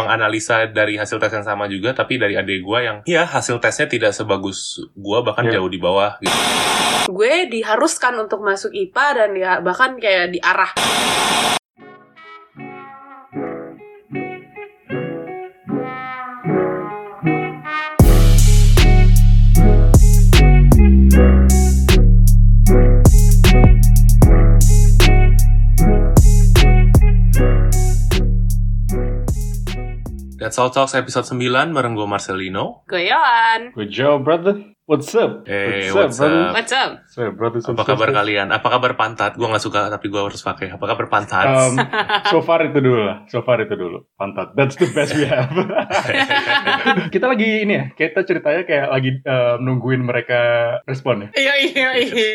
menganalisa 0.00 0.64
dari 0.66 0.96
hasil 0.96 1.20
tes 1.20 1.32
yang 1.32 1.44
sama 1.44 1.64
juga, 1.66 1.92
tapi 1.92 2.16
dari 2.16 2.34
adik 2.34 2.64
gue 2.64 2.78
yang, 2.80 2.98
ya 3.04 3.24
hasil 3.24 3.60
tesnya 3.60 3.86
tidak 3.86 4.12
sebagus 4.12 4.80
gue, 4.92 5.18
bahkan 5.20 5.44
Iya. 5.46 5.60
jauh 5.60 5.68
di 5.68 5.78
bawah. 5.78 6.16
Gitu. 6.18 6.32
gue 7.10 7.50
diharuskan 7.50 8.14
untuk 8.22 8.38
masuk 8.38 8.70
IPA 8.70 9.06
dan 9.18 9.30
ya 9.34 9.52
bahkan 9.58 9.98
kayak 9.98 10.30
diarah 10.30 10.70
That's 30.50 30.58
All 30.58 30.74
Talks 30.74 30.98
episode 30.98 31.30
9 31.30 31.70
bareng 31.70 31.94
gue 31.94 32.10
Marcelino. 32.10 32.82
gue 32.90 33.06
Yohan 33.06 33.70
Good 33.70 33.94
job, 33.94 34.26
brother. 34.26 34.58
What's 34.90 35.14
up? 35.14 35.46
Hey, 35.46 35.86
what's 35.94 36.18
brother? 36.18 36.50
up? 36.50 36.58
what's 36.58 36.74
up 36.74 36.90
What's 36.98 37.14
up, 37.14 37.38
brother? 37.38 37.62
Apa 37.62 37.84
kabar 37.86 38.10
kalian? 38.10 38.50
Apa 38.50 38.74
kabar 38.74 38.98
pantat? 38.98 39.38
Gue 39.38 39.46
nggak 39.46 39.62
suka 39.62 39.86
tapi 39.86 40.10
gue 40.10 40.18
harus 40.18 40.42
pakai. 40.42 40.74
Apa 40.74 40.82
kabar 40.82 41.06
pantat? 41.06 41.46
Um, 41.46 41.78
so 42.34 42.42
far 42.42 42.58
itu 42.66 42.82
dulu 42.82 43.06
lah. 43.06 43.22
So 43.30 43.46
far 43.46 43.62
itu 43.62 43.70
dulu. 43.70 44.02
Pantat. 44.18 44.50
That's 44.58 44.74
the 44.74 44.90
best 44.90 45.14
we 45.14 45.30
have. 45.30 45.46
kita 47.14 47.22
lagi 47.22 47.62
ini 47.62 47.72
ya. 47.72 47.84
Kita 47.94 48.26
ceritanya 48.26 48.66
kayak 48.66 48.90
lagi 48.90 49.10
um, 49.22 49.56
nungguin 49.62 50.02
mereka 50.02 50.40
respon 50.82 51.30
ya. 51.30 51.38
iya 51.38 51.54
iya 51.62 51.88
iya 51.94 52.30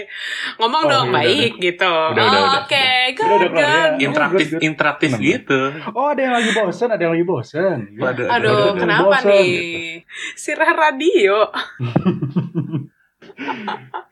ngomong 0.56 0.88
Oh, 0.88 0.92
dong 0.96 1.08
iya, 1.12 1.16
baik 1.18 1.52
gitu 1.60 1.92
Udah, 1.92 2.24
udah, 2.24 2.40
udah. 2.40 2.60
oke 2.64 2.88
Udah, 3.12 3.36
udah 3.36 3.50
kelar, 3.52 3.68
ya. 3.68 3.84
good 3.92 4.00
interaktif, 4.00 4.32
good, 4.40 4.54
good. 4.56 4.62
interaktif 4.64 5.10
Seneng 5.12 5.28
gitu. 5.28 5.60
Oh, 5.92 6.08
ada 6.08 6.22
yang 6.24 6.36
lagi 6.40 6.52
bosen, 6.56 6.88
ada 6.88 7.02
yang 7.04 7.14
lagi 7.20 7.26
bosen. 7.28 7.78
Aduh 8.00 8.28
Aduh, 8.32 8.80
kenapa 8.80 9.20
bosan, 9.20 9.28
nih 9.28 9.44
gitu. 9.44 10.08
sirah 10.40 10.72
radio 10.72 11.52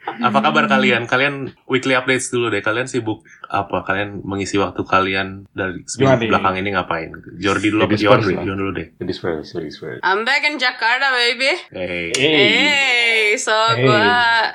Apa 0.04 0.40
kabar 0.44 0.66
kalian? 0.70 1.10
Kalian 1.10 1.54
weekly 1.66 1.96
updates 1.98 2.30
dulu 2.30 2.52
deh. 2.54 2.62
Kalian 2.62 2.86
sibuk 2.86 3.26
apa? 3.50 3.82
Kalian 3.86 4.22
mengisi 4.26 4.60
waktu 4.62 4.84
kalian 4.86 5.48
dari 5.56 5.82
seminggu 5.88 6.30
belakang 6.30 6.60
ini 6.60 6.76
ngapain? 6.76 7.10
Jordi 7.40 7.74
dulu 7.74 7.88
apa 7.88 7.96
lah. 8.20 8.44
Yon 8.44 8.58
dulu 8.58 8.72
deh. 8.76 8.88
First, 9.24 9.56
ladies 9.56 9.78
first. 9.80 10.02
I'm 10.04 10.28
back 10.28 10.44
in 10.44 10.60
Jakarta 10.60 11.14
baby 11.14 11.54
Hey. 11.72 12.12
Hey. 12.14 12.34
Hey, 12.36 13.24
so 13.40 13.54
Hey. 13.54 13.88
gue 13.88 14.08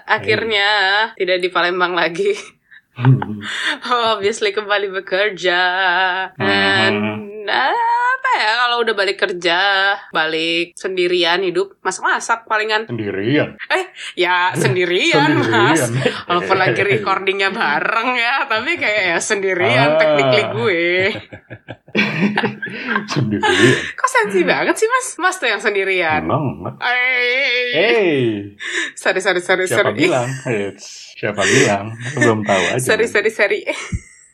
akhirnya 0.05 0.71
tidak 1.17 1.39
di 1.41 1.49
Palembang 1.49 1.97
lagi. 1.97 2.37
Obviously 3.85 4.51
kembali 4.51 4.91
bekerja. 4.93 5.61
Dan 6.35 6.93
apa 7.49 8.31
ya 8.37 8.53
kalau 8.59 8.77
udah 8.83 8.93
balik 8.93 9.17
kerja, 9.17 9.61
balik 10.11 10.75
sendirian 10.75 11.41
hidup, 11.41 11.79
masak-masak 11.81 12.45
palingan. 12.45 12.85
Sendirian. 12.85 13.55
Ya 14.15 14.51
sendirian, 14.59 15.39
mas. 15.41 15.81
Sendirian. 15.81 16.27
Walaupun 16.27 16.57
lagi 16.57 16.83
recordingnya 16.83 17.49
bareng 17.49 18.11
ya, 18.15 18.45
tapi 18.45 18.75
kayak 18.75 19.03
ya 19.09 19.19
sendirian 19.19 19.89
Ah. 19.89 19.97
technically 19.97 20.45
gue. 20.53 20.89
Sendirian. 23.09 23.75
Kok 23.95 24.11
sensi 24.11 24.41
banget 24.45 24.75
sih 24.77 24.85
mas? 24.87 25.07
Mas 25.17 25.37
tuh 25.37 25.49
yang 25.49 25.59
sendirian. 25.59 26.21
Emang. 26.21 26.77
Eh, 26.79 27.47
Hey, 27.69 28.17
sorry 28.93 29.21
sorry 29.21 29.41
sorry 29.41 29.65
siapa 29.65 29.93
sorry. 29.93 29.99
bilang? 29.99 30.29
Eits, 30.43 31.08
siapa 31.19 31.43
bilang? 31.43 31.99
Aku 32.15 32.19
belum 32.23 32.41
tahu 32.47 32.63
aja. 32.79 32.95
Sorry 32.95 33.11
sorry 33.11 33.31
sorry. 33.35 33.61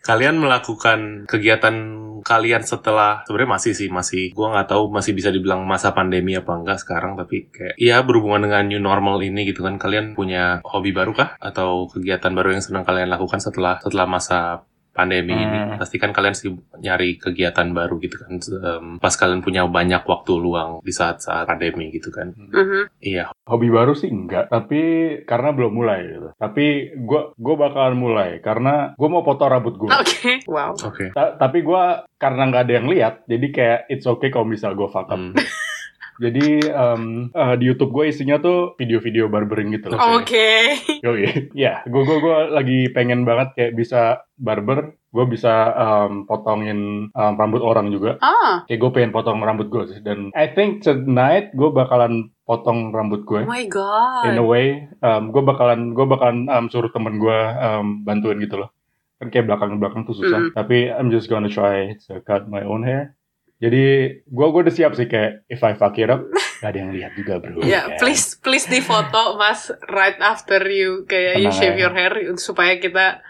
Kalian 0.05 0.37
melakukan 0.37 1.25
kegiatan 1.25 2.05
kalian 2.25 2.65
setelah 2.65 3.25
sebenarnya 3.29 3.57
masih 3.61 3.73
sih 3.77 3.89
masih 3.93 4.33
gua 4.33 4.57
nggak 4.57 4.69
tahu 4.73 4.89
masih 4.89 5.13
bisa 5.13 5.29
dibilang 5.29 5.65
masa 5.69 5.93
pandemi 5.93 6.33
apa 6.33 6.57
enggak 6.57 6.81
sekarang 6.81 7.21
tapi 7.21 7.53
kayak 7.53 7.77
ya 7.77 8.01
berhubungan 8.01 8.49
dengan 8.49 8.65
new 8.65 8.81
normal 8.81 9.21
ini 9.21 9.45
gitu 9.45 9.61
kan 9.61 9.77
kalian 9.77 10.17
punya 10.17 10.65
hobi 10.65 10.97
baru 10.97 11.13
kah 11.13 11.37
atau 11.37 11.85
kegiatan 11.89 12.33
baru 12.33 12.57
yang 12.57 12.65
sedang 12.65 12.85
kalian 12.89 13.13
lakukan 13.13 13.45
setelah 13.45 13.77
setelah 13.81 14.09
masa 14.09 14.65
pandemi 14.95 15.35
ini 15.35 15.59
Hmm. 15.67 15.77
pastikan 15.77 16.11
kalian 16.11 16.33
sih 16.33 16.49
nyari 16.77 17.19
kegiatan 17.19 17.67
baru 17.69 17.99
gitu 17.99 18.15
kan 18.17 18.39
Em, 18.39 18.87
pas 18.97 19.11
kalian 19.11 19.43
punya 19.43 19.67
banyak 19.67 20.01
waktu 20.01 20.33
luang 20.35 20.79
di 20.81 20.91
saat-saat 20.91 21.45
pandemi 21.45 21.91
gitu 21.91 22.09
kan 22.09 22.31
Mhm. 22.31 22.95
iya 23.01 23.35
Hobi 23.45 23.69
baru 23.69 23.93
sih 23.93 24.09
enggak, 24.09 24.49
tapi 24.49 24.81
karena 25.25 25.53
belum 25.53 25.69
mulai 25.71 26.01
gitu. 26.07 26.33
Tapi 26.35 26.65
gua 26.97 27.35
gua 27.35 27.55
bakalan 27.61 27.93
mulai 27.95 28.31
karena 28.39 28.95
gua 28.95 29.09
mau 29.11 29.21
potong 29.21 29.51
rambut 29.51 29.77
gua. 29.77 30.01
Oke. 30.01 30.41
Wow. 30.49 30.73
oke 30.79 31.11
Ta- 31.11 31.37
tapi 31.37 31.61
gua 31.61 31.83
karena 32.15 32.47
nggak 32.47 32.65
ada 32.65 32.75
yang 32.75 32.87
lihat, 32.87 33.15
jadi 33.27 33.47
kayak 33.51 33.81
it's 33.91 34.07
okay 34.07 34.31
kalau 34.31 34.47
misal 34.47 34.73
gua 34.73 34.89
fuck 34.89 35.07
up. 35.07 35.19
Hmm. 35.19 35.35
Jadi 36.15 36.63
em, 36.71 37.03
eh, 37.35 37.55
di 37.59 37.65
YouTube 37.67 37.91
gue 37.91 38.11
isinya 38.11 38.39
tuh 38.39 38.79
video-video 38.79 39.27
barbering 39.27 39.75
gitu 39.75 39.91
loh. 39.91 39.99
Oke. 40.23 40.79
Yoi. 41.03 41.51
Ya, 41.59 41.83
gue 41.83 42.03
gue 42.07 42.19
gue 42.23 42.39
lagi 42.55 42.79
pengen 42.95 43.27
banget 43.27 43.51
kayak 43.59 43.73
bisa 43.75 44.23
barber, 44.39 44.95
gue 45.11 45.25
bisa 45.27 45.75
em, 45.75 46.23
potongin 46.23 47.11
em, 47.11 47.35
rambut 47.35 47.63
orang 47.63 47.91
juga. 47.91 48.23
Ah. 48.23 48.63
Kayak 48.71 48.79
gue 48.87 48.91
pengen 48.95 49.11
potong 49.11 49.43
rambut 49.43 49.67
gue 49.67 49.85
sih. 49.91 49.99
Dan 50.03 50.31
I 50.39 50.55
think 50.55 50.87
tonight 50.87 51.51
gue 51.55 51.71
bakalan 51.75 52.31
potong 52.47 52.95
rambut 52.95 53.27
gue. 53.27 53.43
Oh 53.43 53.51
my 53.51 53.67
god. 53.67 54.31
In 54.31 54.39
a 54.39 54.47
way, 54.47 54.87
gue 55.03 55.43
bakalan 55.43 55.99
gue 55.99 56.07
bakalan 56.07 56.47
em, 56.47 56.71
suruh 56.71 56.95
temen 56.95 57.19
gue 57.19 57.39
em, 57.59 58.07
bantuin 58.07 58.39
gitu 58.39 58.63
loh. 58.63 58.71
Kan 59.19 59.31
kayak 59.31 59.47
belakang-belakang 59.51 60.07
tuh 60.07 60.15
susah. 60.15 60.51
Mm. 60.51 60.51
Tapi 60.55 60.79
I'm 60.95 61.11
just 61.11 61.27
gonna 61.27 61.51
try 61.51 61.95
to 62.07 62.23
cut 62.23 62.47
my 62.47 62.63
own 62.63 62.87
hair. 62.87 63.19
Jadi 63.57 63.85
gue 64.21 64.47
gue 64.47 64.61
udah 64.61 64.75
siap 64.75 64.93
sih 64.93 65.07
kayak 65.07 65.47
if 65.47 65.61
I 65.61 65.73
fuck 65.73 65.95
it 65.95 66.07
up, 66.07 66.27
gak 66.61 66.71
ada 66.71 66.79
yang 66.79 66.91
lihat 66.91 67.15
juga 67.15 67.39
bro. 67.39 67.61
Ya, 67.61 67.87
Kan? 67.87 67.99
please 67.99 68.37
please 68.37 68.67
di 68.67 68.81
foto 68.81 69.35
Mas 69.35 69.69
right 69.87 70.19
after 70.19 70.59
you 70.65 71.05
kayak 71.05 71.39
you 71.39 71.49
Tenang 71.49 71.57
shave 71.57 71.73
aja. 71.73 71.81
your 71.81 71.93
hair 71.93 72.13
supaya 72.35 72.77
kita 72.77 73.23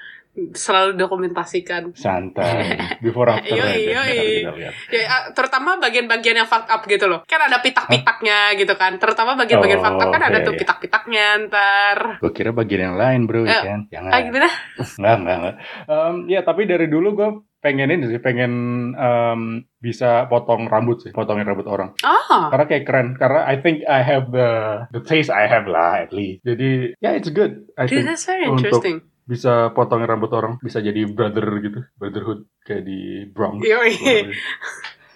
selalu 0.50 0.98
dokumentasikan. 0.98 1.94
santai 1.94 2.74
before 3.06 3.30
after 3.30 3.54
Yoi, 3.54 3.86
yoi. 3.86 4.42
Ya, 4.90 5.30
terutama 5.30 5.78
bagian-bagian 5.78 6.34
yang 6.36 6.48
fucked 6.48 6.66
up 6.66 6.82
gitu 6.84 7.06
loh. 7.06 7.22
Kan 7.22 7.38
ada 7.40 7.62
pitak-pitaknya 7.62 8.58
gitu 8.58 8.74
kan. 8.74 8.98
Terutama 8.98 9.36
bagian-bagian 9.36 9.78
Oh, 9.78 9.84
fucked 9.84 10.02
up 10.02 10.10
kan 10.10 10.22
ada 10.24 10.38
oke. 10.40 10.44
tuh 10.44 10.54
pitak-pitaknya 10.56 11.26
ntar. 11.46 12.18
gue 12.18 12.32
kira 12.32 12.50
bagian 12.50 12.82
yang 12.84 12.96
lain 12.96 13.20
bro 13.24 13.40
Eh, 13.40 13.46
ya 13.46 13.62
kan 13.62 13.80
jangan 13.88 14.10
Ah 14.10 14.20
gimana? 14.20 14.48
nggak 14.74 15.14
nggak 15.16 15.36
nggak 15.38 15.54
Em, 15.86 16.14
ya 16.26 16.40
tapi 16.42 16.62
dari 16.64 16.86
dulu 16.88 17.08
gue 17.12 17.28
pengen 17.64 17.88
ini 17.88 18.04
sih 18.06 18.20
pengen 18.20 18.52
em, 18.92 19.40
bisa 19.80 20.28
potong 20.28 20.68
rambut 20.68 21.00
sih 21.00 21.10
potongin 21.10 21.48
rambut 21.48 21.64
orang 21.64 21.96
Ah. 22.04 22.52
karena 22.52 22.64
kayak 22.68 22.84
keren 22.84 23.08
karena 23.16 23.40
I 23.42 23.56
think 23.56 23.88
I 23.88 24.04
have 24.04 24.28
the 24.28 24.48
the 24.92 25.00
taste 25.00 25.32
I 25.32 25.48
have 25.48 25.64
lah 25.64 26.04
at 26.04 26.12
least 26.12 26.44
jadi 26.44 26.92
ya 27.00 27.16
it's 27.16 27.32
good 27.32 27.72
I 27.74 27.88
Dude, 27.88 28.04
think 28.04 28.06
that's 28.06 28.28
very 28.28 28.44
untuk- 28.44 28.68
interesting. 28.68 28.96
bisa 29.24 29.72
potongin 29.72 30.04
rambut 30.04 30.28
orang 30.30 30.60
bisa 30.60 30.78
jadi 30.78 31.08
brother 31.08 31.48
gitu 31.58 31.80
brotherhood 31.96 32.44
kayak 32.60 32.84
di 32.84 33.24
Bronx. 33.24 33.64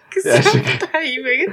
Ya, 0.08 0.40
banget. 1.20 1.48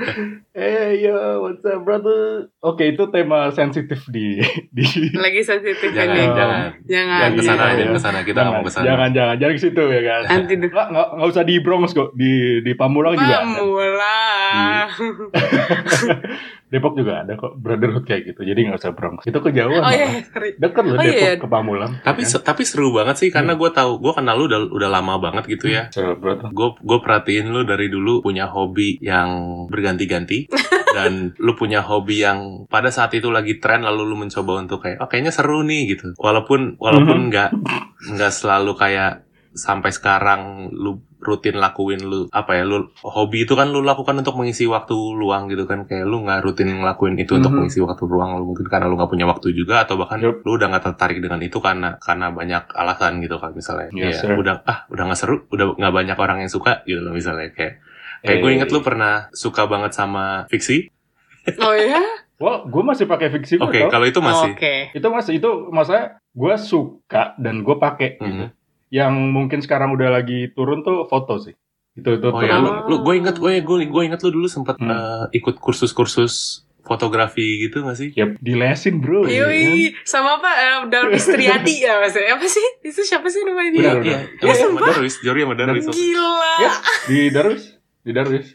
Hey 0.56 1.04
yo, 1.04 1.44
what's 1.44 1.60
up 1.68 1.84
brother? 1.84 2.48
Oke, 2.64 2.96
itu 2.96 3.04
tema 3.12 3.52
sensitif 3.52 4.08
di 4.08 4.40
di 4.72 4.86
Lagi 5.12 5.44
sensitif 5.44 5.92
jangan 5.92 6.16
ini. 6.16 6.24
Jangan 6.32 6.68
Jangan. 6.88 7.20
jangan 7.20 7.32
ke 7.36 7.42
sana 7.44 7.56
Iya, 7.56 7.68
jangan 7.68 7.76
iya. 7.76 7.92
ke 7.92 8.02
sana 8.02 8.20
kita 8.24 8.40
nggak 8.40 8.56
mau 8.56 8.64
ke 8.64 8.72
sana 8.72 8.86
Jangan, 8.88 9.10
jangan, 9.12 9.36
jangan 9.44 9.54
ke 9.54 9.62
situ 9.62 9.84
ya 9.92 10.02
kan. 10.08 10.22
Nanti 10.32 10.54
dulu. 10.56 10.72
Nggak, 10.72 10.88
nggak, 10.88 11.08
nggak 11.20 11.30
usah 11.36 11.44
di 11.44 11.56
Bronx 11.60 11.88
kok, 11.92 12.10
di 12.16 12.32
di 12.64 12.72
Pamulang 12.80 13.16
juga. 13.20 13.38
Pamulang. 13.44 14.88
Depok 16.66 16.94
juga 16.94 17.22
ada 17.22 17.34
kok 17.34 17.56
brotherhood 17.56 18.04
kayak 18.04 18.26
gitu. 18.28 18.42
Jadi 18.42 18.66
nggak 18.66 18.80
usah 18.80 18.92
Bronx. 18.92 19.22
Itu 19.24 19.38
kejauhan. 19.38 19.80
Oh 19.80 19.92
iya, 19.92 20.26
sorry. 20.26 20.50
Deket 20.56 20.84
loh 20.84 20.96
Oh, 20.96 21.00
Depok 21.00 21.22
iya. 21.22 21.38
ke 21.38 21.48
Pamulang. 21.48 21.92
tapi 22.02 22.22
se- 22.24 22.42
tapi 22.42 22.62
seru 22.62 22.90
banget 22.90 23.16
sih 23.18 23.30
karena 23.30 23.54
gue 23.54 23.70
tahu 23.70 23.98
gue 23.98 24.14
kenal 24.14 24.36
lu 24.36 24.46
udah 24.46 24.62
udah 24.70 24.90
lama 24.90 25.14
banget 25.20 25.46
gitu 25.48 25.70
ya 25.70 25.88
kan? 25.88 25.94
Seru, 25.94 26.14
bro. 26.16 26.42
gue 26.42 26.70
gue 26.76 27.00
perhatiin 27.00 27.48
lu 27.48 27.62
dari 27.64 27.88
dulu 27.88 28.20
punya 28.20 28.46
hobi 28.46 28.98
yang 29.00 29.30
berganti-ganti 29.70 30.50
dan 30.96 31.36
lu 31.38 31.54
punya 31.54 31.80
hobi 31.80 32.20
yang 32.20 32.40
pada 32.66 32.90
saat 32.90 33.14
itu 33.14 33.30
lagi 33.30 33.58
tren 33.58 33.82
lalu 33.82 34.02
lu 34.04 34.18
mencoba 34.18 34.58
untuk 34.58 34.82
kayak 34.82 34.98
oh 34.98 35.08
kayaknya 35.08 35.30
seru 35.30 35.62
nih 35.62 35.92
gitu 35.92 36.18
walaupun 36.18 36.76
walaupun 36.78 37.30
nggak 37.30 37.52
nggak 38.10 38.32
selalu 38.32 38.74
kayak 38.74 39.22
sampai 39.52 39.88
sekarang 39.90 40.42
lu 40.70 41.00
rutin 41.26 41.58
lakuin 41.58 42.00
lu 42.00 42.30
apa 42.30 42.54
ya 42.54 42.64
lu 42.64 42.86
hobi 43.02 43.44
itu 43.44 43.52
kan 43.52 43.68
lu 43.68 43.82
lakukan 43.82 44.14
untuk 44.16 44.36
mengisi 44.36 44.64
waktu 44.64 44.94
luang 44.94 45.50
gitu 45.50 45.66
kan 45.66 45.84
kayak 45.84 46.06
lu 46.06 46.22
nggak 46.22 46.40
rutin 46.40 46.70
ngelakuin 46.70 47.18
itu 47.18 47.36
untuk 47.36 47.50
Mhm. 47.50 47.58
mengisi 47.60 47.82
waktu 47.82 48.04
luang 48.06 48.38
lu 48.38 48.46
mungkin 48.48 48.66
karena 48.66 48.86
lu 48.86 48.96
nggak 48.96 49.10
punya 49.10 49.26
waktu 49.26 49.52
juga 49.52 49.82
atau 49.82 49.98
bahkan 49.98 50.22
Yup. 50.22 50.42
lu 50.42 50.56
udah 50.56 50.70
nggak 50.70 50.86
tertarik 50.86 51.18
dengan 51.18 51.42
itu 51.42 51.58
karena 51.58 51.98
karena 51.98 52.30
banyak 52.30 52.70
alasan 52.72 53.18
gitu 53.20 53.36
kan 53.36 53.52
misalnya 53.52 53.90
Yes, 53.92 54.22
sir. 54.22 54.32
udah 54.32 54.62
ah 54.64 54.86
udah 54.88 55.04
nggak 55.04 55.18
seru 55.18 55.50
udah 55.50 55.74
nggak 55.74 55.94
banyak 55.96 56.18
orang 56.18 56.38
yang 56.40 56.50
suka 56.50 56.80
gitu 56.84 57.02
loh 57.02 57.12
misalnya 57.12 57.50
kayak 57.50 57.82
kayak 58.22 58.38
gue 58.40 58.50
Eh. 58.50 58.56
inget 58.56 58.70
lu 58.70 58.80
pernah 58.80 59.28
suka 59.32 59.66
banget 59.66 59.92
sama 59.92 60.46
fiksi 60.46 60.94
Oh 61.58 61.74
ya? 61.74 62.02
Wah, 62.36 62.62
gue 62.62 62.84
masih 62.84 63.06
pakai 63.06 63.32
fiksi 63.32 63.56
oke 63.56 63.80
tau. 63.80 63.88
kalau 63.90 64.04
itu 64.04 64.20
masih 64.20 64.52
Oke. 64.52 64.92
Itu 64.92 65.08
masih 65.08 65.38
itu 65.38 65.48
maksudnya 65.70 66.20
gue 66.28 66.54
suka 66.58 67.32
dan 67.38 67.62
gue 67.62 67.76
pakai. 67.78 68.20
gitu. 68.20 68.52
Yang 68.90 69.14
mungkin 69.30 69.60
sekarang 69.60 69.94
udah 69.94 70.10
lagi 70.12 70.52
turun 70.52 70.82
tuh 70.82 71.06
foto 71.06 71.38
sih. 71.38 71.56
Itu 71.96 72.20
itu 72.20 72.28
Oh 72.28 72.44
ya, 72.44 72.60
lu, 72.60 72.70
Oh. 72.70 72.76
lu 72.86 72.96
gue 73.02 73.14
inget 73.18 73.36
gue 73.36 73.60
gue 73.60 73.78
gue 73.88 74.04
inget 74.04 74.20
lu 74.22 74.30
dulu 74.32 74.48
sempat 74.48 74.76
Hmm. 74.78 74.92
eh, 74.92 75.26
ikut 75.34 75.58
kursus-kursus 75.58 76.62
fotografi 76.86 77.66
gitu 77.66 77.82
gak 77.82 77.98
sih? 77.98 78.14
Yap, 78.14 78.38
dilesin 78.38 79.02
bro. 79.02 79.26
Yoi, 79.26 79.96
sama 80.06 80.38
apa? 80.38 80.52
Eh, 80.54 80.78
Darwis 80.86 81.26
Triadi 81.26 81.82
ya 81.82 81.98
maksudnya. 81.98 82.38
Apa 82.38 82.46
sih? 82.46 82.62
Itu 82.84 83.02
siapa 83.02 83.26
sih 83.26 83.42
namanya 83.42 83.72
dia? 83.74 83.82
Iya, 83.82 83.94
iya, 84.06 84.20
Ya, 84.38 84.54
sama. 84.54 84.86
Darwis, 84.86 85.18
Jori 85.20 85.42
sama 85.42 85.56
Darwis. 85.58 85.86
Gila. 85.90 86.54
Ya, 86.62 86.72
di 87.10 87.18
Darwis, 87.34 87.64
di 88.06 88.12
Darwis. 88.14 88.48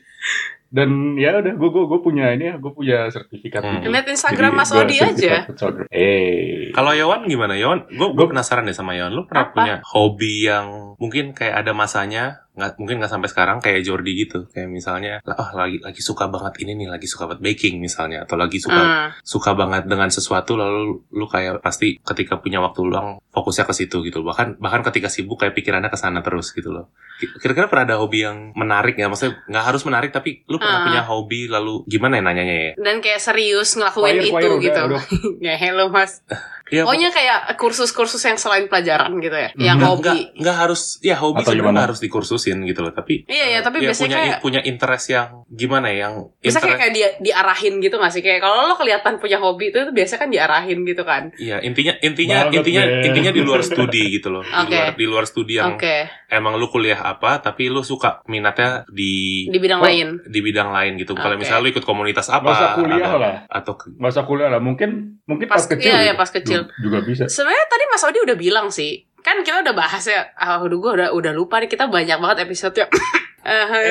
Dan 0.70 1.19
ya 1.19 1.34
udah, 1.37 1.50
gue 1.50 1.69
gue 1.69 1.84
gue 1.84 2.00
punya 2.00 2.31
ini 2.31 2.46
ya, 2.46 2.55
gue 2.55 2.70
punya 2.70 3.11
sertifikat. 3.11 3.58
Hmm. 3.61 3.82
gitu. 3.82 3.90
Lihat 3.90 4.06
Instagram 4.08 4.55
Jadi, 4.55 4.61
Mas 4.62 4.70
Odi 4.70 4.96
aja. 4.96 5.34
photographer. 5.44 5.90
Eh, 5.90 6.70
Kalau 6.70 6.94
Yawan 6.94 7.26
gimana? 7.26 7.58
Yawan, 7.58 7.90
gue 7.90 7.99
gue 7.99 8.14
Gua- 8.14 8.31
penasaran 8.31 8.62
deh 8.62 8.72
sama 8.72 8.94
Yawan. 8.94 9.11
Lu 9.11 9.26
pernah 9.26 9.44
Apa? 9.44 9.55
punya 9.56 9.75
hobi 9.84 10.46
yang 10.46 10.94
mungkin 10.96 11.34
kayak 11.34 11.58
ada 11.61 11.75
masanya, 11.75 12.46
nggak 12.61 12.77
mungkin 12.77 13.01
nggak 13.01 13.09
sampai 13.09 13.29
sekarang 13.29 13.57
kayak 13.59 13.81
Jordi 13.81 14.12
gitu. 14.21 14.45
Kayak 14.47 14.69
misalnya, 14.69 15.12
oh 15.25 15.51
lagi 15.57 15.81
lagi 15.81 15.99
suka 15.99 16.29
banget 16.29 16.61
ini 16.61 16.77
nih, 16.77 16.89
lagi 16.89 17.09
suka 17.09 17.25
banget 17.25 17.41
baking 17.43 17.81
misalnya, 17.81 18.23
atau 18.23 18.37
lagi 18.37 18.61
suka 18.61 18.77
Hmm. 18.77 19.09
suka 19.23 19.57
banget 19.57 19.87
dengan 19.87 20.09
sesuatu 20.09 20.55
lalu 20.55 21.01
lu 21.09 21.25
kayak 21.25 21.61
pasti 21.61 21.97
ketika 21.99 22.37
punya 22.37 22.61
waktu 22.61 22.85
luang 22.85 23.17
fokusnya 23.31 23.65
ke 23.65 23.73
situ 23.73 24.03
gitu 24.03 24.21
bahkan 24.21 24.59
bahkan 24.59 24.83
ketika 24.83 25.07
sibuk 25.07 25.39
kayak 25.39 25.55
pikirannya 25.55 25.87
ke 25.87 25.95
sana 25.95 26.19
terus 26.21 26.51
gitu 26.51 26.69
loh 26.69 26.91
kira-kira 27.39 27.69
pernah 27.69 27.85
ada 27.87 27.97
hobi 27.97 28.25
yang 28.25 28.51
menarik 28.53 28.95
ya 28.95 29.07
maksudnya 29.07 29.39
nggak 29.47 29.65
harus 29.65 29.83
menarik 29.85 30.11
tapi 30.11 30.43
lu 30.45 30.59
pernah 30.59 30.83
Ah. 30.83 30.85
punya 30.85 31.03
hobi 31.05 31.47
lalu 31.47 31.87
gimana 31.87 32.19
ya 32.19 32.23
nanyanya 32.23 32.57
ya 32.57 32.73
Dan 32.77 32.99
kayak 32.99 33.21
serius 33.21 33.77
ngelakuin 33.77 34.03
Choir, 34.11 34.21
itu 34.21 34.33
choir, 34.35 34.51
udah, 34.51 34.59
gitu. 34.61 34.81
udah. 34.83 35.03
ya 35.47 35.55
hello 35.57 35.87
Mas. 35.89 36.21
Iya, 36.70 36.82
Pokoknya 36.82 37.11
kayak 37.11 37.38
kursus-kursus 37.55 38.22
yang 38.22 38.34
selain 38.34 38.64
pelajaran 38.64 39.11
gitu 39.19 39.34
ya. 39.34 39.50
Yang 39.52 39.76
nggak- 39.76 39.90
hobi. 39.90 40.06
nggak 40.06 40.17
nggak 40.38 40.56
harus 40.56 40.82
ya 41.00 41.17
hobi 41.17 41.43
Atau 41.43 41.52
sebenarnya 41.52 41.84
harus 41.84 41.99
dikursusin 41.99 42.58
gitu 42.62 42.81
loh 42.81 42.90
tapi 42.90 43.26
Iya, 43.26 43.44
iya, 43.49 43.61
tapi 43.61 43.78
ya, 43.78 43.90
biasanya 43.90 44.06
punya 44.06 44.19
kayak- 44.22 44.40
punya 44.40 44.61
interest 44.62 45.06
yang 45.08 45.28
gimana 45.46 45.87
ya 45.88 45.96
yang 46.00 46.14
Bisa 46.38 46.56
kayak, 46.56 46.64
interest 46.64 46.78
kayak 46.78 46.93
dia 46.93 47.08
diarahin 47.20 47.75
gitu 47.78 47.94
gak 47.96 48.08
sih? 48.08 48.22
Kayak 48.22 48.40
kalau 48.40 48.64
lo 48.64 48.75
kelihatan 48.75 49.19
punya 49.19 49.37
hobi 49.37 49.69
itu, 49.69 49.78
itu 49.78 49.90
biasa 49.90 50.14
kan 50.17 50.28
diarahin 50.28 50.78
gitu 50.84 51.02
kan. 51.02 51.34
Iya 51.37 51.58
intinya 51.61 51.93
intinya 52.00 52.38
Banget, 52.46 52.55
intinya 52.56 52.82
Ben. 52.82 53.05
intinya 53.05 53.31
di 53.31 53.43
luar 53.43 53.61
studi 53.61 54.02
gitu 54.11 54.28
loh 54.31 54.43
di 54.43 54.55
Oke. 54.56 54.70
luar 54.73 54.94
di 54.94 55.05
luar 55.05 55.25
studi 55.25 55.55
yang 55.56 55.75
Oke, 55.75 55.96
emang 56.28 56.55
lu 56.55 56.66
kuliah 56.66 57.00
apa 57.00 57.40
tapi 57.40 57.66
lu 57.66 57.82
suka 57.82 58.23
minatnya 58.26 58.87
di 58.87 59.44
di 59.46 59.58
bidang 59.58 59.81
Oh, 59.81 59.84
lain. 59.84 60.08
di 60.23 60.40
bidang 60.40 60.70
lain 60.70 60.94
gitu. 60.96 61.12
Kalau 61.12 61.34
Oke. 61.34 61.43
misalnya 61.43 61.62
lu 61.62 61.70
ikut 61.70 61.82
komunitas 61.82 62.28
apa 62.28 62.46
usah 62.49 62.69
kuliah 62.76 63.02
atau, 63.05 63.19
lah. 63.19 63.34
atau 63.49 63.73
usah 64.00 64.23
kuliah 64.23 64.49
lah. 64.49 64.61
Mungkin 64.61 65.19
mungkin 65.25 65.46
pas, 65.46 65.58
Pas- 65.58 65.70
kecil. 65.70 65.88
iya, 65.88 65.96
gitu. 65.96 66.06
iya, 66.06 66.14
pas 66.14 66.31
kecil. 66.31 66.60
Juga- 66.62 66.75
Juga 66.79 66.99
bisa. 67.03 67.25
Sebenarnya 67.27 67.67
tadi 67.67 67.85
Mas 67.87 68.03
Odi 68.03 68.19
udah 68.21 68.37
bilang 68.37 68.69
sih. 68.69 68.93
Kan 69.19 69.41
kita 69.41 69.61
udah 69.61 69.73
bahas 69.73 70.01
ya. 70.03 70.33
Ah, 70.33 70.57
aduh 70.57 70.77
gue 70.77 70.93
udah 70.95 71.09
udah 71.11 71.33
lupa 71.33 71.59
nih 71.59 71.69
kita 71.69 71.87
banyak 71.87 72.17
banget 72.17 72.45
episode 72.45 72.75
yang 72.75 72.91
Eh, 73.41 73.65
hai. 73.65 73.89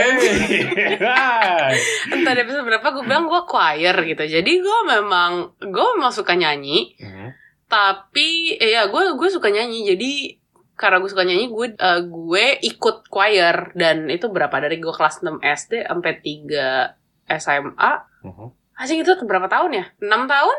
entah 2.12 2.32
di 2.32 2.40
episode 2.40 2.62
berapa 2.64 2.86
gue 2.88 3.04
bilang 3.04 3.26
gue 3.26 3.42
choir 3.44 3.96
gitu. 4.04 4.24
Jadi 4.24 4.52
gue 4.58 4.80
memang 4.88 5.32
gue 5.60 5.86
memang 5.96 6.12
suka 6.12 6.34
nyanyi. 6.34 6.94
Hmm. 6.98 7.34
tapi 7.66 8.58
eh, 8.58 8.74
ya 8.74 8.86
gue 8.86 9.14
gue 9.14 9.30
suka 9.30 9.50
nyanyi 9.50 9.86
jadi 9.88 10.12
karena 10.74 10.98
gue 10.98 11.06
suka 11.08 11.22
nyanyi 11.22 11.46
gue 11.48 11.68
eh, 11.72 12.02
gue 12.02 12.46
ikut 12.64 13.06
choir 13.06 13.74
dan 13.74 14.06
itu 14.06 14.26
berapa 14.26 14.58
dari 14.58 14.78
gue 14.78 14.90
kelas 14.90 15.22
6 15.22 15.38
SD 15.38 15.86
sampai 15.86 16.14
3 16.18 16.98
SMA 17.30 17.92
Mhm. 18.20 18.48
Anjing 18.80 19.04
itu 19.04 19.12
berapa 19.28 19.52
tahun 19.52 19.76
ya? 19.76 19.86
6 20.00 20.08
tahun? 20.08 20.58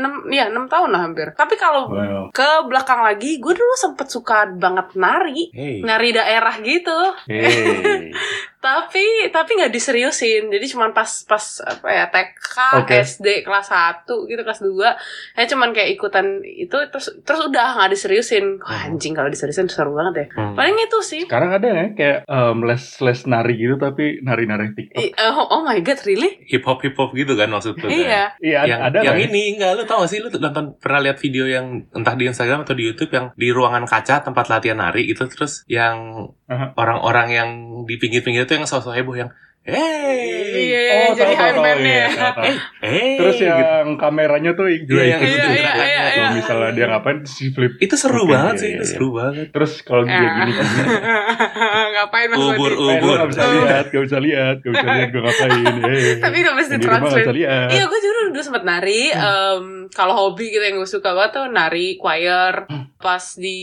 6, 0.00 0.32
ya 0.32 0.48
6 0.48 0.72
tahun 0.72 0.88
lah 0.88 1.00
hampir. 1.04 1.36
Tapi 1.36 1.54
kalau 1.60 1.92
Well, 1.92 2.32
ke 2.32 2.64
belakang 2.64 3.04
lagi, 3.04 3.36
gue 3.36 3.52
dulu 3.52 3.74
sempet 3.76 4.08
suka 4.08 4.48
banget 4.56 4.96
nari. 4.96 5.52
Hey. 5.52 5.84
Nari 5.84 6.16
daerah 6.16 6.54
gitu. 6.64 6.98
hey. 7.28 8.08
Tapi 8.58 9.30
tapi 9.30 9.50
nggak 9.54 9.70
diseriusin. 9.70 10.50
Jadi 10.50 10.66
cuman 10.66 10.90
pas 10.90 11.06
pas 11.24 11.62
apa 11.62 11.86
ya 11.88 12.04
TK, 12.10 12.54
Oke. 12.82 12.94
SD 12.98 13.26
kelas 13.46 13.70
1 13.70 14.02
gitu 14.26 14.40
kelas 14.42 14.60
2 14.60 15.38
ya 15.38 15.44
cuman 15.46 15.70
kayak 15.70 15.94
ikutan 15.94 16.42
itu 16.42 16.74
terus 16.90 17.14
terus 17.22 17.40
udah 17.46 17.78
nggak 17.78 17.94
diseriusin. 17.94 18.58
Wah, 18.58 18.74
Hmm. 18.78 18.98
anjing 18.98 19.14
kalau 19.14 19.30
diseriusin 19.30 19.70
seru 19.70 19.94
banget 19.94 20.26
ya. 20.26 20.26
Hmm. 20.34 20.58
Paling 20.58 20.74
itu 20.74 20.98
sih. 21.00 21.22
Sekarang 21.30 21.54
ada 21.54 21.68
ya 21.70 21.86
kayak 21.94 22.18
um, 22.26 22.66
les 22.66 22.82
les 22.98 23.20
nari 23.24 23.54
gitu 23.54 23.78
tapi 23.78 24.18
nari-nari 24.20 24.74
TikTok. 24.74 24.98
I- 24.98 25.14
oh, 25.30 25.46
oh 25.54 25.62
my 25.62 25.78
god, 25.78 26.02
really? 26.02 26.42
hip 26.42 26.66
hop 26.66 26.82
hip 26.82 26.98
hop 26.98 27.14
gitu 27.14 27.38
kan 27.38 27.46
maksud 27.48 27.78
lu 27.78 27.86
kan? 27.86 27.90
Iya. 27.94 28.22
Iya, 28.40 28.60
yang 28.66 28.80
ada 28.82 28.98
yang 29.06 29.20
ya. 29.20 29.28
ini 29.30 29.54
enggak 29.54 29.78
lu 29.78 29.84
tau 29.84 30.02
gak 30.02 30.10
sih 30.10 30.18
lu 30.18 30.26
tuh 30.26 30.42
nonton 30.42 30.74
pernah 30.80 30.98
lihat 30.98 31.20
video 31.20 31.46
yang 31.46 31.86
entah 31.92 32.16
di 32.16 32.26
Instagram 32.26 32.64
atau 32.64 32.74
di 32.74 32.88
YouTube 32.88 33.12
yang 33.12 33.30
di 33.36 33.54
ruangan 33.54 33.86
kaca 33.86 34.24
tempat 34.24 34.50
latihan 34.50 34.80
nari 34.80 35.06
itu 35.06 35.22
terus 35.28 35.62
yang 35.68 36.26
orang-orang 36.74 37.28
yang 37.28 37.50
di 37.84 38.00
pinggir-pinggir 38.00 38.47
itu 38.48 38.56
yang 38.56 38.64
sosok 38.64 38.96
heboh 38.96 39.12
yang 39.12 39.28
hey 39.68 40.26
Iya, 40.48 40.80
Oh, 40.98 41.12
jadi 41.14 41.34
tahu, 41.34 41.50
tahu, 41.54 41.78
iya, 41.78 42.06
hey 42.80 43.16
Terus 43.16 43.36
gitu. 43.36 43.46
yang 43.46 43.94
kameranya 43.94 44.50
tuh 44.52 44.66
juga 44.80 44.98
Iya, 44.98 45.06
yang 45.06 45.20
ikut 45.20 45.28
Iya, 45.28 45.36
ikutin 45.36 45.48
iya, 45.48 45.60
gerakannya. 45.62 45.86
iya, 45.86 46.02
Kalau 46.08 46.16
iya. 46.18 46.28
misalnya 46.34 46.70
dia 46.72 46.86
ngapain 46.88 47.18
si 47.24 47.44
flip. 47.48 47.72
itu 47.78 47.94
seru 47.94 48.22
banget 48.24 48.54
iya, 48.54 48.58
sih 48.58 48.66
iya, 48.66 48.74
itu 48.74 48.82
iya. 48.82 48.90
seru 48.90 49.08
banget 49.12 49.46
Terus 49.50 49.72
kalau 49.82 50.02
dia 50.02 50.16
Ah. 50.18 50.34
gini 50.34 50.52
gini. 50.58 50.82
Ngapain 51.90 52.28
Mas 52.28 52.38
Ubur, 52.40 52.72
ubur. 52.72 52.88
Eh, 52.88 52.98
lu 52.98 53.12
gak 53.14 53.28
bisa 53.28 53.44
lihat, 53.46 53.84
gak 53.88 54.02
bisa 54.04 54.18
lihat, 54.18 54.56
gak 54.58 54.72
bisa 54.72 54.86
lihat 54.88 55.08
gue 55.08 55.22
ngapain. 55.22 55.52
Eh, 55.88 56.16
Tapi 56.18 56.36
gak 56.38 56.54
mesti 56.54 56.74
bisa 56.78 57.32
lihat. 57.32 57.68
Iya, 57.68 57.84
gue 57.84 57.98
juga 57.98 58.20
dulu 58.28 58.42
sempet 58.42 58.64
nari. 58.64 59.02
Em, 59.10 59.64
kalau 59.90 60.14
hobi 60.18 60.48
gitu 60.48 60.60
yang 60.60 60.76
gue 60.76 60.88
suka 60.88 61.12
banget 61.12 61.32
tuh 61.34 61.46
nari, 61.48 61.96
choir. 61.96 62.66
Pas 62.98 63.24
di 63.34 63.58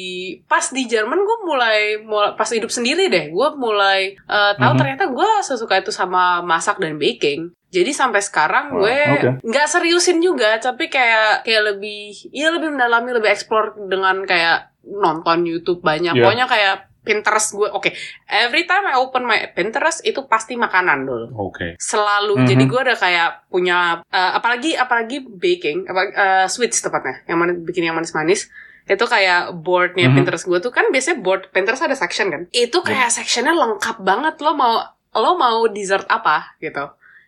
pas 0.45 0.63
di 0.65 0.83
Jerman 0.85 1.17
gue 1.17 1.37
mulai, 1.43 1.79
mulai 1.99 2.33
pas 2.33 2.47
hidup 2.47 2.69
sendiri 2.69 3.07
deh. 3.07 3.29
Gue 3.29 3.49
mulai 3.53 4.15
eh, 4.15 4.53
tahu 4.55 4.71
Mhm. 4.71 4.79
ternyata 4.79 5.03
gue 5.07 5.29
sesuka 5.41 5.75
itu 5.77 5.91
sama 5.95 6.43
masak 6.43 6.75
dan 6.77 6.99
baking. 6.99 7.55
Jadi 7.71 7.91
sampai 7.91 8.19
sekarang 8.19 8.71
gue 8.71 8.95
nggak 9.41 9.67
seriusin 9.67 10.19
juga, 10.19 10.59
tapi 10.59 10.87
kayak 10.87 11.43
kayak 11.43 11.63
lebih, 11.71 12.11
ya 12.29 12.51
lebih 12.51 12.71
mendalami, 12.71 13.11
lebih 13.11 13.27
explore 13.27 13.75
dengan 13.81 14.23
kayak 14.23 14.75
nonton 14.83 15.43
YouTube 15.43 15.79
banyak. 15.79 16.11
Iya. 16.11 16.21
Pokoknya 16.21 16.47
kayak 16.47 16.75
Pinterest 17.05 17.53
gue, 17.53 17.69
oke. 17.69 17.93
Every 18.25 18.65
time 18.65 18.89
I 18.89 18.97
open 18.97 19.23
my 19.23 19.53
Pinterest 19.53 20.01
itu 20.01 20.25
pasti 20.25 20.57
makanan 20.57 21.05
dulu 21.05 21.25
oke 21.37 21.77
selalu 21.77 22.41
Mhm. 22.41 22.47
jadi 22.47 22.63
gue 22.65 22.79
udah 22.81 22.97
kayak 22.97 23.29
punya 23.45 23.77
eh, 24.03 24.31
apalagi 24.33 24.73
apalagi 24.73 25.21
baking 25.21 25.85
apa 25.85 26.01
eh, 26.07 26.45
sweets 26.49 26.81
tepatnya 26.81 27.21
yang 27.27 27.37
mana 27.37 27.53
bikin 27.53 27.85
yang 27.85 27.93
manis-manis 27.93 28.49
itu 28.85 29.05
kayak 29.05 29.53
boardnya 29.53 30.09
Mhm. 30.09 30.17
Pinterest 30.17 30.45
gue 30.45 30.57
tuh 30.57 30.73
kan 30.73 30.89
biasanya 30.89 31.21
board 31.21 31.53
Pinterest 31.53 31.85
ada 31.85 31.93
section 31.93 32.33
kan 32.33 32.41
itu 32.49 32.77
kayak 32.81 33.13
sectionnya 33.13 33.53
lengkap 33.53 34.01
banget 34.01 34.41
lo 34.41 34.57
mau 34.57 34.73
lo 35.15 35.33
mau 35.33 35.65
dessert 35.67 36.05
apa 36.05 36.55
gitu 36.57 36.83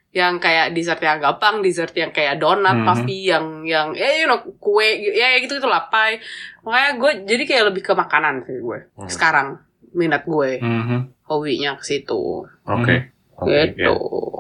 yang 0.10 0.38
kayak 0.38 0.72
dessert 0.72 0.98
yang 1.00 1.19
gampang 1.19 1.60
dessert 1.60 1.92
yang 1.92 2.09
kayak 2.09 2.35
donat 2.35 2.73
Mhm. 2.76 2.85
pasti 2.85 3.16
yang 3.23 3.45
yang 3.64 3.92
ya 3.92 4.07
you 4.16 4.26
know 4.26 4.40
kue 4.56 4.85
ya 5.14 5.38
gitu 5.38 5.56
gitu 5.56 5.68
lah 5.68 5.88
pie 5.88 6.18
makanya 6.61 6.92
gue 6.95 7.11
jadi 7.28 7.44
kayak 7.45 7.64
lebih 7.68 7.81
ke 7.81 7.94
makanan 7.94 8.42
sih 8.42 8.57
gue 8.57 8.80
Hmm. 8.94 9.06
sekarang 9.06 9.47
minat 9.94 10.23
gue 10.23 10.57
Mhm. 10.57 11.26
hobinya 11.26 11.76
ke 11.76 11.83
situ 11.85 12.44
oke 12.66 12.95
Oke, 13.38 13.54
gitu 13.69 13.94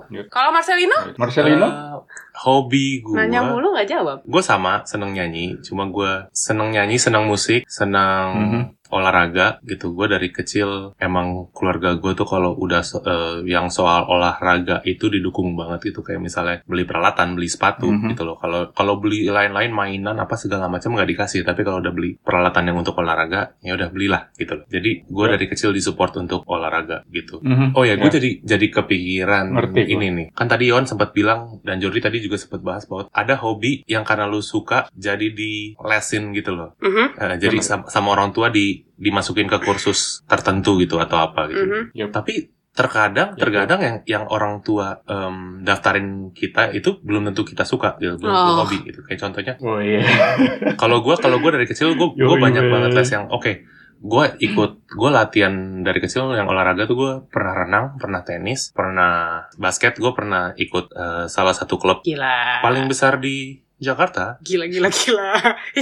ya. 0.09 0.25
kalau 0.25 0.49
Marcelino 0.49 0.97
Marcelino? 1.15 1.69
Eh, 1.69 1.95
hobi 2.35 2.97
gue 2.99 3.13
Nanya 3.13 3.45
mulu 3.45 3.69
gak 3.71 3.85
jawab. 3.85 4.25
gue 4.25 4.41
sama 4.41 4.81
seneng 4.83 5.13
nyanyi 5.13 5.53
cuma 5.61 5.85
gue 5.85 6.25
seneng 6.31 6.73
nyanyi 6.73 6.97
seneng 6.97 7.29
musik 7.29 7.61
seneng 7.69 8.25
Mhm. 8.33 8.61
Olahraga 8.89 9.59
gitu 9.61 9.91
gue 9.91 10.07
dari 10.07 10.29
kecil 10.29 10.93
emang 10.97 11.49
keluarga 11.51 11.93
gue 11.93 12.11
tuh 12.13 12.23
kalau 12.23 12.55
udah 12.55 12.81
so- 12.81 13.01
eh, 13.01 13.43
yang 13.45 13.67
soal 13.67 14.05
olahraga 14.05 14.81
itu 14.83 15.07
didukung 15.07 15.53
banget 15.53 15.91
itu 15.91 15.99
kayak 15.99 16.19
misalnya 16.19 16.57
beli 16.63 16.83
peralatan 16.83 17.33
beli 17.33 17.47
sepatu 17.47 17.87
Mhm. 17.87 18.09
gitu 18.11 18.23
loh 18.23 18.35
kalau 18.35 18.71
kalau 18.71 18.97
beli 18.97 19.27
lain-lain 19.27 19.69
mainan 19.69 20.17
apa 20.17 20.35
segala 20.35 20.67
macam 20.67 20.93
nggak 20.93 21.09
dikasih 21.09 21.41
tapi 21.41 21.61
kalau 21.61 21.79
udah 21.79 21.91
beli 21.91 22.17
peralatan 22.17 22.63
yang 22.65 22.77
untuk 22.77 22.95
olahraga 22.95 23.55
ya 23.59 23.73
udah 23.73 23.89
belilah 23.89 24.31
gitu 24.33 24.53
loh 24.53 24.65
jadi 24.67 24.91
gue 25.03 25.25
Ya. 25.25 25.31
dari 25.33 25.45
kecil 25.45 25.69
disupport 25.71 26.13
untuk 26.17 26.41
olahraga 26.45 27.03
gitu 27.07 27.39
Mhm. 27.39 27.73
Oh 27.73 27.83
ya, 27.83 27.95
gue 27.95 28.09
jadi 28.09 28.29
jadi 28.41 28.67
kepikiran 28.69 29.45
Ngerti 29.49 29.81
gua. 29.83 29.93
ini 29.93 30.07
nih. 30.09 30.27
Kan 30.31 30.47
tadi 30.47 30.67
Yon 30.67 30.83
sempat 30.83 31.11
bilang 31.11 31.59
dan 31.61 31.77
Jordi 31.77 31.99
tadi 31.99 32.17
juga 32.17 32.35
sempat 32.35 32.59
bahas 32.59 32.83
bahwa 32.83 33.07
ada 33.09 33.35
hobi 33.35 33.83
yang 33.85 34.01
karena 34.01 34.25
lu 34.25 34.39
suka 34.39 34.87
jadi 34.91 35.27
di 35.29 35.75
lesin 35.77 36.31
gitu 36.31 36.51
loh. 36.51 36.73
Mhm, 36.79 37.05
Eh, 37.17 37.35
jadi 37.37 37.55
Benar. 37.55 37.65
sama, 37.65 37.83
sama 37.87 38.07
orang 38.11 38.31
tua 38.31 38.47
di 38.49 38.76
dimasukin 38.95 39.45
ke 39.45 39.57
kursus 39.59 40.21
tertentu 40.25 40.77
gitu 40.77 40.97
atau 40.97 41.17
apa 41.17 41.47
gitu. 41.47 41.63
mhm. 41.63 42.09
Tapi 42.09 42.49
terkadang 42.71 43.33
Ya, 43.33 43.41
terkadang 43.41 43.79
yang 43.81 43.95
yang 44.05 44.23
orang 44.27 44.61
tua 44.61 45.01
em, 45.03 45.65
daftarin 45.65 46.29
kita 46.29 46.69
itu 46.69 47.01
belum 47.01 47.25
tentu 47.25 47.41
kita 47.41 47.65
suka 47.65 47.97
gitu, 47.97 48.15
belum 48.15 48.29
tentu 48.29 48.53
Oh. 48.53 48.57
hobi 48.61 48.77
gitu. 48.85 48.99
Kayak 49.01 49.19
contohnya 49.19 49.53
Oh 49.59 49.81
iya. 49.81 50.05
kalau 50.81 51.01
gue 51.01 51.15
kalau 51.17 51.37
gue 51.37 51.51
dari 51.51 51.65
kecil 51.65 51.93
gue 51.93 52.07
gue 52.13 52.37
banyak 52.37 52.63
weh. 52.63 52.71
banget 52.71 52.91
les 52.93 53.09
yang 53.09 53.25
oke 53.27 53.51
gue 53.97 54.25
ikut 54.45 54.71
gue 54.87 55.09
latihan 55.09 55.49
dari 55.81 55.97
kecil 55.97 56.29
yang 56.31 56.45
olahraga 56.45 56.85
tuh 56.85 56.93
gue 56.93 57.11
pernah 57.27 57.53
renang 57.57 57.85
pernah 57.97 58.21
tenis 58.21 58.69
pernah 58.69 59.41
basket 59.57 59.97
gue 59.97 60.13
pernah 60.13 60.53
ikut 60.53 60.93
eh, 60.93 61.25
salah 61.25 61.57
satu 61.57 61.81
klub 61.81 62.05
Gila. 62.05 62.61
paling 62.61 62.85
besar 62.85 63.17
di 63.17 63.57
Jakarta? 63.77 64.37
Gila, 64.39 64.65
gila, 64.65 64.89
gila. 64.99 65.29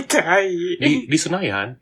Tai. 0.03 0.49
di 0.77 1.05
di 1.05 1.17
Senayan. 1.17 1.79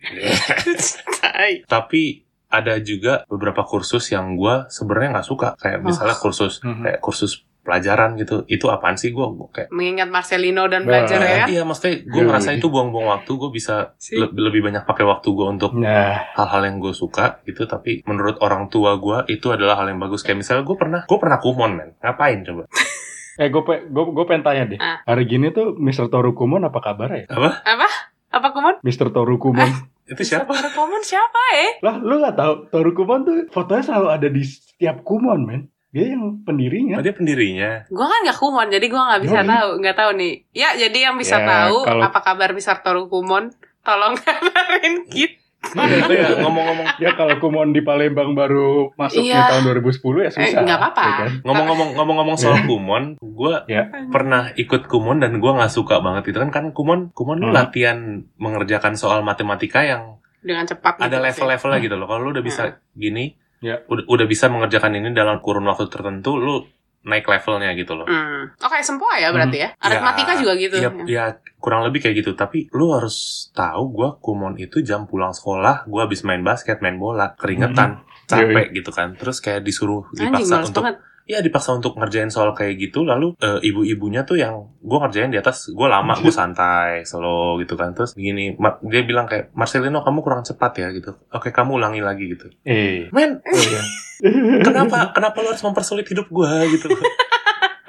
Tai. 1.19 1.65
tapi 1.65 2.21
ada 2.47 2.77
juga 2.77 3.25
beberapa 3.25 3.63
kursus 3.63 4.05
yang 4.07 4.35
gue 4.35 4.69
sebenarnya 4.69 5.17
nggak 5.17 5.27
suka. 5.27 5.49
Kayak 5.57 5.81
misalnya 5.81 6.13
kursus 6.15 6.61
Mhm. 6.61 6.83
kayak 6.83 6.99
kursus 6.99 7.31
pelajaran 7.59 8.13
gitu. 8.13 8.43
Itu 8.45 8.69
apaan 8.69 8.93
sih 8.93 9.09
gue 9.09 9.23
kayak 9.49 9.71
Mengingat 9.71 10.05
Marcelino 10.05 10.67
dan 10.67 10.83
Nah, 10.83 10.87
belajar 11.01 11.17
ya. 11.17 11.45
iya 11.49 11.63
maksudnya 11.63 12.03
gue 12.03 12.13
Yoi. 12.13 12.27
ngerasa 12.27 12.49
itu 12.53 12.67
buang-buang 12.67 13.07
waktu. 13.09 13.31
Gue 13.33 13.49
bisa 13.49 13.97
le- 14.11 14.29
lebih 14.29 14.61
banyak 14.61 14.83
pakai 14.83 15.01
waktu 15.01 15.25
gue 15.25 15.47
untuk 15.49 15.73
Nah, 15.73 16.29
hal-hal 16.35 16.61
yang 16.61 16.77
gue 16.77 16.93
suka 16.93 17.41
gitu. 17.43 17.65
Tapi 17.65 18.05
menurut 18.05 18.37
orang 18.37 18.67
tua 18.67 18.93
gue 18.95 19.33
itu 19.33 19.49
adalah 19.49 19.73
hal 19.75 19.89
yang 19.89 19.97
bagus. 19.97 20.21
Kayak 20.21 20.45
misalnya 20.45 20.61
gue 20.61 20.77
pernah 20.77 21.01
gue 21.03 21.17
pernah 21.17 21.39
kumon 21.39 21.71
men. 21.73 21.89
Ngapain 21.97 22.43
coba 22.43 22.63
eh 23.35 23.47
gue 23.47 23.61
pe, 23.61 23.73
gue 23.83 24.03
gue 24.07 24.25
pengen 24.25 24.43
tanya 24.43 24.63
deh. 24.65 24.77
Ah. 24.77 25.01
Hari 25.03 25.23
gini 25.25 25.49
tuh 25.49 25.73
Mr. 25.75 26.07
Torukumon 26.07 26.61
apa 26.61 26.79
kabar 26.79 27.09
ya? 27.11 27.25
apa 27.27 27.61
Apa? 27.63 27.87
Apa 28.29 28.47
kumon? 28.49 28.75
Mr. 28.79 29.09
Torukumon. 29.09 29.69
itu 30.03 30.19
siapa 30.21 30.49
Baru 30.49 30.67
kumon 30.69 30.99
siapa 30.99 31.39
eh? 31.55 31.79
lah, 31.79 31.95
lu 31.97 32.19
gak 32.19 32.35
tahu 32.35 32.53
Torukumon 32.67 33.23
tuh 33.23 33.35
fotonya 33.47 33.83
selalu 33.83 34.07
ada 34.11 34.27
di 34.27 34.43
setiap 34.43 34.99
kumon, 35.01 35.41
men. 35.43 35.61
Dia 35.89 36.09
yang 36.09 36.41
pendirinya. 36.41 36.97
oh, 36.97 37.01
dia 37.01 37.13
pendirinya 37.13 37.85
Gue 37.87 38.01
kan 38.03 38.19
gak 38.23 38.35
kumon, 38.35 38.67
jadi 38.67 38.81
gue 38.83 38.97
gak 38.99 39.21
bisa 39.21 39.39
Yoi. 39.39 39.47
tahu, 39.47 39.69
nggak 39.79 39.95
tahu 39.95 40.11
nih. 40.13 40.33
Ya, 40.51 40.69
jadi 40.75 40.97
yang 41.03 41.15
bisa 41.15 41.37
Ya, 41.37 41.45
tahu 41.47 41.77
kalau- 41.83 42.03
apa 42.03 42.19
kabar 42.19 42.49
besar 42.51 42.81
Toru 42.81 43.05
Kumon, 43.05 43.53
tolong 43.79 44.17
kabarin 44.19 45.05
kita. 45.05 45.39
Iya, 45.65 45.95
itu 45.97 46.13
ya 46.13 46.27
ngomong-ngomong 46.39 46.87
Ya 46.97 47.11
kalau 47.13 47.35
kumon 47.37 47.71
di 47.71 47.79
Palembang 47.79 48.33
baru 48.33 48.91
masuk 48.93 49.17
di 49.17 49.31
Iya. 49.31 49.47
tahun 49.47 49.63
2010 49.65 49.95
ya 50.19 50.29
susah. 50.29 50.43
Eh, 50.43 50.51
nggak 50.61 50.77
apa-apa. 50.77 51.01
ya 51.01 51.13
kan? 51.17 51.31
ngomong-ngomong 51.41 51.89
ngomong-ngomong 51.95 52.35
soal 52.35 52.57
kumon 52.63 53.03
gue 53.17 53.53
Ya. 53.65 53.83
pernah 54.07 54.51
ikut 54.53 54.85
kumon 54.85 55.17
dan 55.17 55.35
gue 55.35 55.51
nggak 55.51 55.69
suka 55.69 55.97
banget 55.97 56.29
itu 56.29 56.37
kan 56.37 56.49
kan 56.49 56.65
kumon 56.69 57.09
kumon 57.11 57.39
lu 57.39 57.47
Hmm. 57.47 57.55
latihan 57.55 57.97
mengerjakan 58.35 58.93
soal 58.93 59.21
matematika 59.21 59.81
yang 59.81 60.19
Dengan 60.39 60.63
cepat. 60.63 60.99
ada 60.99 61.07
gitu 61.07 61.15
sih. 61.15 61.23
level-levelnya 61.25 61.79
gitu 61.81 61.95
loh 61.95 62.05
kalau 62.05 62.21
lu 62.21 62.31
udah 62.31 62.43
bisa 62.43 62.63
gini 62.93 63.33
Ya. 63.57 63.79
udah, 63.85 64.03
udah 64.05 64.25
bisa 64.25 64.45
mengerjakan 64.47 64.91
ini 64.93 65.09
dalam 65.09 65.39
kurun 65.39 65.63
waktu 65.63 65.87
tertentu 65.87 66.35
lu 66.35 66.67
naik 67.03 67.23
levelnya 67.23 67.71
gitu 67.71 67.93
loh 67.93 68.03
Hmm. 68.03 68.51
Oke, 68.57 68.79
sempoa 68.79 69.15
ya 69.15 69.29
berarti 69.29 69.57
ya. 69.57 69.69
Aritmatika 69.77 70.33
Ya, 70.33 70.37
juga 70.37 70.53
gitu. 70.55 70.75
ya, 70.77 70.89
ya 71.05 71.25
kurang 71.57 71.83
lebih 71.83 71.99
kayak 71.99 72.15
gitu 72.17 72.31
tapi 72.33 72.67
lu 72.69 72.91
harus 72.91 73.15
tahu 73.51 73.91
gue 73.93 74.09
kumon 74.19 74.55
itu 74.55 74.79
jam 74.79 75.03
pulang 75.03 75.31
sekolah 75.31 75.83
gue 75.83 75.99
habis 75.99 76.21
main 76.21 76.39
basket 76.39 76.79
main 76.79 76.95
bola 76.95 77.31
keringetan 77.33 78.03
capek 78.25 78.71
gitu 78.73 78.89
kan 78.89 79.13
terus 79.13 79.37
kayak 79.37 79.61
disuruh 79.61 80.03
Anjing, 80.09 80.31
dipaksa 80.33 80.53
males 80.53 80.67
untuk 80.69 80.81
banget. 80.81 80.97
ya 81.25 81.39
dipaksa 81.39 81.69
untuk 81.71 81.95
ngerjain 81.95 82.27
soal 82.27 82.51
kayak 82.51 82.75
gitu 82.77 83.03
lalu 83.03 83.31
eh, 83.37 83.63
ibu-ibunya 83.63 84.23
tuh 84.23 84.35
yang 84.35 84.53
gue 84.77 84.97
ngerjain 84.97 85.27
di 85.29 85.37
atas 85.37 85.67
gue 85.69 85.87
lama 85.87 86.11
gue 86.13 86.31
santai 86.35 87.03
slow 87.03 87.55
gitu 87.57 87.73
kan 87.73 87.91
terus 87.91 88.11
begini 88.11 88.55
Ma- 88.57 88.79
dia 88.81 88.99
bilang 89.01 89.23
kayak 89.23 89.51
Marcelino 89.51 89.99
kamu 89.99 90.19
kurang 90.19 90.41
cepat 90.41 90.71
ya 90.77 90.87
gitu 90.89 91.15
oke 91.29 91.47
kamu 91.49 91.77
ulangi 91.77 91.99
lagi 91.99 92.27
gitu 92.29 92.51
Eh. 92.61 93.07
men 93.09 93.39
Oh, 93.39 93.55
iya. 93.61 93.79
Kenapa 94.61 95.11
kenapa 95.11 95.37
lu 95.37 95.49
harus 95.49 95.61
mempersulit 95.61 96.05
hidup 96.05 96.27
gue 96.27 96.51
gitu 96.71 96.87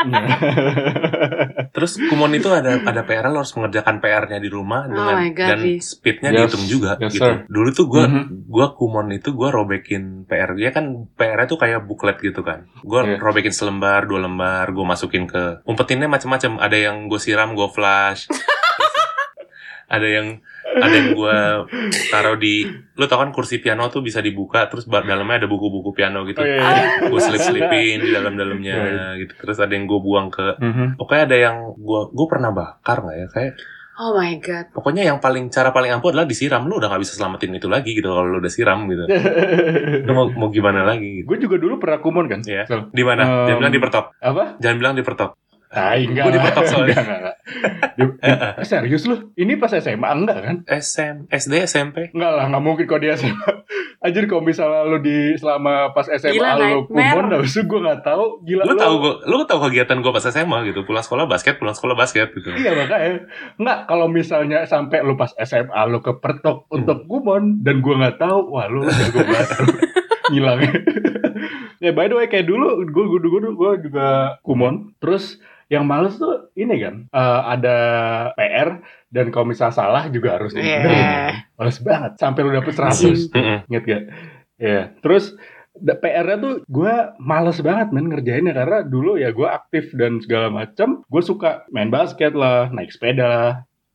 terus 1.72 1.96
kumon 1.98 2.28
itu 2.30 2.46
ada 2.46 2.76
ada 2.78 3.02
PR 3.02 3.24
lu 3.26 3.40
harus 3.40 3.52
mengerjakan 3.52 3.98
PR-nya 3.98 4.36
di 4.36 4.46
rumah 4.46 4.84
dengan 4.84 5.16
Oh 5.16 5.24
God, 5.26 5.48
dan 5.48 5.58
Ri. 5.58 5.80
speednya 5.80 6.30
Yes, 6.30 6.38
dihitung 6.44 6.64
juga 6.68 6.90
yes, 6.98 7.08
gitu 7.10 7.24
sir. 7.24 7.36
dulu 7.48 7.68
tuh 7.70 7.86
gue 7.88 8.04
Mhm. 8.04 8.24
gua 8.46 8.66
kumon 8.70 9.08
itu 9.10 9.32
gue 9.32 9.48
robekin 9.48 10.02
PR 10.24 10.52
dia 10.52 10.70
kan 10.70 11.08
PR-nya 11.10 11.46
tuh 11.46 11.56
kayak 11.56 11.82
booklet 11.82 12.20
gitu 12.20 12.40
kan 12.40 12.68
gue 12.76 13.00
Iya. 13.02 13.16
robekin 13.16 13.50
selembar 13.50 14.04
dua 14.04 14.20
lembar 14.20 14.68
gue 14.68 14.84
masukin 14.84 15.24
ke 15.24 15.64
umpetinnya 15.64 16.06
macam-macam 16.06 16.58
ada 16.58 16.76
yang 16.76 17.06
gue 17.06 17.18
siram 17.18 17.52
gue 17.52 17.68
flash 17.68 18.28
ada 19.88 20.04
yang 20.06 20.44
ada 20.76 20.90
yang 20.92 21.10
gue 21.12 21.38
taruh 22.08 22.34
di 22.34 22.66
lu 22.92 23.04
tau 23.04 23.18
kan 23.18 23.30
kursi 23.30 23.58
piano 23.58 23.86
tuh 23.86 24.00
bisa 24.00 24.18
dibuka 24.18 24.66
terus 24.66 24.84
dalamnya 24.84 25.36
ada 25.36 25.46
buku-buku 25.46 25.90
piano 25.92 26.22
gitu 26.22 26.38
Oh, 26.38 26.44
iya, 26.44 26.58
iya. 26.58 26.88
gue 27.04 27.20
selip-selipin 27.20 27.98
di 28.00 28.10
dalam-dalamnya 28.10 28.76
gitu 29.18 29.32
terus 29.36 29.58
ada 29.58 29.70
yang 29.70 29.84
gue 29.84 29.98
buang 29.98 30.28
ke 30.28 30.56
Mhm. 30.56 30.96
pokoknya 30.96 31.22
ada 31.24 31.36
yang 31.40 31.56
gue 31.74 32.00
gue 32.08 32.26
pernah 32.26 32.50
bakar 32.50 33.00
nggak 33.00 33.16
ya 33.16 33.28
kayak 33.28 33.54
Oh 33.94 34.10
my 34.12 34.34
god. 34.38 34.66
pokoknya 34.70 35.06
yang 35.06 35.18
paling 35.18 35.46
cara 35.48 35.70
paling 35.70 35.86
ampuh 35.88 36.10
adalah 36.10 36.26
disiram 36.26 36.66
lu 36.66 36.82
udah 36.82 36.90
nggak 36.90 36.98
bisa 37.00 37.14
selamatin 37.14 37.54
itu 37.54 37.66
lagi 37.66 37.94
gitu 37.94 38.10
kalau 38.10 38.26
lu 38.26 38.38
udah 38.38 38.50
siram 38.50 38.90
gitu 38.90 39.06
lu 40.02 40.12
mau, 40.12 40.26
mau 40.32 40.48
gimana 40.48 40.82
lagi 40.82 41.22
gitu. 41.22 41.26
Gue 41.26 41.38
juga 41.38 41.56
dulu 41.56 41.78
pernah 41.78 41.98
kumon 41.98 42.26
kan. 42.26 42.42
Iya. 42.42 42.66
So, 42.66 42.90
di 42.90 43.02
mana 43.02 43.22
jangan 43.46 43.54
Um, 43.54 43.60
bilang 43.60 43.70
di 43.70 43.78
pertok 43.78 44.06
apa? 44.16 44.42
jangan 44.58 44.76
bilang 44.78 44.94
di 44.94 45.02
pertok 45.02 45.30
Ah, 45.74 45.94
enggak. 45.94 46.22
Gue 46.22 46.32
dipetok 46.32 46.64
soalnya. 46.64 46.94
Enggak, 46.94 47.04
enggak, 47.04 47.18
enggak. 47.20 47.36
Di- 47.92 48.14
di- 48.22 48.54
eh, 48.56 48.64
serius 48.64 49.02
lu? 49.04 49.16
Ini 49.32 49.52
pas 49.54 49.72
SMA 49.72 50.08
enggak 50.08 50.38
kan? 50.38 50.56
SM 50.64 51.14
SD 51.28 51.52
SMP 51.64 51.96
Enggak 52.10 52.32
lah, 52.32 52.44
enggak 52.46 52.62
mungkin 52.62 52.84
kok 52.84 52.98
dia 52.98 53.14
SMA. 53.14 53.50
Anjir 54.00 54.24
kalau 54.24 54.40
misalnya 54.40 54.84
lu 54.84 54.98
di 54.98 55.16
selama 55.34 55.90
pas 55.90 56.04
SMA 56.06 56.30
Gila, 56.30 56.50
lu 56.60 56.84
kumon, 56.86 57.26
habis 57.32 57.52
itu 57.52 57.64
gue 57.64 57.80
nggak 57.80 58.00
tahu. 58.02 58.24
Gila 58.42 58.62
lu 58.62 58.74
tahu 58.74 58.94
gua 58.96 59.14
lu 59.24 59.42
tahu 59.42 59.58
kegiatan 59.64 59.96
gua 59.98 60.12
pas 60.12 60.24
SMA 60.24 60.58
gitu 60.66 60.80
pulang 60.82 61.00
sekolah 61.00 61.24
basket 61.24 61.56
pulang 61.56 61.72
sekolah 61.72 61.94
basket 61.94 62.28
gitu 62.30 62.52
Iya 62.52 62.72
makanya 62.74 63.24
Enggak 63.56 63.78
kalau 63.86 64.06
misalnya 64.06 64.62
sampai 64.64 65.00
lu 65.00 65.14
pas 65.14 65.32
SMA 65.34 65.80
lu 65.86 65.98
ke 65.98 66.12
Pertok 66.14 66.66
Hmm. 66.66 66.76
untuk 66.78 66.98
kumon 67.04 67.60
dan 67.60 67.80
gua 67.80 67.94
nggak 67.98 68.18
tahu 68.18 68.38
wah 68.50 68.66
lu 68.66 68.84
jago 68.84 69.20
banget 69.20 69.48
ngilang 70.30 70.60
ya 71.82 71.90
by 71.90 72.06
the 72.06 72.14
way 72.14 72.26
kayak 72.26 72.44
dulu 72.44 72.84
gua 72.86 73.04
gua 73.06 73.18
gua, 73.20 73.40
gua 73.52 73.70
juga 73.76 74.06
kumon 74.40 74.94
terus 74.96 75.40
yang 75.66 75.84
males 75.84 76.14
tuh 76.14 76.50
ini 76.52 76.76
kan 76.76 76.94
eh, 77.06 77.40
ada 77.50 77.76
PR 78.32 78.80
dan 79.08 79.28
kalau 79.28 79.46
misal 79.46 79.68
salah 79.68 80.06
juga 80.06 80.36
harus 80.36 80.52
Iya. 80.52 80.60
dibenerin. 80.60 81.34
males 81.54 81.78
banget 81.78 82.12
sampai 82.16 82.40
lu 82.40 82.50
dapet 82.50 82.72
100 82.72 83.30
Mm-mm. 83.30 83.58
Ingat 83.66 83.84
gak? 83.84 84.02
Ya, 84.56 84.80
terus 84.98 85.34
da- 85.74 85.96
PR-nya 85.96 86.36
tuh 86.36 86.54
gue 86.64 86.92
males 87.18 87.58
banget 87.58 87.90
men 87.90 88.06
ngerjainnya 88.06 88.52
karena 88.52 88.78
dulu 88.80 89.14
ya 89.14 89.30
gue 89.30 89.44
aktif 89.44 89.90
dan 89.92 90.18
segala 90.18 90.46
macam. 90.48 91.02
Gue 91.04 91.20
suka 91.20 91.66
main 91.68 91.88
basket 91.88 92.30
lah, 92.32 92.68
naik 92.68 92.90
sepeda 92.90 93.24
lah. 93.24 93.52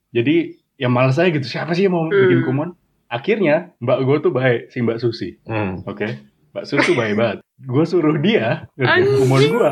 Jadi 0.10 0.56
yang 0.76 0.90
males 0.90 1.16
aja 1.16 1.30
gitu. 1.30 1.46
Siapa 1.46 1.72
sih 1.72 1.86
yang 1.86 1.94
mau 1.94 2.06
bikin 2.06 2.42
Hmm. 2.42 2.46
kumon? 2.46 2.70
Akhirnya 3.08 3.72
mbak 3.78 4.00
gue 4.02 4.18
tuh 4.22 4.32
baik, 4.32 4.68
si 4.68 4.80
mbak 4.80 4.98
Susi. 4.98 5.40
Hmm. 5.42 5.82
Oke, 5.84 6.20
mbak 6.52 6.64
Susi 6.64 6.92
baik 6.94 7.16
banget. 7.16 7.38
Gue 7.58 7.84
suruh 7.84 8.16
dia 8.16 8.68
ngerjain 8.74 9.04
kumon 9.18 9.42
gue. 9.50 9.72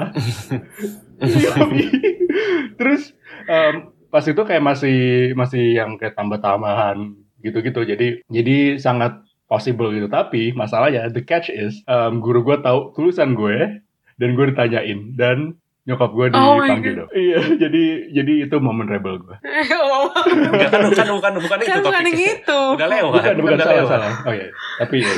Terus 2.80 3.14
em, 3.50 3.92
pas 4.08 4.24
itu 4.24 4.42
kayak 4.42 4.64
masih 4.64 5.00
masih 5.34 5.78
yang 5.78 5.98
kayak 5.98 6.16
tambah-tambahan 6.16 7.18
gitu-gitu. 7.42 7.82
Jadi 7.84 8.08
jadi 8.30 8.58
sangat 8.78 9.22
possible 9.50 9.92
gitu. 9.96 10.08
Tapi 10.12 10.52
masalahnya 10.54 11.10
the 11.10 11.24
catch 11.24 11.50
is 11.50 11.82
em, 11.88 12.20
guru 12.20 12.44
gue 12.44 12.58
tahu 12.62 12.94
tulisan 12.94 13.34
gue 13.34 13.82
dan 14.18 14.30
gue 14.34 14.46
ditanyain 14.54 15.00
dan 15.16 15.58
nyokap 15.88 16.12
gue 16.12 16.26
Oh 16.36 16.60
my 16.60 16.68
dipanggil 16.68 16.94
dong. 17.00 17.10
Iya, 17.16 17.40
jadi 17.56 17.84
jadi 18.12 18.34
itu 18.44 18.56
momen 18.60 18.92
rebel 18.92 19.24
gue. 19.24 19.36
oh, 19.80 20.12
Enggak 20.28 20.70
kan 20.76 20.84
bukan 20.84 21.08
bukan 21.16 21.34
bukan 21.40 21.58
itu 21.64 21.72
kan 21.72 21.80
bukan 21.80 22.04
yang 22.12 22.20
itu. 22.20 22.60
Udah 22.76 22.90
lewat. 22.92 23.14
Bukan 23.16 23.36
bukan 23.40 23.56
udah 23.56 23.66
salah 23.66 23.80
lewat. 23.80 23.92
salah. 23.96 24.12
Oh 24.28 24.34
iya, 24.36 24.48
tapi 24.84 24.96
ya. 25.00 25.12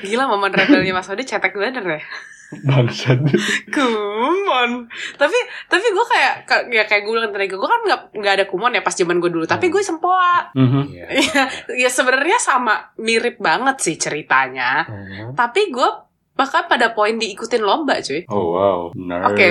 Gila 0.00 0.24
momen 0.32 0.50
rebelnya 0.56 0.96
Mas 0.96 1.12
Odi 1.12 1.28
cetek 1.28 1.52
bener 1.52 1.84
ya. 1.84 2.00
Bangsat. 2.62 3.18
Kumon. 3.68 4.86
Tapi 5.14 5.38
tapi 5.66 5.86
gue 5.86 6.06
kayak 6.06 6.34
ka- 6.44 6.66
ya 6.66 6.84
kayak 6.84 7.02
gue 7.02 7.12
bilang 7.12 7.30
tadi 7.30 7.46
gue 7.46 7.58
kan 7.60 7.82
nggak 7.82 8.00
nggak 8.14 8.34
ada 8.34 8.44
kumon 8.44 8.72
ya 8.72 8.80
pas 8.80 8.92
zaman 8.92 9.18
gue 9.18 9.28
dulu. 9.28 9.44
Tapi 9.44 9.66
gue 9.66 9.80
sempoa. 9.80 10.50
Mhm. 10.52 10.82
Iya. 10.86 11.06
Iya, 11.10 11.42
ya 11.76 11.88
sebenarnya 11.88 12.38
sama 12.38 12.94
mirip 12.96 13.36
banget 13.36 13.76
sih 13.80 13.96
ceritanya. 13.96 14.84
Hmm. 14.84 15.32
Tapi 15.32 15.68
gue 15.68 15.88
bahkan 16.34 16.66
pada 16.66 16.90
poin 16.90 17.14
diikutin 17.14 17.62
lomba 17.62 17.94
cuy. 18.00 18.26
Oh 18.26 18.52
wow, 18.52 18.78
nerd, 18.92 19.30
Oke. 19.30 19.46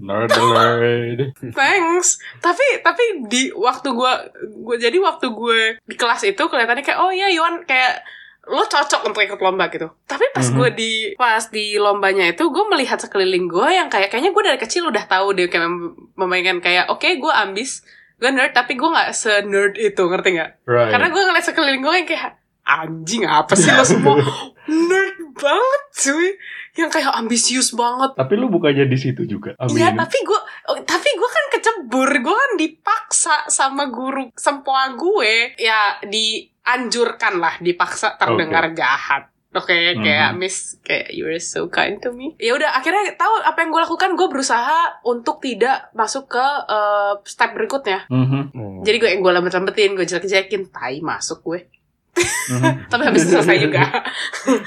nerd 0.00 0.30
alert. 0.30 1.36
Thanks. 1.58 2.16
Tapi 2.38 2.80
tapi 2.80 3.04
di 3.24 3.52
waktu 3.52 3.92
gue 3.92 4.12
gue 4.56 4.76
jadi 4.78 4.96
waktu 4.98 5.28
gue 5.28 5.60
di 5.78 5.94
kelas 5.94 6.24
itu 6.24 6.40
kelihatannya 6.40 6.80
kayak 6.80 6.96
oh 6.96 7.12
ya 7.12 7.28
Yuan 7.28 7.60
kayak 7.62 8.00
lo 8.48 8.64
cocok 8.64 9.04
untuk 9.04 9.20
ikut 9.20 9.36
lomba 9.38 9.68
gitu. 9.68 9.92
Tapi 10.02 10.24
pas 10.30 10.42
Mhm. 10.42 10.54
gue 10.54 10.68
di 10.72 10.92
pas 11.14 11.44
di 11.46 11.76
lombanya 11.76 12.26
itu 12.26 12.42
gue 12.42 12.64
melihat 12.66 12.96
sekeliling 12.96 13.44
gue 13.44 13.68
yang 13.70 13.86
kayak 13.86 14.08
kayaknya 14.08 14.30
gue 14.30 14.42
dari 14.42 14.56
kecil 14.56 14.86
udah 14.86 15.04
tahu 15.04 15.32
deh 15.32 15.46
kayak 15.46 15.64
mem- 15.64 15.94
memainkan 16.14 16.58
kayak 16.58 16.88
oke 16.88 17.04
gue 17.04 17.32
ambis 17.34 17.84
gue 18.16 18.28
nerd 18.28 18.50
tapi 18.50 18.74
gue 18.74 18.84
nggak 18.84 19.12
se 19.12 19.44
nerd 19.44 19.76
itu 19.76 20.02
ngerti 20.02 20.28
nggak? 20.34 20.50
Right. 20.64 20.90
Karena 20.90 21.08
gue 21.08 21.22
ngeliat 21.22 21.44
sekeliling 21.44 21.80
gue 21.80 21.94
yang 21.94 22.08
kayak 22.08 22.30
anjing 22.64 23.24
apa 23.24 23.52
sih 23.52 23.70
lo 23.70 23.80
semua 23.80 24.16
nerd 24.68 25.16
banget 25.32 25.82
cuy 25.94 26.28
yang 26.76 26.88
kayak 26.88 27.10
ambisius 27.10 27.72
banget 27.72 28.12
Tapi 28.14 28.32
lu 28.34 28.46
bukannya 28.48 28.86
di 28.86 28.94
situ 28.94 29.24
juga. 29.24 29.50
Iya, 29.58 29.90
tapi 29.92 30.14
gue, 30.20 30.40
tapi 30.84 31.08
gue 31.10 31.28
kan 31.28 31.46
kecebur, 31.50 32.06
gue 32.06 32.36
kan 32.36 32.52
dipaksa 32.54 33.34
sama 33.46 33.88
guru 33.88 34.30
sempoa 34.32 34.94
gue, 34.94 35.58
ya 35.58 35.98
dianjurkan 36.68 37.40
lah, 37.40 37.56
dipaksa 37.64 38.20
terdengar 38.20 38.76
jahat. 38.76 39.32
Oke, 39.56 39.96
kayak 39.96 40.36
Mhm. 40.36 40.36
Miss, 40.36 40.76
kayak 40.84 41.08
you 41.16 41.24
are 41.24 41.40
so 41.40 41.72
kind 41.72 41.96
to 42.04 42.12
me. 42.12 42.36
Ya 42.36 42.52
udah, 42.52 42.68
akhirnya 42.76 43.16
tahu 43.16 43.32
apa 43.40 43.64
yang 43.64 43.72
gue 43.72 43.80
lakukan, 43.80 44.12
gue 44.12 44.28
berusaha 44.28 45.00
untuk 45.08 45.40
tidak 45.40 45.88
masuk 45.96 46.28
ke 46.28 46.46
eh, 46.68 47.14
step 47.24 47.56
berikutnya. 47.56 48.04
Mhm. 48.12 48.42
Hmm. 48.52 48.78
Jadi 48.84 48.96
gue 49.00 49.08
yang 49.08 49.24
gue 49.24 49.32
lambet-lambetin, 49.32 49.96
gue 49.96 50.04
jelek-jelekin, 50.04 50.68
tai 50.68 51.00
masuk 51.00 51.40
gue. 51.48 51.64
Mhm. 52.18 52.72
Tapi 52.92 53.02
habis 53.04 53.22
itu 53.22 53.32
selesai 53.32 53.56
juga. 53.64 53.82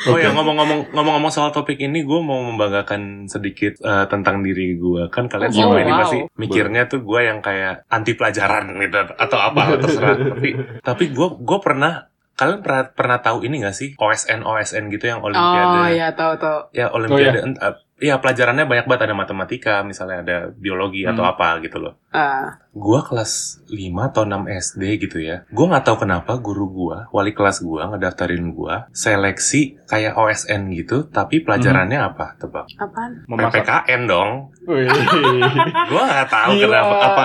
Oh 0.05 0.13
Oke. 0.13 0.22
ya 0.22 0.29
ngomong-ngomong 0.31 0.91
ngomong-ngomong 0.91 1.29
soal 1.29 1.50
topik 1.50 1.77
ini, 1.77 2.01
gue 2.01 2.20
mau 2.20 2.39
membanggakan 2.43 3.25
sedikit 3.25 3.77
eh, 3.77 4.05
tentang 4.05 4.39
diri 4.39 4.74
gue. 4.74 5.08
Kan 5.08 5.25
kalian 5.25 5.50
Oh, 5.50 5.55
semua 5.67 5.79
ini 5.79 5.89
wow. 5.89 6.00
pasti 6.00 6.17
mikirnya 6.36 6.84
tuh 6.86 7.01
gue 7.01 7.20
yang 7.22 7.39
kayak 7.39 7.86
anti 7.88 8.13
pelajaran 8.13 8.77
gitu 8.77 8.98
atau 9.12 9.38
apa 9.39 9.62
terserah. 9.81 10.15
tapi 10.31 10.50
tapi 10.79 11.03
gue 11.10 11.27
gue 11.38 11.60
pernah 11.60 12.05
kalian 12.31 12.60
pernah 12.60 12.84
pernah 12.88 13.17
tahu 13.20 13.43
ini 13.43 13.62
gak 13.62 13.75
sih 13.75 13.93
OSN 13.96 14.41
OSN 14.41 14.89
gitu 14.89 15.05
yang 15.08 15.20
Olimpiade? 15.20 15.77
Oh 15.77 15.88
ya 15.88 16.08
tahu 16.12 16.34
tahu. 16.36 16.60
Ya 16.72 16.89
Olimpiade. 16.89 17.39
ent- 17.41 17.60
eh, 17.60 17.75
Iya 18.01 18.17
pelajarannya 18.17 18.65
banyak 18.65 18.89
banget 18.89 19.05
ada 19.05 19.13
matematika, 19.13 19.86
misalnya 19.86 20.25
ada 20.25 20.38
biologi 20.50 21.05
atau 21.05 21.22
Hmm. 21.22 21.38
apa 21.38 21.62
gitu 21.62 21.77
loh. 21.77 22.01
Ah, 22.10 22.58
Gua 22.71 23.03
kelas 23.03 23.59
5 23.67 23.75
atau 24.07 24.23
6 24.23 24.47
SD 24.47 24.83
gitu 24.97 25.19
ya. 25.19 25.43
Gua 25.51 25.67
nggak 25.67 25.83
tahu 25.83 25.97
kenapa 26.01 26.39
guru 26.39 26.65
gua, 26.65 27.11
wali 27.11 27.31
kelas 27.31 27.59
gua 27.59 27.91
ngedaftarin 27.91 28.47
gua 28.49 28.87
seleksi 28.91 29.75
kayak 29.85 30.15
OSN 30.15 30.71
gitu, 30.73 31.03
tapi 31.05 31.43
pelajarannya 31.43 31.99
apa? 31.99 32.39
Tebak. 32.39 32.71
apaan? 32.73 33.27
Memasak. 33.27 33.59
PPKN 33.59 34.01
dong. 34.07 34.31
Gua 35.91 36.03
nggak 36.05 36.29
tahu 36.29 36.51
Gila. 36.55 36.69
kenapa 36.69 36.95
apa 37.01 37.23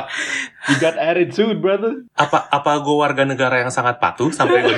You 0.67 0.83
got 0.83 0.99
attitude, 0.99 1.63
brother. 1.63 2.03
apa 2.13 2.51
apa 2.51 2.83
gua 2.83 3.07
warga 3.07 3.23
negara 3.23 3.63
yang 3.63 3.71
sangat 3.71 4.03
patuh 4.03 4.35
sampai 4.35 4.63
gua 4.67 4.75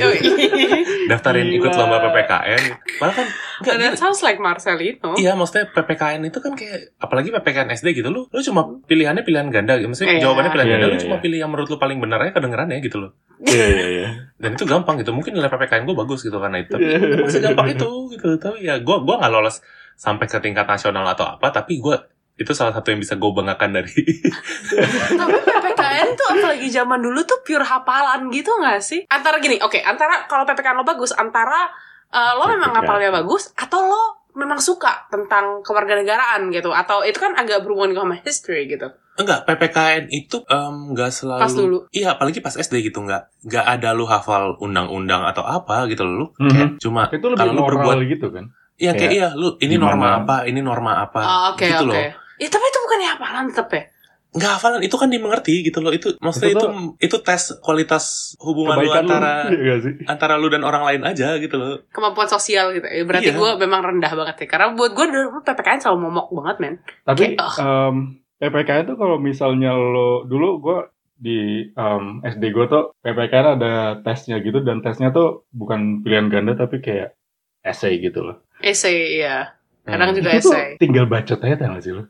daftarin 1.09 1.49
ikut 1.49 1.73
lomba 1.73 2.05
PPKN. 2.05 2.63
Malah 3.01 3.15
kan 3.15 3.27
enggak 3.59 3.77
That 3.79 3.95
sounds 3.97 4.21
like 4.21 4.37
Marcelino. 4.37 5.17
Iya, 5.17 5.33
maksudnya 5.33 5.73
PPKN 5.73 6.29
itu 6.29 6.39
kan 6.39 6.53
kayak 6.53 6.93
apalagi 6.99 7.33
PPKN 7.33 7.73
SD 7.73 7.97
gitu 7.97 8.13
lu, 8.13 8.29
lu 8.29 8.41
cuma 8.43 8.69
pilihannya 8.85 9.25
pilihan 9.25 9.49
ganda, 9.49 9.81
gitu. 9.81 9.89
maksudnya 9.89 10.19
Iya. 10.19 10.29
jawabannya 10.29 10.53
pilihan 10.59 10.67
Iya, 10.67 10.75
ganda, 10.83 10.87
lu 10.91 10.97
iya, 10.99 11.03
cuma 11.07 11.17
iya. 11.17 11.23
pilih 11.23 11.39
yang 11.39 11.51
menurut 11.55 11.69
lu 11.71 11.79
paling 11.79 11.99
benar 12.03 12.19
aja 12.27 12.33
kedengeran 12.35 12.69
ya 12.75 12.79
gitu 12.83 12.97
loh. 12.99 13.11
Iya, 13.39 13.67
iya, 13.71 13.87
iya. 13.87 14.09
Dan 14.35 14.51
itu 14.59 14.65
gampang 14.67 14.99
gitu. 14.99 15.15
Mungkin 15.15 15.31
nilai 15.31 15.47
PPKN 15.47 15.87
gue 15.87 15.97
bagus 15.97 16.21
gitu 16.27 16.39
karena 16.43 16.59
itu. 16.59 16.75
Tapi 16.75 16.87
emang 16.91 17.31
segampang 17.31 17.69
itu 17.71 17.91
gitu. 18.19 18.29
Tapi 18.37 18.67
ya 18.67 18.83
gue 18.83 18.97
gua 19.07 19.17
nggak 19.23 19.33
lolos 19.33 19.63
sampai 19.95 20.27
ke 20.27 20.39
tingkat 20.43 20.67
nasional 20.67 21.07
atau 21.07 21.27
apa. 21.27 21.55
Tapi 21.55 21.79
gue 21.79 21.97
itu 22.39 22.55
salah 22.55 22.71
satu 22.71 22.95
yang 22.95 23.03
bisa 23.03 23.15
gue 23.15 23.31
banggakan 23.31 23.71
dari. 23.79 23.95
Tapi 25.21 25.39
PPKN 25.43 26.09
tuh 26.15 26.27
apalagi 26.39 26.69
zaman 26.71 26.99
dulu 27.03 27.23
tuh 27.27 27.43
pure 27.43 27.67
hafalan 27.67 28.31
gitu 28.31 28.55
gak 28.63 28.79
sih? 28.79 29.03
Antara 29.11 29.43
gini, 29.43 29.59
oke, 29.59 29.83
antara 29.83 30.27
kalau 30.31 30.47
PPKN 30.47 30.79
lo 30.79 30.87
bagus, 30.87 31.11
antara 31.19 31.67
uh, 32.15 32.33
lo 32.39 32.47
memang 32.47 32.71
PPKN. 32.71 32.79
hafalnya 32.87 33.11
bagus 33.11 33.51
atau 33.59 33.91
lo 33.91 34.18
memang 34.39 34.57
suka 34.57 35.11
tentang 35.11 35.61
kewarganegaraan 35.61 36.49
gitu 36.49 36.71
atau 36.71 37.03
itu 37.03 37.19
kan 37.19 37.35
agak 37.35 37.61
berhubungan 37.61 37.99
sama 37.99 38.15
history 38.17 38.71
gitu. 38.71 38.87
Enggak, 39.19 39.43
PPKN 39.45 40.07
itu 40.09 40.47
em, 40.47 40.95
nggak 40.95 41.11
selalu. 41.11 41.43
Pas 41.43 41.51
dulu. 41.53 41.79
Iya, 41.91 42.15
apalagi 42.15 42.39
pas 42.39 42.55
SD 42.55 42.87
gitu 42.87 43.03
nggak 43.03 43.43
nggak 43.45 43.65
ada 43.67 43.91
lu 43.91 44.07
hafal 44.07 44.55
undang-undang 44.59 45.27
atau 45.27 45.43
apa 45.43 45.91
gitu 45.91 46.07
loh. 46.07 46.15
Lu 46.15 46.27
Mhm. 46.39 46.49
kayak 46.49 46.69
cuma 46.79 47.03
Itu 47.11 47.27
lebih 47.27 47.35
kalau 47.37 47.51
lu 47.51 47.61
moral 47.61 47.71
berbuat 47.77 47.99
gitu 48.07 48.31
kan. 48.31 48.45
Iya 48.79 48.95
kayak 48.95 49.11
Kayak 49.11 49.13
iya 49.13 49.29
lu 49.35 49.59
ini 49.59 49.75
gimana? 49.75 49.85
norma 49.91 50.09
apa, 50.17 50.37
ini 50.47 50.61
norma 50.63 50.93
apa. 51.03 51.21
Oh, 51.21 51.41
oke 51.51 51.67
gitu 51.67 51.83
oke. 51.83 51.91
loh. 51.91 51.99
Ya, 52.39 52.47
tapi 52.47 52.65
itu 52.65 52.79
bukan 52.79 52.99
hafalan 53.03 53.45
tetep 53.51 53.69
ya? 53.69 53.83
Nggak 54.29 54.53
hafalan 54.55 54.81
itu 54.81 54.93
kan 54.95 55.09
dimengerti 55.09 55.63
gitu 55.63 55.81
loh. 55.81 55.89
Itu 55.89 56.13
maksudnya 56.19 56.53
Itu 56.53 56.59
itu 56.59 56.67
tuh- 56.67 56.95
itu, 57.01 57.17
tes 57.23 57.43
kualitas 57.59 58.05
hubungan 58.39 58.77
lu 58.77 58.85
Kebaikan 58.85 59.01
lu. 59.01 59.09
antara 59.09 59.33
Iya 59.49 59.75
sih? 59.81 59.93
antara 60.05 60.35
lu 60.37 60.47
dan 60.47 60.63
orang 60.63 60.85
lain 60.85 61.03
aja 61.03 61.37
gitu 61.37 61.57
loh. 61.57 61.81
Kemampuan 61.89 62.27
sosial 62.27 62.73
gitu. 62.73 62.85
Ya, 62.85 63.03
berarti 63.03 63.31
Iya. 63.31 63.37
gue 63.37 63.51
memang 63.59 63.81
rendah 63.83 64.13
banget 64.13 64.37
ya. 64.39 64.47
Karena 64.47 64.67
buat 64.73 64.93
gue 64.93 65.07
dulu 65.07 65.41
PPKN 65.41 65.81
selalu 65.81 65.99
momok 66.03 66.27
banget 66.35 66.57
men. 66.59 66.75
Tapi 67.03 67.25
Kayak, 67.35 67.57
em, 67.59 67.95
PPKN 68.37 68.85
tuh 68.87 68.97
kalau 68.97 69.17
misalnya 69.19 69.73
lo 69.73 70.23
dulu 70.23 70.49
gue 70.61 70.79
di 71.15 71.39
em, 71.67 72.05
SD 72.23 72.45
gue 72.49 72.67
tuh 72.67 72.93
PPKN 72.99 73.47
ada 73.57 73.73
tesnya 73.99 74.39
gitu 74.39 74.61
dan 74.61 74.79
tesnya 74.79 75.09
tuh 75.09 75.49
bukan 75.51 76.01
pilihan 76.01 76.29
ganda 76.29 76.53
tapi 76.55 76.79
kayak 76.79 77.17
essay 77.61 77.97
gitu 77.97 78.23
loh. 78.23 78.45
Essay 78.61 79.19
ya. 79.19 79.57
Kadang 79.83 80.13
Hmm. 80.13 80.19
juga 80.19 80.31
Itu 80.33 80.43
tuh 80.45 80.53
essay. 80.53 80.69
tinggal 80.77 81.07
bacot 81.07 81.41
aja 81.41 81.57
tau 81.57 81.73
gak 81.73 81.81
sih 81.81 81.91
lo? 81.91 82.05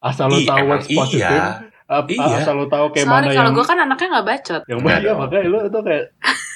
Asal 0.00 0.26
lo 0.26 0.36
Iya, 0.36 0.46
tahu 0.48 0.64
what's 0.68 0.86
positive, 0.88 1.26
iya. 1.26 1.66
ap- 1.84 2.06
Iya. 2.06 2.38
asal 2.38 2.54
lo 2.54 2.66
tahu 2.66 2.86
kayak 2.90 3.02
Sorry 3.02 3.14
mana 3.18 3.26
kalau 3.28 3.34
yang 3.42 3.50
gue 3.52 3.66
kan 3.66 3.78
anaknya 3.80 4.08
gak 4.12 4.26
bacot. 4.26 4.62
yang 4.64 4.78
Nggak 4.78 4.86
bahaya 4.94 5.08
dong. 5.08 5.18
makanya 5.18 5.46
lo 5.48 5.58
itu 5.64 5.78
kayak 5.82 6.04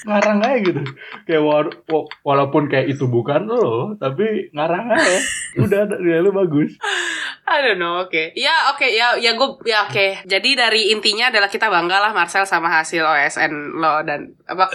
ngarang 0.03 0.39
aja 0.41 0.57
gitu 0.61 0.81
kayak 1.25 1.43
wa- 1.43 1.75
wa- 1.87 2.09
walaupun 2.23 2.67
kayak 2.67 2.87
itu 2.89 3.07
bukan 3.07 3.47
lo 3.47 3.67
tapi 3.97 4.51
ngarang 4.51 4.87
aja 4.89 5.15
udah 5.57 5.81
nilai 5.97 6.21
lo 6.21 6.31
bagus 6.33 6.75
I 7.45 7.59
don't 7.61 7.77
know, 7.77 8.01
oke. 8.01 8.33
Ya, 8.33 8.71
oke, 8.71 8.87
ya, 8.87 9.13
ya 9.15 9.35
gue, 9.35 9.49
ya, 9.65 9.85
oke. 9.85 10.25
Jadi 10.25 10.51
dari 10.55 10.89
intinya 10.89 11.27
adalah 11.27 11.47
kita 11.47 11.67
bangga 11.67 11.99
lah 11.99 12.11
Marcel 12.11 12.47
sama 12.47 12.71
hasil 12.73 13.03
OSN 13.03 13.53
lo 13.75 14.01
dan 14.01 14.31
apa 14.47 14.71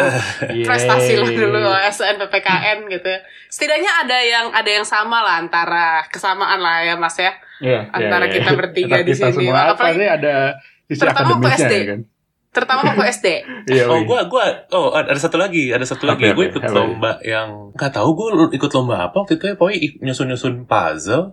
prestasi 0.45 1.15
lo 1.15 1.25
Yeay. 1.25 1.37
dulu 1.39 1.57
OSN 1.57 2.19
PPKN 2.19 2.77
gitu. 2.87 3.07
ya. 3.07 3.19
Setidaknya 3.47 3.91
ada 4.03 4.17
yang 4.19 4.45
ada 4.51 4.67
yang 4.69 4.83
sama 4.83 5.19
lah 5.21 5.39
antara 5.39 6.05
kesamaan 6.05 6.59
lah 6.59 6.83
ya 6.83 6.95
Mas 6.95 7.15
ya. 7.15 7.33
Iya, 7.59 7.79
Antara 7.89 8.25
iya, 8.25 8.33
kita 8.33 8.49
bertiga 8.53 8.95
di 8.99 9.11
kita 9.11 9.29
sini. 9.29 9.49
semua 9.49 9.59
apa 9.63 9.73
Apalagi- 9.75 9.97
nih 9.97 10.09
ada 10.11 10.35
sisi 10.83 10.99
terutama 10.99 11.27
waktu 11.27 11.41
akademisnya 11.43 11.67
SD. 11.67 11.73
ya 11.73 11.85
kan 11.87 11.99
Terutama 12.47 12.79
waktu 12.83 13.03
SD. 13.07 13.27
iya 13.71 13.83
Oh, 13.85 13.99
gua 14.03 14.19
gua 14.25 14.45
oh 14.71 14.87
ada 14.91 15.13
satu 15.15 15.35
lagi, 15.35 15.63
ada 15.69 15.83
satu 15.83 16.03
lagi. 16.05 16.23
Oke, 16.23 16.33
Gue 16.33 16.45
ikut 16.49 16.63
apa 16.63 16.73
lomba 16.73 17.11
yang 17.21 17.69
nggak 17.71 17.91
tahu 17.91 18.09
gue 18.13 18.27
ikut 18.51 18.71
lomba 18.71 18.95
apa 19.03 19.15
waktu 19.15 19.35
itu 19.35 19.45
ya, 19.45 19.55
pokoknya 19.55 19.77
nyusun-nyusun 20.01 20.65
puzzle. 20.65 21.29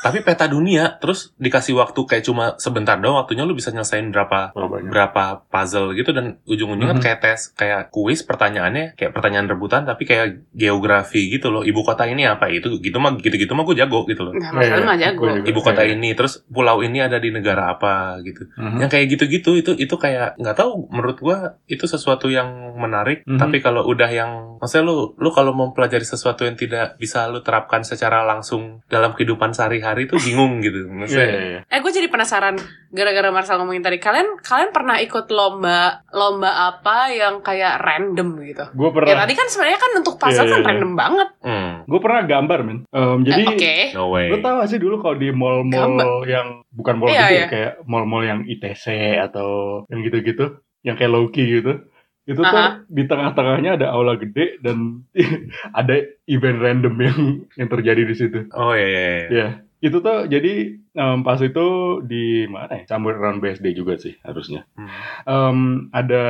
Tapi 0.00 0.20
peta 0.20 0.44
dunia, 0.44 0.96
terus 0.96 1.36
dikasih 1.36 1.76
waktu 1.76 2.00
kayak 2.02 2.24
cuma 2.24 2.56
sebentar 2.56 2.96
doang 2.96 3.18
waktunya 3.18 3.44
lu 3.44 3.52
bisa 3.52 3.68
nyelesain 3.68 4.08
berapa 4.08 4.50
Oh, 4.52 4.64
banyak. 4.66 4.88
berapa 4.88 5.24
puzzle 5.46 5.92
gitu 5.92 6.10
dan 6.10 6.40
ujung-ujungnya 6.44 6.96
Mhm. 6.96 7.04
kayak 7.04 7.18
tes 7.20 7.40
kayak 7.50 7.90
kuis 7.90 8.22
pertanyaannya 8.22 8.94
kayak 8.94 9.12
pertanyaan 9.12 9.44
rebutan 9.46 9.84
tapi 9.84 10.02
kayak 10.02 10.48
geografi 10.50 11.28
gitu 11.28 11.50
loh 11.50 11.60
ibu 11.62 11.80
kota 11.80 12.04
ini 12.04 12.24
apa 12.24 12.48
itu 12.48 12.78
gitu 12.78 12.96
mah 12.96 13.12
gitu-gitu 13.14 13.52
mah 13.52 13.62
gue 13.62 13.76
jago 13.76 14.04
gitu 14.04 14.22
loh 14.22 14.32
Nah, 14.32 14.56
Iya, 14.56 14.80
mah 14.80 14.96
jago. 14.96 15.20
gue 15.26 15.44
ibu 15.44 15.60
kota 15.60 15.82
ini 15.82 16.12
terus 16.12 16.40
pulau 16.46 16.80
ini 16.80 16.98
ada 16.98 17.16
di 17.16 17.28
negara 17.28 17.68
apa 17.70 17.92
gitu 18.22 18.48
Mhm. 18.54 18.78
yang 18.78 18.88
kayak 18.88 19.06
gitu-gitu 19.10 19.50
itu 19.54 19.72
itu 19.76 19.94
kayak 19.94 20.36
nggak 20.36 20.56
tahu 20.56 20.88
menurut 20.88 21.18
gua 21.18 21.36
itu 21.66 21.84
sesuatu 21.84 22.26
yang 22.26 22.48
menarik 22.74 23.20
Mhm. 23.24 23.36
tapi 23.36 23.58
kalau 23.58 23.84
udah 23.84 24.08
yang 24.08 24.30
maksudnya 24.56 24.86
lu 24.86 25.12
lu 25.14 25.28
kalau 25.28 25.52
mempelajari 25.52 26.02
sesuatu 26.02 26.42
yang 26.42 26.54
tidak 26.54 26.96
bisa 26.96 27.26
lu 27.26 27.40
terapkan 27.40 27.82
secara 27.82 28.24
langsung 28.24 28.80
dalam 28.86 29.12
kehidupan 29.12 29.52
sehari-hari 29.52 29.88
itu 29.96 30.14
bingung 30.16 30.60
gitu 30.60 30.86
maksudnya 30.86 31.26
iya, 31.26 31.40
iya. 31.40 31.60
Eh 31.66 31.78
gue 31.78 31.88
jadi 31.88 32.06
penasaran 32.06 32.54
gara-gara 32.88 33.30
Marcel 33.30 33.56
ngomongin 33.56 33.80
tadi 33.80 33.96
kalian 33.96 34.38
kalian 34.38 34.70
pernah 34.70 34.98
ikut 34.98 35.26
lomba 35.28 35.80
lomba 36.10 36.50
apa 36.68 37.08
yang 37.08 37.40
kayak 37.40 37.78
random 37.78 38.38
gitu? 38.44 38.64
gue 38.68 38.86
Ya 38.86 38.94
pernah 38.94 39.18
tadi 39.20 39.34
kan 39.34 39.46
sebenarnya 39.46 39.78
kan 39.78 39.90
untuk 39.96 40.14
puzzle 40.14 40.42
Iya, 40.42 40.50
kan 40.50 40.60
iya, 40.60 40.68
random 40.68 40.92
banget. 40.92 41.28
hmm, 41.40 41.70
gue 41.86 42.00
pernah 42.00 42.20
gambar 42.22 42.58
men 42.62 42.78
Em, 42.86 43.18
jadi 43.22 43.40
Eh, 43.40 43.50
Oke. 43.50 43.74
no 43.94 44.04
way 44.08 44.26
Lo 44.28 44.36
tau 44.38 44.54
gak 44.58 44.68
sih 44.68 44.78
dulu 44.78 44.98
kalau 44.98 45.16
di 45.16 45.30
mall-mall 45.30 45.96
yang 46.24 46.62
bukan 46.68 46.94
mall 46.94 47.08
Iya, 47.08 47.24
gede 47.24 47.34
iya. 47.34 47.46
kayak 47.48 47.72
mall-mall 47.84 48.22
yang 48.22 48.40
ITC 48.44 48.84
atau 49.20 49.82
yang 49.86 50.02
gitu-gitu, 50.02 50.44
yang 50.82 50.94
kayak 50.94 51.10
Loki 51.10 51.42
gitu. 51.58 51.86
Itu 52.20 52.40
tuh 52.40 52.52
Aha. 52.52 52.86
di 52.86 53.02
tengah-tengahnya 53.04 53.74
ada 53.74 53.86
aula 53.90 54.14
gede 54.14 54.60
dan 54.60 55.02
ada 55.72 55.94
event 56.26 56.58
random 56.58 56.94
yang 57.00 57.18
yang 57.56 57.68
terjadi 57.68 58.02
di 58.02 58.14
situ. 58.14 58.38
oh 58.52 58.70
iya 58.70 58.86
iya, 58.86 59.02
iya. 59.26 59.48
Itu 59.80 59.98
tuh 59.98 60.28
jadi 60.28 60.76
em, 60.76 61.18
pas 61.20 61.40
itu 61.40 61.66
di 62.04 62.44
mana 62.46 62.84
ya? 62.84 62.84
Campur 62.86 63.16
Run 63.16 63.40
BSD 63.40 63.72
juga 63.72 63.96
sih 63.96 64.12
harusnya. 64.20 64.68
Hmm. 64.76 64.88
Em, 65.24 65.58
ada 65.90 66.24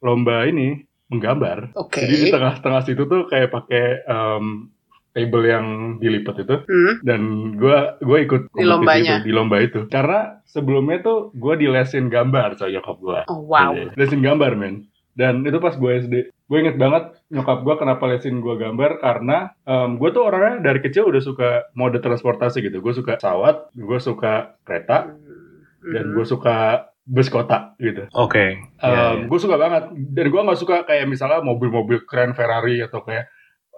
lomba 0.00 0.44
ini 0.44 0.80
menggambar. 1.12 1.76
Oke. 1.76 2.00
Jadi 2.00 2.14
di 2.16 2.26
tengah-tengah 2.32 2.82
situ 2.82 3.04
tuh 3.04 3.28
kayak 3.28 3.52
pakai 3.52 3.84
em, 4.02 4.72
table 5.14 5.46
yang 5.46 5.66
dilipat 6.02 6.42
itu 6.42 6.56
Hmm. 6.66 6.94
dan 7.06 7.20
gua 7.54 7.94
gua 8.02 8.18
ikut 8.18 8.50
Di 8.50 8.66
lombanya. 8.66 9.22
itu, 9.22 9.30
di 9.30 9.32
lomba 9.32 9.62
itu 9.62 9.86
karena 9.86 10.42
sebelumnya 10.42 11.06
tuh 11.06 11.30
gua 11.38 11.54
dilesin 11.54 12.10
gambar 12.10 12.58
sama 12.58 12.74
nyokap 12.74 12.96
gua 12.98 13.20
Oh 13.30 13.46
wow. 13.46 13.70
Iya, 13.78 13.94
lesin 13.94 14.26
gambar 14.26 14.58
men 14.58 14.90
dan 15.14 15.46
itu 15.46 15.58
pas 15.62 15.74
gue 15.74 15.90
SD 16.04 16.14
gue 16.44 16.58
inget 16.60 16.76
banget 16.76 17.16
nyokap 17.32 17.64
gua 17.64 17.80
kenapa 17.80 18.04
lesin 18.04 18.44
gua 18.44 18.60
gambar 18.60 19.00
karena 19.00 19.56
em, 19.64 19.96
gua 19.96 20.12
tuh 20.12 20.28
orangnya 20.28 20.60
dari 20.60 20.84
kecil 20.84 21.08
udah 21.08 21.22
suka 21.24 21.48
mode 21.72 22.04
transportasi 22.04 22.60
gitu. 22.60 22.84
Gue 22.84 22.92
suka 22.92 23.16
pesawat 23.16 23.72
gue 23.72 23.98
suka 23.98 24.60
kereta 24.60 25.16
dan 25.84 26.04
gue 26.12 26.24
suka 26.24 26.88
bus 27.04 27.28
kota 27.28 27.76
gitu. 27.80 28.08
Oke. 28.16 28.60
Iya, 28.80 29.24
iya. 29.24 29.28
Gue 29.28 29.38
suka 29.40 29.56
banget. 29.56 29.92
Dan 29.92 30.26
gue 30.28 30.40
nggak 30.40 30.60
suka 30.60 30.76
kayak 30.88 31.08
misalnya 31.08 31.40
mobil-mobil 31.44 32.04
keren 32.08 32.32
Ferrari 32.36 32.80
atau 32.80 33.04
kayak 33.04 33.28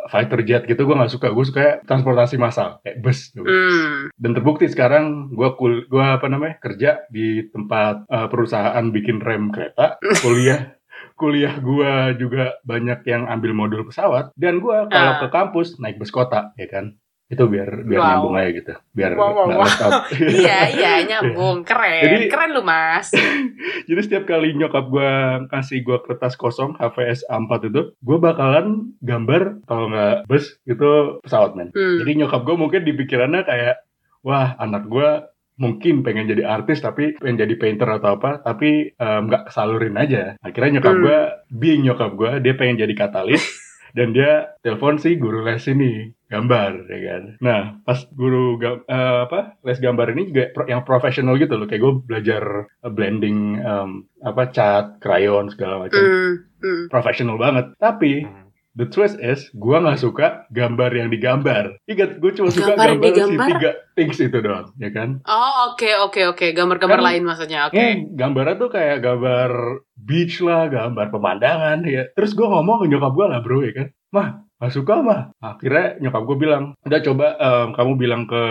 fighter 0.06 0.46
jet 0.46 0.62
gitu 0.66 0.86
gue 0.86 0.94
nggak 0.94 1.10
suka. 1.10 1.30
Gue 1.34 1.46
suka 1.46 1.82
transportasi 1.86 2.34
massal 2.34 2.82
kayak 2.82 2.98
bus 3.02 3.30
gitu. 3.30 3.46
Hmm. 3.46 4.10
dan 4.18 4.30
terbukti 4.34 4.66
sekarang 4.66 5.30
gue 5.34 5.48
kul 5.54 5.86
gua 5.86 6.18
apa 6.18 6.26
namanya 6.26 6.58
kerja 6.62 7.06
di 7.10 7.46
tempat 7.50 8.10
eh, 8.10 8.26
perusahaan 8.30 8.84
bikin 8.90 9.22
rem 9.22 9.50
kereta 9.54 9.98
kuliah 10.22 10.76
kuliah 11.16 11.56
gue 11.56 11.90
juga 12.16 12.44
banyak 12.62 13.00
yang 13.04 13.24
ambil 13.26 13.52
modul 13.52 13.82
pesawat 13.82 14.30
dan 14.34 14.60
gue 14.60 14.76
kalau 14.86 15.12
Ah. 15.12 15.18
ke 15.18 15.28
kampus 15.28 15.76
naik 15.76 15.96
bus 15.96 16.08
kota 16.10 16.52
ya 16.54 16.68
kan 16.68 16.94
Itu 17.26 17.50
biar 17.50 17.82
biar 17.82 17.98
Wow. 17.98 18.06
nyambung 18.06 18.34
aja 18.38 18.50
gitu. 18.54 18.74
Biar 18.94 19.10
Wow, 19.18 19.34
wow, 19.34 19.46
wow. 19.58 19.66
iya 20.38 20.70
iya 20.70 20.92
nyambung 21.02 21.66
keren 21.66 22.06
Jadi- 22.06 22.30
keren 22.30 22.54
lu 22.54 22.62
mas 22.62 23.10
Jadi 23.90 24.00
setiap 24.00 24.24
kali 24.24 24.54
nyokap 24.54 24.86
gue 24.86 25.10
kasih 25.48 25.82
gue 25.82 25.98
kertas 26.02 26.34
kosong 26.34 26.74
HVS 26.76 27.26
A4 27.26 27.66
itu, 27.66 27.82
gue 27.96 28.18
bakalan 28.20 28.66
gambar 29.00 29.58
kalau 29.64 29.90
nggak 29.90 30.22
bus 30.24 30.54
itu 30.62 30.90
pesawat 31.18 31.54
men. 31.54 31.70
Hmm. 31.70 31.98
Jadi 31.98 32.10
nyokap 32.16 32.42
gue 32.42 32.56
mungkin 32.56 32.82
di 32.82 32.94
pikirannya 32.94 33.42
kayak, 33.42 33.76
wah 34.22 34.54
anak 34.56 34.86
gue 34.86 35.08
mungkin 35.56 36.00
pengen 36.00 36.28
jadi 36.28 36.44
artis 36.44 36.78
tapi 36.78 37.16
pengen 37.16 37.42
jadi 37.42 37.54
painter 37.56 37.88
atau 37.90 38.16
apa, 38.16 38.40
tapi 38.40 38.92
nggak 38.96 39.48
kesalurin 39.48 39.96
aja. 39.96 40.36
Akhirnya 40.40 40.78
nyokap 40.78 40.94
Hmm. 40.94 41.02
gue, 41.02 41.18
being 41.50 41.82
nyokap 41.82 42.12
gue, 42.12 42.30
dia 42.40 42.54
pengen 42.54 42.76
jadi 42.78 42.94
katalis. 42.94 43.42
dan 43.96 44.12
dia 44.12 44.52
telepon 44.60 45.00
si 45.00 45.16
guru 45.16 45.40
les 45.40 45.64
ini 45.64 46.12
gambar 46.28 46.84
ya 46.84 46.98
kan 47.00 47.22
nah 47.40 47.60
pas 47.80 48.04
guru 48.12 48.60
ga- 48.60 48.84
eh, 48.84 49.18
apa 49.24 49.56
les 49.64 49.80
gambar 49.80 50.12
ini 50.12 50.28
juga 50.28 50.52
pro- 50.52 50.68
yang 50.68 50.84
profesional 50.84 51.40
gitu 51.40 51.56
loh 51.56 51.64
kayak 51.64 51.80
gue 51.80 51.94
belajar 52.04 52.42
eh, 52.68 52.92
blending 52.92 53.56
em, 53.56 53.90
apa 54.20 54.52
cat 54.52 55.00
krayon 55.00 55.48
segala 55.48 55.88
macam 55.88 55.96
Hmm, 55.96 56.32
hmm. 56.60 56.82
profesional 56.92 57.40
banget 57.40 57.72
tapi 57.80 58.28
Hmm. 58.28 58.45
The 58.76 58.86
twist 58.86 59.16
is 59.18 59.48
gue 59.50 59.72
nggak 59.74 59.96
suka 59.96 60.44
gambar 60.48 60.92
yang 60.92 61.08
digambar 61.08 61.80
ingat 61.84 62.20
gue 62.20 62.30
cuma 62.30 62.48
suka 62.48 62.72
Gambar 62.72 62.86
yang 62.86 63.00
gambar, 63.00 63.08
si 63.08 63.16
digambar? 63.16 63.48
tiga 63.50 63.70
things 63.92 64.18
itu 64.18 64.38
doang 64.38 64.66
ya 64.76 64.90
kan 64.90 65.08
oh 65.24 65.52
oke 65.72 65.88
oke 66.04 66.20
oke 66.28 66.46
gambar-gambar 66.52 67.00
Kan- 67.00 67.08
lain 67.08 67.22
maksudnya 67.24 67.60
oke 67.66 67.74
Eh, 67.74 68.04
gambarnya 68.12 68.54
tuh 68.56 68.68
kayak 68.68 69.00
gambar 69.00 69.50
beach 69.96 70.38
lah, 70.38 70.68
gambar 70.68 71.10
pemandangan 71.10 71.82
ya. 71.82 72.06
Terus 72.14 72.30
gue 72.30 72.46
ngomong 72.46 72.84
ke 72.84 72.94
nyokap 72.94 73.10
gue 73.10 73.26
lah 73.26 73.40
bro 73.42 73.58
ya 73.58 73.72
kan. 73.74 73.88
Mah, 74.14 74.28
gak 74.54 74.70
suka 74.70 75.02
mah. 75.02 75.34
Akhirnya 75.42 75.98
nyokap 75.98 76.22
gue 76.22 76.36
bilang, 76.38 76.64
udah 76.78 77.00
coba 77.02 77.26
em, 77.34 77.68
kamu 77.74 77.92
bilang 77.98 78.22
ke 78.24 78.42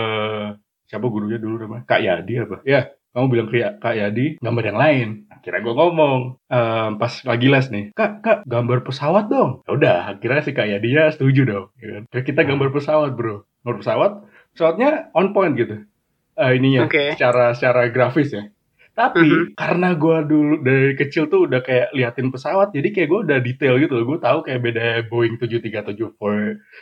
siapa 0.84 1.06
gurunya 1.08 1.40
dulu 1.40 1.64
namanya? 1.64 1.88
Kak 1.88 2.00
Yadi 2.02 2.34
apa? 2.38 2.56
Ya, 2.62 2.80
kamu 3.10 3.26
bilang 3.26 3.46
ke 3.48 3.56
Kak 3.80 3.94
Yadi 3.96 4.26
gambar 4.38 4.64
yang 4.64 4.78
lain. 4.78 5.08
Akhirnya 5.46 5.62
gue 5.62 5.74
ngomong 5.78 6.18
em, 6.50 6.90
pas 6.98 7.12
lagi 7.22 7.46
les 7.46 7.66
nih, 7.70 7.84
kak, 7.94 8.18
kak 8.18 8.38
gambar 8.50 8.82
pesawat 8.82 9.30
dong. 9.30 9.62
Ya 9.62 9.70
udah, 9.78 9.96
akhirnya 10.10 10.42
si 10.42 10.50
Kak 10.50 10.66
Yadi 10.66 10.90
ya 10.90 11.06
setuju 11.14 11.46
dong. 11.46 11.66
Ya 11.78 11.86
kan? 11.86 12.02
Kayak 12.10 12.24
kita 12.34 12.40
gambar 12.50 12.68
pesawat 12.74 13.14
bro. 13.14 13.46
Gambar 13.62 13.76
pesawat, 13.78 14.12
pesawatnya 14.58 14.90
on 15.14 15.30
point 15.30 15.54
gitu. 15.54 15.86
Eh, 16.34 16.50
ininya, 16.58 16.90
Oke. 16.90 17.14
secara 17.14 17.54
secara 17.54 17.86
grafis 17.94 18.34
ya. 18.34 18.50
Tapi 18.98 19.22
Mhm. 19.22 19.54
karena 19.54 19.94
gue 19.94 20.18
dulu 20.26 20.54
dari 20.66 20.98
kecil 20.98 21.30
tuh 21.30 21.46
udah 21.46 21.62
kayak 21.62 21.94
liatin 21.94 22.34
pesawat, 22.34 22.74
jadi 22.74 22.88
kayak 22.90 23.08
gue 23.14 23.20
udah 23.30 23.38
detail 23.38 23.78
gitu 23.78 23.92
loh. 23.94 24.04
Gue 24.08 24.18
tahu 24.18 24.42
kayak 24.42 24.60
beda 24.66 24.84
Boeing 25.06 25.38
737 25.38 26.10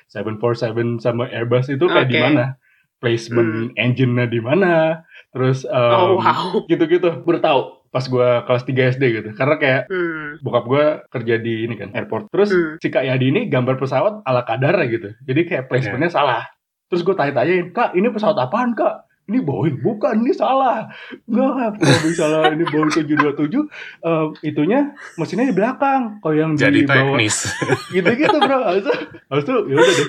747 0.08 1.04
sama 1.04 1.28
Airbus 1.28 1.68
itu 1.68 1.84
kayak 1.84 2.08
di 2.08 2.16
Oke. 2.16 2.24
mana, 2.24 2.56
placement 2.96 3.76
engine-nya 3.76 4.24
di 4.24 4.40
mana, 4.40 5.04
terus 5.36 5.68
oh 5.68 6.16
um, 6.16 6.24
wow 6.24 6.64
gitu-gitu. 6.64 7.20
Gue 7.20 7.36
udah 7.36 7.44
tahu 7.44 7.60
pas 7.94 8.02
gue 8.02 8.28
kelas 8.42 8.62
3 8.66 8.90
SD 8.90 9.02
gitu. 9.14 9.28
Karena 9.32 9.54
kayak 9.54 9.82
Hmm. 9.86 10.42
bokap 10.42 10.64
gue 10.66 10.84
kerja 11.08 11.34
di 11.38 11.62
ini 11.62 11.78
kan 11.78 11.94
airport. 11.94 12.26
Terus 12.28 12.50
Hmm. 12.50 12.74
si 12.76 12.90
Kak 12.90 13.06
Yadi 13.06 13.30
ini 13.30 13.40
gambar 13.46 13.78
pesawat 13.78 14.26
ala 14.26 14.42
kadarnya 14.42 14.86
gitu. 14.90 15.08
Jadi 15.22 15.40
kayak 15.46 15.70
placementnya 15.70 16.10
salah. 16.10 16.42
Terus 16.90 17.00
gue 17.00 17.14
tanya-tanyain, 17.14 17.70
kak 17.70 17.94
ini 17.94 18.10
pesawat 18.10 18.34
apaan 18.36 18.74
kak? 18.74 19.06
Ini 19.24 19.40
Boeing, 19.40 19.80
bukan, 19.80 20.20
ini 20.20 20.36
salah. 20.36 20.84
Enggak, 21.24 21.80
kalau 21.80 21.98
misalnya 22.04 22.40
ini 22.60 22.64
Boeing 22.66 22.92
727, 22.92 23.64
eh, 24.04 24.26
itunya 24.44 24.92
mesinnya 25.16 25.48
di 25.48 25.56
belakang. 25.56 26.20
Kalau 26.20 26.34
yang 26.36 26.52
Jadi 26.52 26.82
di 26.82 26.84
bawah, 26.84 27.16
teknis. 27.16 27.48
gitu-gitu 27.88 28.36
bro. 28.44 28.58
Itu, 28.76 28.92
habis 29.24 29.42
itu 29.42 29.54
ya 29.64 29.76
udah 29.80 29.94
deh. 29.96 30.08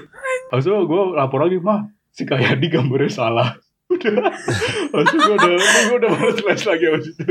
Itu 0.52 0.72
gue 0.84 1.02
lapor 1.16 1.40
lagi, 1.42 1.58
mah, 1.58 1.80
si 2.12 2.28
Kak 2.28 2.44
Yadi 2.44 2.68
gambarnya 2.68 3.08
salah. 3.08 3.50
Udah, 3.86 4.34
itu 5.00 5.16
gue 5.16 5.36
udah, 5.38 5.50
gue 5.62 5.96
udah 5.96 6.10
males 6.12 6.40
les 6.42 6.64
lagi 6.66 6.84
habis 6.90 7.06
itu. 7.08 7.26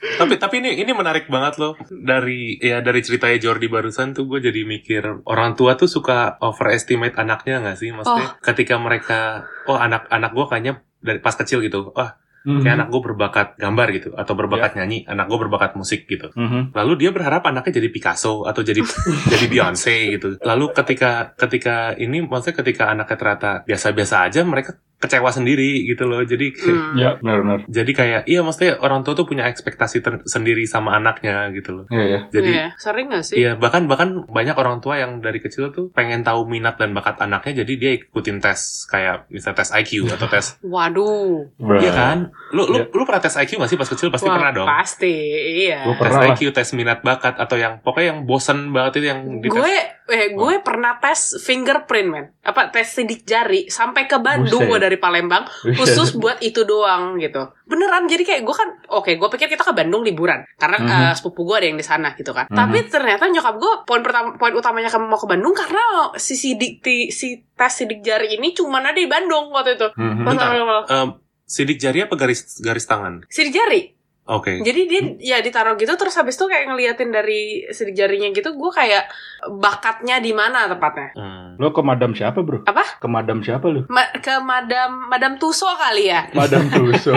Tapi 0.00 0.40
tapi 0.40 0.64
ini 0.64 0.80
ini 0.80 0.92
menarik 0.92 1.28
banget 1.28 1.60
loh. 1.60 1.76
Dari 1.86 2.56
ya 2.56 2.80
dari 2.80 3.00
ceritanya 3.00 3.36
Jordi 3.36 3.68
barusan 3.68 4.12
tuh 4.12 4.24
gue 4.24 4.40
jadi 4.40 4.64
mikir 4.64 5.24
orang 5.28 5.52
tua 5.52 5.76
tuh 5.76 5.86
suka 5.86 6.40
overestimate 6.40 7.16
anaknya 7.16 7.60
nggak 7.60 7.76
sih? 7.76 7.92
Maksudnya 7.92 8.40
ketika 8.40 8.80
mereka 8.80 9.44
oh 9.68 9.76
anak 9.76 10.08
anak 10.08 10.32
gue 10.32 10.46
kayaknya 10.46 10.72
dari 10.98 11.20
pas 11.20 11.32
kecil 11.32 11.60
gitu 11.60 11.92
wah 11.92 12.16
Mhm. 12.40 12.64
kayak 12.64 12.72
anak 12.72 12.88
gue 12.88 13.00
berbakat 13.04 13.48
gambar 13.60 13.86
gitu 13.92 14.08
atau 14.16 14.32
berbakat 14.32 14.72
nyanyi 14.72 15.04
anak 15.04 15.28
gue 15.28 15.38
berbakat 15.38 15.76
musik 15.76 16.08
gitu. 16.08 16.32
Mhm. 16.32 16.72
lalu 16.72 17.04
dia 17.04 17.12
berharap 17.12 17.44
anaknya 17.44 17.76
jadi 17.84 17.92
Picasso 17.92 18.48
atau 18.48 18.64
jadi 18.64 18.80
jadi 19.36 19.44
Beyonce 19.44 20.16
gitu. 20.16 20.40
Lalu 20.40 20.72
ketika 20.72 21.36
ketika 21.36 21.92
ini 22.00 22.24
maksudnya 22.24 22.64
ketika 22.64 22.88
anaknya 22.88 23.16
ternyata 23.20 23.50
biasa-biasa 23.68 24.24
aja 24.24 24.40
mereka 24.48 24.72
kecewa 25.00 25.28
sendiri 25.28 25.82
gitu 25.84 26.04
loh 26.04 26.20
jadi 26.22 26.52
Hmm. 26.52 26.92
Ya, 26.92 27.16
benar-benar. 27.16 27.64
jadi 27.66 27.88
kayak 27.90 28.20
iya 28.24 28.40
maksudnya 28.40 28.76
orang 28.78 29.00
tua 29.00 29.12
tuh 29.12 29.24
punya 29.24 29.46
ekspektasi 29.46 29.98
ter- 29.98 30.22
sendiri 30.24 30.62
sama 30.62 30.92
anaknya 30.92 31.48
gitu 31.50 31.72
loh 31.72 31.84
Iya, 31.88 32.04
ya. 32.04 32.20
jadi 32.30 32.50
Iya, 32.50 32.66
sering 32.76 33.06
gak 33.08 33.24
sih? 33.24 33.36
Iya, 33.38 33.56
bahkan 33.56 33.86
bahkan 33.86 34.08
banyak 34.26 34.52
orang 34.54 34.78
tua 34.78 34.96
yang 34.96 35.18
dari 35.18 35.38
kecil 35.38 35.70
tuh 35.70 35.88
pengen 35.90 36.20
tahu 36.20 36.44
minat 36.44 36.76
dan 36.76 36.92
bakat 36.92 37.16
anaknya, 37.18 37.64
jadi 37.64 37.72
dia 37.74 37.90
ikutin 37.96 38.38
tes 38.38 38.60
kayak 38.86 39.24
misalnya 39.26 39.58
tes 39.58 39.70
IQ 39.72 39.90
atau 40.10 40.26
tes, 40.26 40.46
Waduh. 40.90 41.48
iya 41.78 41.90
kan? 41.90 42.18
Lu 42.50 42.66
lu 42.66 42.78
Iya. 42.78 42.84
lu 42.90 43.02
pernah 43.02 43.20
tes 43.20 43.34
IQ 43.34 43.50
gak 43.56 43.68
sih 43.68 43.78
pas 43.78 43.88
kecil? 43.88 44.08
Pasti 44.10 44.26
Wah, 44.26 44.36
pernah 44.36 44.52
dong. 44.52 44.68
Pasti, 44.68 45.14
iya. 45.62 45.80
Gua 45.82 45.94
Tes 45.94 46.02
pernah. 46.12 46.28
IQ, 46.30 46.40
tes 46.50 46.68
minat 46.72 47.00
bakat 47.00 47.34
atau 47.36 47.56
yang 47.56 47.80
pokoknya 47.80 48.08
yang 48.10 48.20
bosen 48.22 48.70
banget 48.70 48.92
itu 48.98 49.06
yang 49.08 49.20
di 49.38 49.48
Gue, 49.48 49.74
eh, 50.08 50.28
gue 50.30 50.54
pernah 50.60 50.96
tes 50.96 51.40
fingerprint, 51.40 52.08
men. 52.08 52.24
Apa, 52.40 52.68
tes 52.68 52.90
sidik 52.90 53.22
jari. 53.22 53.66
Sampai 53.66 54.04
ke 54.04 54.18
Bandung 54.18 54.66
gue 54.66 54.78
dari 54.90 54.98
Palembang. 54.98 55.46
Khusus 55.78 56.18
buat 56.18 56.42
itu 56.42 56.66
doang, 56.66 57.14
gitu. 57.16 57.54
Beneran, 57.64 58.04
jadi 58.04 58.26
kayak 58.26 58.42
gue 58.42 58.52
kan, 58.52 58.68
oke, 58.90 59.14
gue 59.14 59.28
pikir 59.30 59.46
kita 59.46 59.62
ke 59.62 59.70
Bandung 59.70 60.02
liburan. 60.02 60.42
Karena 60.58 60.82
Mhm. 60.82 60.90
eh, 60.90 61.14
sepupu 61.14 61.46
gue 61.46 61.56
ada 61.56 61.66
yang 61.70 61.78
di 61.78 61.86
sana, 61.86 62.12
gitu 62.12 62.34
kan. 62.34 62.50
Mhm. 62.50 62.56
Tapi 62.58 62.78
ternyata 62.90 63.24
nyokap 63.24 63.54
gue, 63.56 63.72
poin 63.86 64.02
pertama, 64.02 64.34
poin 64.34 64.50
utamanya 64.50 64.90
kamu 64.90 65.06
mau 65.06 65.16
ke 65.16 65.30
Bandung, 65.30 65.54
karena 65.54 65.78
si 66.18 66.34
sidik, 66.34 66.82
ti- 66.82 67.08
si 67.08 67.46
tes 67.54 67.70
sidik 67.70 68.02
jari 68.02 68.34
ini 68.34 68.50
cuma 68.50 68.82
ada 68.82 68.90
di 68.90 69.06
Bandung 69.06 69.54
waktu 69.54 69.78
itu. 69.78 69.86
Mhm. 69.94 70.26
Pas 70.26 70.34
Bentar. 70.34 70.50
Em, 70.90 71.08
sidik 71.46 71.78
jari 71.78 72.02
apa 72.02 72.14
garis 72.14 72.58
garis 72.58 72.84
tangan? 72.84 73.22
Sidik 73.30 73.54
jari. 73.54 73.99
Oke. 74.28 74.62
Jadi 74.62 74.80
dia 74.86 75.00
ya 75.18 75.38
ditaruh 75.40 75.74
gitu 75.74 75.90
terus 75.96 76.14
habis 76.14 76.38
itu 76.38 76.46
kayak 76.46 76.70
ngeliatin 76.70 77.10
dari 77.10 77.66
sidik 77.72 77.98
jarinya 77.98 78.30
gitu 78.30 78.54
gue 78.54 78.70
kayak 78.70 79.10
bakatnya 79.58 80.20
di 80.20 80.30
mana 80.30 80.70
tepatnya. 80.70 81.10
Hmm. 81.16 81.58
Lo 81.58 81.72
ke 81.72 81.82
madam 81.82 82.14
siapa 82.14 82.38
bro? 82.44 82.62
Apa? 82.62 83.00
Ke 83.00 83.08
madam 83.10 83.42
siapa 83.42 83.66
lu? 83.66 83.88
Ma- 83.90 84.12
ke 84.14 84.34
Madam 84.38 85.10
Madam 85.10 85.34
Tuso 85.40 85.66
kali 85.74 86.12
ya. 86.12 86.30
Madam 86.30 86.68
Tuso. 86.70 87.16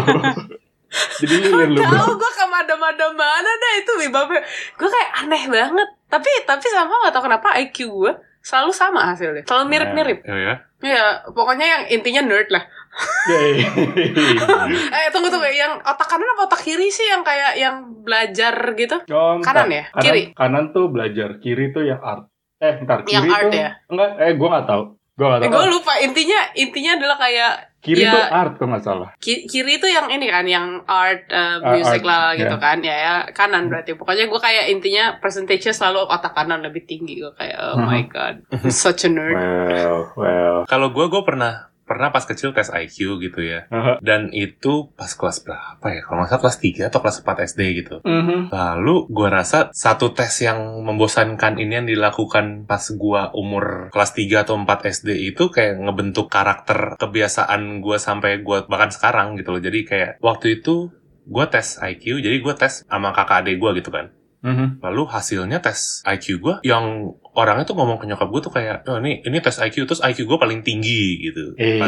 Jadi 1.21 1.35
lu 1.49 1.73
bro. 1.73 1.81
Tahu 1.81 2.11
gue 2.17 2.31
ke 2.33 2.45
Madam-Madam 2.45 3.11
mana 3.17 3.51
dah 3.51 3.73
itu 3.77 3.91
bibabnya. 3.97 4.41
Gue 4.77 4.89
kayak 4.89 5.11
aneh 5.25 5.43
banget. 5.49 5.89
Tapi 6.09 6.29
tapi 6.45 6.65
sama 6.69 6.93
nggak 7.01 7.13
tahu 7.13 7.25
kenapa 7.29 7.57
IQ 7.61 7.77
gue 7.89 8.13
selalu 8.43 8.71
sama 8.73 9.01
hasilnya. 9.13 9.45
Selalu 9.45 9.65
mirip-mirip. 9.69 10.19
Ya 10.25 10.35
ya. 10.37 10.55
Ya, 10.83 11.03
pokoknya 11.31 11.63
yang 11.63 11.83
intinya 11.87 12.21
nerd 12.27 12.51
lah. 12.51 12.67
Eh, 14.93 15.07
tunggu 15.09 15.27
tunggu, 15.27 15.47
yang 15.47 15.79
otak 15.79 16.05
kanan 16.05 16.27
apa 16.27 16.41
otak 16.45 16.61
kiri 16.61 16.87
sih 16.87 17.03
yang 17.03 17.21
kayak 17.21 17.51
yang 17.55 17.75
belajar 17.99 18.53
gitu? 18.73 18.95
Oh, 19.09 19.37
Kanan 19.39 19.67
ya? 19.67 19.83
Kanan, 19.89 20.03
Kiri? 20.03 20.21
Kanan 20.31 20.63
tuh 20.69 20.87
belajar, 20.87 21.37
kiri 21.37 21.69
tuh 21.69 21.83
yang 21.83 21.99
art. 21.99 22.27
Eh, 22.57 22.79
ntar 22.81 23.01
kiri 23.01 23.11
Yang 23.11 23.23
art 23.29 23.43
tuh 23.45 23.59
ya? 23.59 23.69
enggak, 23.87 24.09
eh 24.19 24.31
gua 24.33 24.47
nggak 24.51 24.67
tahu. 24.67 24.83
Gua 25.13 25.25
nggak 25.27 25.39
Eh, 25.39 25.43
tahu. 25.43 25.51
gue 25.51 25.63
lupa 25.69 25.91
intinya 25.99 26.39
intinya 26.53 26.91
adalah 26.95 27.15
kayak 27.19 27.51
kiri 27.79 28.01
ya. 28.01 28.09
tuh 28.09 28.23
art 28.25 28.51
kalau 28.55 28.67
nggak 28.71 28.83
salah. 28.83 29.07
Ki- 29.17 29.43
kiri 29.43 29.71
itu 29.75 29.85
yang 29.85 30.05
ini 30.09 30.25
kan 30.25 30.43
yang 30.43 30.65
art 30.83 31.23
uh, 31.27 31.57
music 31.69 31.99
art, 31.99 32.07
lah 32.07 32.23
gitu 32.33 32.51
ya. 32.51 32.57
kan 32.57 32.77
ya 32.79 32.95
ya 32.95 33.13
kanan 33.29 33.67
berarti 33.67 33.93
pokoknya 33.93 34.25
gue 34.25 34.39
kayak 34.39 34.63
intinya 34.69 35.03
percentage 35.17 35.63
selalu 35.67 36.03
otak 36.03 36.31
kanan 36.31 36.59
lebih 36.61 36.83
tinggi 36.83 37.19
gue 37.19 37.31
kayak 37.33 37.55
oh 37.59 37.75
my 37.79 38.01
god 38.05 38.41
I'm 38.49 38.69
such 38.69 39.03
a 39.03 39.07
nerd 39.07 39.35
Well, 39.35 39.97
well. 40.15 40.57
Kalau 40.65 40.89
gue 40.89 41.05
gue 41.05 41.21
pernah 41.21 41.69
pernah 41.83 42.09
pas 42.15 42.23
kecil 42.23 42.55
tes 42.55 42.71
IQ 42.71 43.19
gitu 43.19 43.39
ya. 43.43 43.67
Aha. 43.67 43.99
Dan 43.99 44.31
itu 44.31 44.91
pas 44.95 45.11
kelas 45.11 45.43
berapa 45.43 45.85
ya? 45.91 46.01
Kalau 46.03 46.23
nggak 46.23 46.31
salah 46.31 46.41
kelas 46.47 46.57
3 46.59 46.89
atau 46.89 46.99
kelas 47.03 47.17
4 47.21 47.37
SD 47.43 47.61
gitu. 47.83 47.95
Mhm. 48.03 48.49
Lalu 48.49 48.95
gua 49.11 49.29
rasa 49.29 49.69
satu 49.75 50.15
tes 50.15 50.31
yang 50.43 50.83
membosankan 50.83 51.59
ini 51.59 51.83
yang 51.83 51.87
dilakukan 51.87 52.63
pas 52.63 52.83
gua 52.95 53.29
umur 53.35 53.91
kelas 53.91 54.11
3 54.15 54.47
atau 54.47 54.55
4 54.55 54.87
SD 54.87 55.09
itu 55.35 55.51
kayak 55.51 55.83
ngebentuk 55.83 56.31
karakter 56.31 56.95
kebiasaan 56.97 57.83
gua 57.83 57.99
sampai 57.99 58.39
gua 58.39 58.63
bahkan 58.65 58.89
sekarang 58.89 59.35
gitu 59.35 59.51
loh. 59.51 59.61
Jadi 59.61 59.79
kayak 59.83 60.11
waktu 60.23 60.63
itu 60.63 60.89
gua 61.27 61.47
tes 61.51 61.79
IQ, 61.79 62.19
jadi 62.23 62.39
gua 62.39 62.55
tes 62.55 62.83
sama 62.87 63.11
kakak 63.11 63.43
adik 63.43 63.59
gua 63.59 63.75
gitu 63.75 63.91
kan. 63.91 64.11
Mhm. 64.43 64.83
Lalu 64.83 65.01
hasilnya 65.07 65.63
tes 65.63 66.03
IQ 66.03 66.25
gue 66.37 66.55
yang 66.61 66.83
orangnya 67.31 67.63
tuh 67.63 67.73
ngomong 67.73 67.95
ke 67.95 68.05
nyokap 68.05 68.27
gue 68.27 68.41
tuh 68.43 68.51
kayak, 68.51 68.83
oh 68.85 68.99
ini 68.99 69.23
ini 69.23 69.39
tes 69.39 69.55
IQ 69.57 69.87
terus 69.87 70.03
IQ 70.03 70.27
gue 70.27 70.35
paling 70.35 70.59
tinggi 70.61 71.23
gitu. 71.23 71.55
Eh, 71.55 71.79
Pas, 71.79 71.87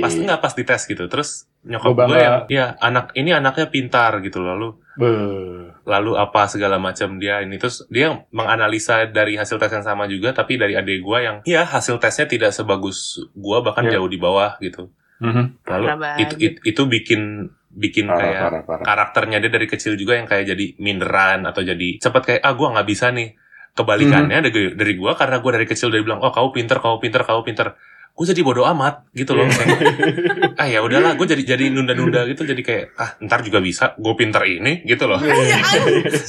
pas 0.00 0.12
enggak 0.14 0.38
pas 0.38 0.54
dites 0.54 0.82
gitu. 0.86 1.04
Terus 1.10 1.50
nyokap 1.66 2.06
gue 2.06 2.16
yang, 2.16 2.36
ya 2.46 2.66
anak 2.78 3.10
ini 3.12 3.34
anaknya 3.34 3.66
pintar 3.66 4.22
gitu. 4.22 4.40
Lalu 4.40 4.78
Beuh. 4.92 5.72
lalu 5.82 6.14
apa 6.14 6.46
segala 6.46 6.76
macam 6.76 7.16
dia 7.16 7.40
ini 7.40 7.56
terus 7.56 7.82
dia 7.88 8.22
menganalisa 8.30 9.08
dari 9.08 9.34
hasil 9.34 9.56
tes 9.56 9.72
yang 9.72 9.82
sama 9.82 10.04
juga 10.04 10.30
tapi 10.30 10.54
dari 10.54 10.76
adik 10.76 11.00
gue 11.00 11.18
yang 11.18 11.36
ya 11.42 11.64
hasil 11.64 11.96
tesnya 11.96 12.28
tidak 12.28 12.52
sebagus 12.52 13.16
gue 13.32 13.58
bahkan 13.58 13.88
Ya. 13.88 13.98
jauh 13.98 14.06
di 14.06 14.16
bawah 14.16 14.54
gitu. 14.60 14.92
Mhm. 15.18 15.64
Lalu 15.64 15.86
itu, 16.20 16.34
itu 16.38 16.58
itu 16.62 16.82
bikin 16.84 17.50
bikin 17.72 18.04
Parah, 18.06 18.20
kayak 18.20 18.36
parah, 18.36 18.62
parah. 18.68 18.84
karakternya 18.84 19.38
dia 19.40 19.48
dari 19.48 19.64
kecil 19.64 19.96
juga 19.96 20.20
yang 20.20 20.28
kayak 20.28 20.44
jadi 20.52 20.66
minderan 20.76 21.48
atau 21.48 21.64
jadi 21.64 21.96
cepet 21.98 22.22
kayak 22.22 22.40
ah 22.44 22.52
gua 22.52 22.76
nggak 22.76 22.88
bisa 22.88 23.08
nih. 23.10 23.32
Kebalikannya 23.72 24.38
dari 24.44 24.76
dari 24.76 24.92
gua 25.00 25.16
karena 25.16 25.40
gua 25.40 25.56
dari 25.56 25.64
kecil 25.64 25.88
dari 25.88 26.04
bilang 26.04 26.20
oh 26.20 26.28
kamu 26.28 26.52
pinter 26.52 26.76
kamu 26.78 26.96
pinter 27.00 27.22
kamu 27.24 27.40
pinter. 27.42 27.68
Gue 28.12 28.28
jadi 28.28 28.44
bodoh 28.44 28.68
amat 28.68 29.08
gitu 29.16 29.32
loh. 29.32 29.48
Kayak, 29.48 29.72
ah 30.60 30.68
ya 30.68 30.84
udahlah 30.84 31.16
gue 31.16 31.24
jadi 31.32 31.56
jadi 31.56 31.72
nunda-nunda 31.72 32.28
gitu 32.28 32.44
jadi 32.44 32.60
kayak 32.60 32.84
ah 33.00 33.16
ntar 33.24 33.40
juga 33.40 33.64
bisa 33.64 33.96
gue 33.96 34.14
pinter 34.20 34.44
ini 34.44 34.84
gitu 34.84 35.08
loh. 35.08 35.16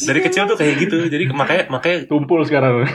Dari 0.07 0.19
kecil 0.23 0.47
tuh 0.47 0.55
kayak 0.55 0.79
gitu 0.79 1.11
jadi 1.11 1.27
makanya 1.35 1.67
makanya 1.67 2.07
Tumpul 2.07 2.47
sekarang. 2.47 2.87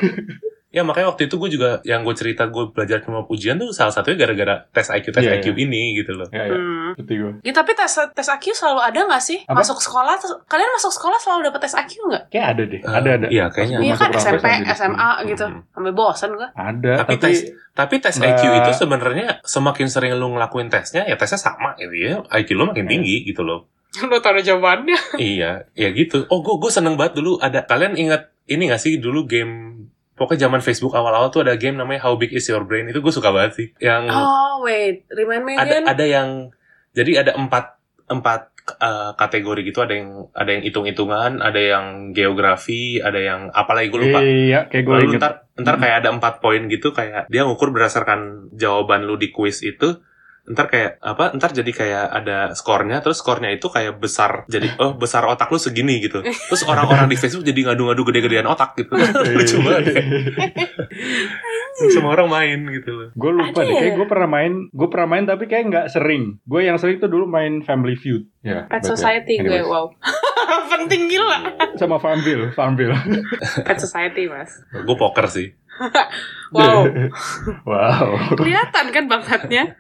Ya 0.69 0.85
makanya 0.85 1.09
waktu 1.09 1.27
itu 1.27 1.35
gue 1.35 1.49
juga 1.49 1.81
yang 1.83 2.03
gue 2.03 2.13
cerita 2.13 2.45
gue 2.45 2.69
belajar 2.69 3.01
cuma 3.01 3.25
pujian 3.25 3.57
tuh 3.57 3.73
salah 3.73 3.89
satunya 3.89 4.21
gara-gara 4.21 4.69
tes 4.69 4.85
IQ 4.87 5.11
tes 5.11 5.25
Iya, 5.25 5.41
IQ 5.41 5.57
ini 5.57 5.97
gitu 5.97 6.13
loh 6.13 6.29
ya, 6.29 6.45
ya. 6.45 6.53
Hmm. 6.53 6.93
Ngerti 6.93 7.15
gue. 7.17 7.33
Ya, 7.41 7.53
tapi 7.53 7.73
tes 7.73 7.89
tes 7.89 8.29
IQ 8.29 8.45
selalu 8.53 8.81
ada 8.83 9.01
nggak 9.03 9.23
sih? 9.23 9.39
Apa? 9.43 9.61
Masuk 9.61 9.81
sekolah, 9.81 10.15
kalian 10.45 10.71
masuk 10.73 10.93
sekolah 10.93 11.17
selalu 11.17 11.49
dapat 11.49 11.61
tes 11.65 11.73
IQ 11.73 11.93
nggak? 12.05 12.23
Kayak 12.29 12.47
ada 12.53 12.63
deh. 12.65 12.81
Eh, 12.81 12.93
ada 12.93 13.11
ada. 13.17 13.27
iya, 13.29 13.45
kayaknya. 13.49 13.79
Iya 13.79 13.93
masuk 13.93 14.05
kan 14.05 14.11
SMP, 14.21 14.47
SMA 14.69 15.11
sini. 15.17 15.29
gitu. 15.31 15.45
Hmm. 15.49 15.61
Sampai 15.71 15.93
bosan 15.93 16.31
gua. 16.33 16.49
Ada. 16.53 16.93
Tapi 17.01 17.11
Tapi, 17.11 17.23
tes- 17.25 17.45
Tapi 17.73 17.95
tes 17.99 18.15
Nggak. 18.15 18.29
IQ 18.35 18.43
itu 18.59 18.71
sebenarnya 18.77 19.27
semakin 19.43 19.87
sering 19.87 20.13
lu 20.15 20.29
ngelakuin 20.31 20.69
tesnya, 20.69 21.03
ya 21.03 21.15
tesnya 21.15 21.39
sama 21.39 21.73
gitu 21.77 21.95
ya. 21.95 22.15
IQ 22.29 22.49
lu 22.53 22.65
makin 22.67 22.85
Iya. 22.85 22.93
tinggi 22.93 23.17
gitu 23.25 23.41
loh. 23.41 23.71
Lu 24.05 24.21
tahu 24.21 24.37
jawabannya. 24.39 25.17
iya, 25.17 25.65
ya 25.73 25.89
gitu. 25.91 26.29
Oh, 26.29 26.43
gue 26.43 26.55
gue 26.59 26.69
seneng 26.69 27.01
banget 27.01 27.17
dulu 27.17 27.41
ada. 27.41 27.65
Kalian 27.65 27.97
ingat 27.97 28.29
ini 28.45 28.69
gak 28.69 28.79
sih 28.79 29.01
dulu 29.01 29.25
game 29.25 29.89
Pokoknya 30.19 30.51
zaman 30.51 30.61
Facebook 30.61 30.93
awal-awal 30.93 31.31
tuh 31.31 31.47
ada 31.47 31.55
game 31.55 31.79
namanya 31.79 32.03
How 32.05 32.19
Big 32.19 32.35
Is 32.35 32.51
Your 32.51 32.67
Brain 32.67 32.91
itu 32.91 32.99
gue 32.99 33.15
suka 33.15 33.31
banget 33.31 33.53
sih. 33.55 33.69
Yang 33.79 34.11
Oh 34.11 34.67
wait, 34.67 35.07
remind 35.09 35.45
me 35.47 35.55
ada 35.55 35.79
again. 35.79 35.85
ada 35.87 36.05
yang 36.05 36.29
jadi 36.91 37.23
ada 37.23 37.33
empat 37.39 37.79
empat 38.11 38.41
eh, 38.77 39.13
kategori 39.15 39.61
gitu. 39.63 39.79
Ada 39.81 39.95
yang 39.95 40.11
ada 40.35 40.51
yang 40.51 40.63
hitung-hitungan, 40.67 41.31
ada 41.39 41.61
yang 41.63 41.87
geografi, 42.11 42.99
ada 42.99 43.17
yang 43.17 43.41
apalagi 43.55 43.89
gue 43.89 44.01
lupa. 44.03 44.19
Iya, 44.21 44.61
kayak 44.67 44.83
gue 44.83 44.95
Lalu 44.99 45.07
inget. 45.15 45.21
ntar, 45.23 45.33
ntar 45.55 45.75
kayak 45.79 45.97
ada 46.03 46.09
empat 46.11 46.35
poin 46.43 46.67
gitu 46.67 46.91
kayak 46.91 47.31
dia 47.31 47.47
ngukur 47.47 47.71
berdasarkan 47.71 48.51
jawaban 48.59 49.07
lu 49.07 49.15
di 49.15 49.31
quiz 49.31 49.63
itu 49.63 50.03
ntar 50.53 50.67
kayak 50.69 50.91
apa 51.01 51.37
ntar 51.37 51.51
jadi 51.53 51.71
kayak 51.71 52.07
ada 52.09 52.39
skornya 52.57 53.05
terus 53.05 53.21
skornya 53.21 53.53
itu 53.53 53.69
kayak 53.69 54.01
besar 54.01 54.49
jadi 54.49 54.75
oh 54.83 54.97
besar 54.97 55.25
otak 55.29 55.53
lu 55.53 55.61
segini 55.61 56.01
gitu 56.01 56.25
terus 56.25 56.63
orang-orang 56.65 57.09
di 57.09 57.17
Facebook 57.17 57.45
jadi 57.45 57.73
ngadu-ngadu 57.73 58.03
gede-gedean 58.09 58.49
otak 58.49 58.77
gitu 58.77 58.93
lucu 59.37 59.57
banget 59.61 59.95
semua 61.95 62.19
orang 62.19 62.29
main 62.29 62.59
gitu 62.75 62.91
loh 62.91 63.09
Gue 63.15 63.31
lupa 63.35 63.63
deh, 63.63 63.71
ya? 63.71 63.81
kayak 63.83 63.95
gue 63.99 64.07
pernah 64.11 64.29
main, 64.31 64.53
gue 64.71 64.89
pernah 64.91 65.09
main 65.11 65.25
tapi 65.27 65.45
kayak 65.47 65.65
nggak 65.71 65.87
sering. 65.91 66.43
Gue 66.43 66.67
yang 66.67 66.75
sering 66.79 66.99
tuh 66.99 67.07
dulu 67.07 67.27
main 67.31 67.63
Family 67.63 67.95
Feud. 67.95 68.27
Ya, 68.43 68.67
Pet 68.67 68.83
betul. 68.83 68.95
Society 68.99 69.39
gue, 69.43 69.63
wow. 69.63 69.91
Penting 70.75 71.07
gila. 71.07 71.39
Sama 71.79 71.99
Farmville, 72.03 72.51
Farmville. 72.55 72.95
Pet 73.63 73.79
Society, 73.79 74.27
Mas. 74.27 74.51
gue 74.71 74.97
poker 74.99 75.27
sih 75.31 75.55
Wow. 76.51 76.91
wow. 77.63 78.35
Kelihatan 78.35 78.91
kan 78.91 79.05
bakatnya. 79.07 79.79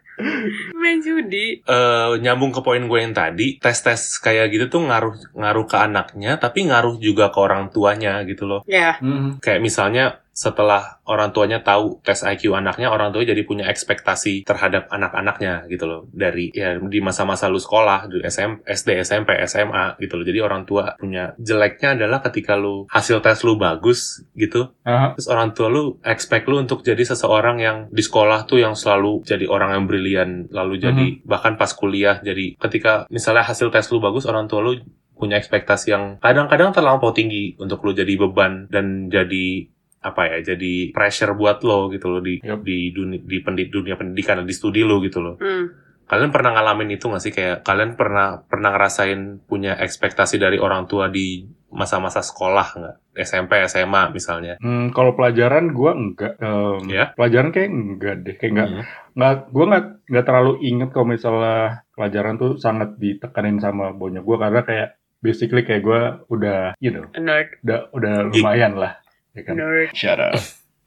Main 0.74 0.98
judi. 1.00 1.62
Eh, 1.62 2.10
nyambung 2.18 2.50
ke 2.50 2.60
poin 2.60 2.82
gue 2.82 2.98
yang 2.98 3.14
tadi 3.14 3.58
tes 3.58 3.78
tes 3.78 4.00
kayak 4.18 4.50
gitu 4.50 4.66
tuh 4.68 4.82
ngaruh 4.86 5.14
ngaruh 5.34 5.66
ke 5.66 5.76
anaknya 5.78 6.36
tapi 6.36 6.66
ngaruh 6.66 6.98
juga 6.98 7.30
ke 7.30 7.38
orang 7.38 7.70
tuanya 7.70 8.22
gitu 8.26 8.44
loh 8.44 8.60
Ya. 8.66 8.98
Mhm. 8.98 9.38
kayak 9.38 9.60
misalnya 9.62 10.18
setelah 10.38 11.02
orang 11.02 11.34
tuanya 11.34 11.58
tahu 11.66 11.98
tes 12.06 12.22
IQ 12.22 12.54
anaknya, 12.54 12.94
orang 12.94 13.10
tuanya 13.10 13.34
jadi 13.34 13.42
punya 13.42 13.66
ekspektasi 13.66 14.46
terhadap 14.46 14.86
anak-anaknya 14.86 15.66
gitu 15.66 15.90
loh. 15.90 16.00
Dari 16.14 16.54
ya 16.54 16.78
di 16.78 17.02
masa-masa 17.02 17.50
lu 17.50 17.58
sekolah, 17.58 18.06
di 18.06 18.22
SM, 18.22 18.62
SD, 18.62 19.02
SMP, 19.02 19.34
SMA 19.50 19.98
gitu 19.98 20.14
loh. 20.14 20.22
Jadi 20.22 20.38
orang 20.38 20.62
tua 20.62 20.94
punya 20.94 21.34
jeleknya 21.42 21.98
adalah 21.98 22.22
ketika 22.22 22.54
lu 22.54 22.86
hasil 22.86 23.18
tes 23.18 23.42
lu 23.42 23.58
bagus 23.58 24.22
gitu, 24.38 24.70
Aha. 24.86 25.18
terus 25.18 25.26
orang 25.26 25.50
tua 25.58 25.66
lu 25.66 25.98
expect 26.06 26.46
lu 26.46 26.62
untuk 26.62 26.86
jadi 26.86 27.02
seseorang 27.02 27.58
yang 27.58 27.78
di 27.90 28.06
sekolah 28.06 28.46
tuh 28.46 28.62
yang 28.62 28.78
selalu 28.78 29.26
jadi 29.26 29.50
orang 29.50 29.74
yang 29.74 29.84
brilian, 29.90 30.30
lalu 30.54 30.78
jadi 30.78 31.06
bahkan 31.26 31.58
pas 31.58 31.74
kuliah 31.74 32.22
jadi 32.22 32.54
ketika 32.62 33.10
misalnya 33.10 33.42
hasil 33.42 33.74
tes 33.74 33.90
lu 33.90 33.98
bagus, 33.98 34.22
orang 34.22 34.46
tua 34.46 34.62
lu 34.62 34.78
punya 35.18 35.34
ekspektasi 35.34 35.90
yang 35.90 36.04
kadang-kadang 36.22 36.70
terlampau 36.70 37.10
tinggi 37.10 37.58
untuk 37.58 37.82
lu 37.82 37.90
jadi 37.90 38.14
beban 38.14 38.70
dan 38.70 39.10
jadi 39.10 39.66
apa 40.00 40.22
ya 40.28 40.38
jadi 40.46 40.90
pressure 40.90 41.32
buat 41.32 41.60
lo 41.60 41.88
gitu 41.88 42.06
loh 42.08 42.20
di 42.20 42.38
Yup. 42.38 42.62
di 42.62 42.90
dunia 42.90 43.18
di 43.18 43.38
pendid, 43.38 43.68
dunia 43.68 43.94
pendidikan 43.94 44.40
di 44.40 44.52
studi 44.52 44.80
lo 44.80 44.98
gitu 44.98 45.18
loh 45.18 45.34
Hmm. 45.36 45.74
kalian 46.04 46.30
pernah 46.30 46.50
ngalamin 46.52 46.88
itu 46.90 47.04
nggak 47.04 47.20
sih 47.20 47.30
kayak 47.30 47.56
kalian 47.62 47.92
pernah 47.92 48.40
pernah 48.40 48.70
ngerasain 48.70 49.20
punya 49.42 49.76
ekspektasi 49.76 50.36
dari 50.36 50.56
orang 50.56 50.86
tua 50.86 51.06
di 51.06 51.42
masa-masa 51.68 52.20
sekolah 52.20 52.66
nggak 52.72 52.96
SMP 53.18 53.60
SMA 53.66 54.08
misalnya 54.08 54.56
Hmm, 54.56 54.88
kalau 54.88 55.12
pelajaran 55.12 55.68
gue 55.68 55.90
enggak. 55.92 56.32
Em, 56.38 56.80
Ya? 56.88 57.12
Pelajaran 57.12 57.50
kayak 57.50 57.68
enggak 57.68 58.14
deh, 58.22 58.34
kayak 58.34 58.52
enggak. 58.52 58.68
Hmm. 58.70 58.84
nggak 59.12 59.34
gue 59.50 59.64
nggak 59.66 59.84
nggak 60.06 60.24
terlalu 60.24 60.52
inget 60.62 60.88
kalau 60.88 61.06
misalnya 61.08 61.58
pelajaran 61.92 62.34
tuh 62.36 62.50
sangat 62.56 62.94
ditekanin 62.96 63.58
sama 63.58 63.90
bonyok 63.90 64.22
gue 64.22 64.36
karena 64.38 64.60
kayak 64.62 64.88
basically 65.18 65.60
kayak 65.60 65.82
gue 65.82 66.00
udah 66.28 66.72
you 66.78 66.88
know 66.88 67.04
nerd. 67.12 67.50
udah 67.60 67.90
udah 67.90 68.14
Geek. 68.24 68.38
lumayan 68.38 68.78
lah 68.78 68.94
ya 69.38 69.42
kan? 69.44 69.54
Nerd. 69.54 69.94
shut 69.94 70.18
up. 70.18 70.34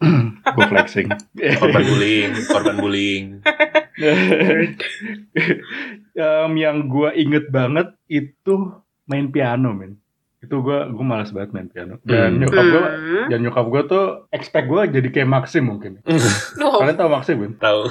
Gue 0.58 0.66
flexing. 0.68 1.08
Korban 1.56 1.84
bullying 1.86 2.32
korban 2.50 2.76
bullying. 2.76 3.26
Em, 6.12 6.52
yang 6.58 6.78
gue 6.86 7.10
inget 7.16 7.48
banget 7.50 7.94
itu 8.06 8.76
main 9.06 9.30
piano 9.30 9.72
men. 9.72 9.98
Itu 10.42 10.60
gue 10.60 10.90
gue 10.90 11.06
malas 11.06 11.30
banget 11.30 11.54
main 11.54 11.70
piano. 11.70 12.02
Dan 12.02 12.36
Hmm. 12.36 12.40
nyokap 12.42 12.66
gue 12.66 12.84
Hmm. 12.84 13.26
dan 13.30 13.40
nyokap 13.42 13.66
gue 13.68 13.82
tuh 13.86 14.06
expect 14.30 14.68
gue 14.68 14.82
jadi 14.90 15.08
kayak 15.08 15.30
Maxim 15.30 15.64
mungkin. 15.66 16.02
Oh. 16.60 16.82
kalian 16.82 16.98
tahu 16.98 17.10
Maxim 17.10 17.38
kan 17.38 17.54
tahu. 17.62 17.82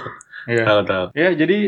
Iya. 0.49 0.64
tahu 0.64 0.81
tahu. 0.83 1.05
Ya 1.14 1.31
jadi 1.33 1.59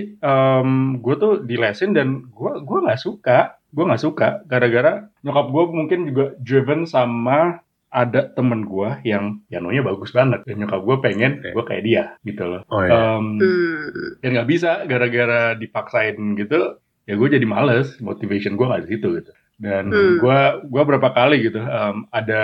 gue 0.99 1.15
tuh 1.17 1.33
di 1.41 1.55
lesin 1.55 1.93
dan 1.93 2.27
gue 2.27 2.53
gua 2.63 2.79
nggak 2.83 2.99
suka, 2.99 3.39
gue 3.69 3.85
nggak 3.85 4.03
suka 4.03 4.43
gara-gara 4.45 5.07
nyokap 5.21 5.47
gue 5.49 5.65
mungkin 5.71 5.99
juga 6.09 6.25
driven 6.41 6.83
sama 6.83 7.63
ada 7.93 8.25
temen 8.27 8.65
gue 8.65 8.89
yang 9.05 9.45
pianonya 9.47 9.85
bagus 9.85 10.11
banget 10.11 10.41
dan 10.43 10.57
nyokap 10.59 10.81
gue 10.81 10.97
pengen 10.99 11.33
Oke. 11.39 11.53
gue 11.53 11.65
kayak 11.69 11.85
dia 11.85 12.05
gitu 12.23 12.43
loh. 12.43 12.65
oh 12.67 12.81
ya 12.81 13.21
Em, 13.21 13.27
Hmm. 13.37 14.17
dan 14.19 14.29
nggak 14.33 14.49
bisa 14.49 14.71
gara-gara 14.85 15.53
dipaksain 15.53 16.17
gitu, 16.35 16.81
ya 17.05 17.15
gue 17.15 17.29
jadi 17.31 17.45
males, 17.45 18.01
motivation 18.01 18.57
gue 18.57 18.65
nggak 18.65 18.83
di 18.85 18.91
situ 18.91 19.09
gitu. 19.21 19.33
Dan 19.55 19.93
gue 20.19 20.39
gua 20.65 20.83
berapa 20.83 21.13
kali 21.13 21.45
gitu 21.45 21.61
em, 21.61 22.09
ada 22.09 22.43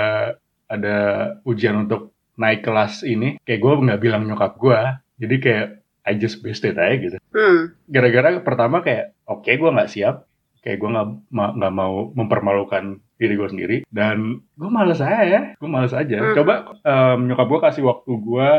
ada 0.69 0.97
ujian 1.43 1.89
untuk 1.89 2.13
naik 2.37 2.61
kelas 2.61 3.03
ini, 3.03 3.41
kayak 3.43 3.59
gue 3.59 3.73
nggak 3.83 4.01
bilang 4.01 4.23
nyokap 4.23 4.55
gue, 4.55 4.79
jadi 5.17 5.37
kayak 5.41 5.67
I 6.05 6.17
just 6.17 6.41
it 6.41 6.77
aja 6.77 6.95
gitu 6.95 7.17
Hmm. 7.33 7.73
gara-gara 7.85 8.37
pertama 8.39 8.81
kayak 8.81 9.17
oke 9.25 9.49
gue 9.49 9.71
nggak 9.71 9.89
siap 9.89 10.25
kayak 10.61 10.77
gue 10.77 10.89
nggak 10.89 11.09
ma- 11.29 11.53
nggak 11.53 11.75
mau 11.75 12.13
mempermalukan 12.13 13.01
diri 13.19 13.35
gue 13.35 13.49
sendiri. 13.51 13.77
Dan 13.91 14.39
gue 14.55 14.71
males 14.71 15.03
aja 15.03 15.23
ya. 15.27 15.41
Gue 15.59 15.69
males 15.69 15.93
aja. 15.93 16.17
Hmm. 16.23 16.35
coba 16.39 16.55
em, 16.87 17.19
nyokap 17.27 17.47
gue 17.51 17.61
kasih 17.61 17.83
waktu 17.85 18.13
gue 18.15 18.51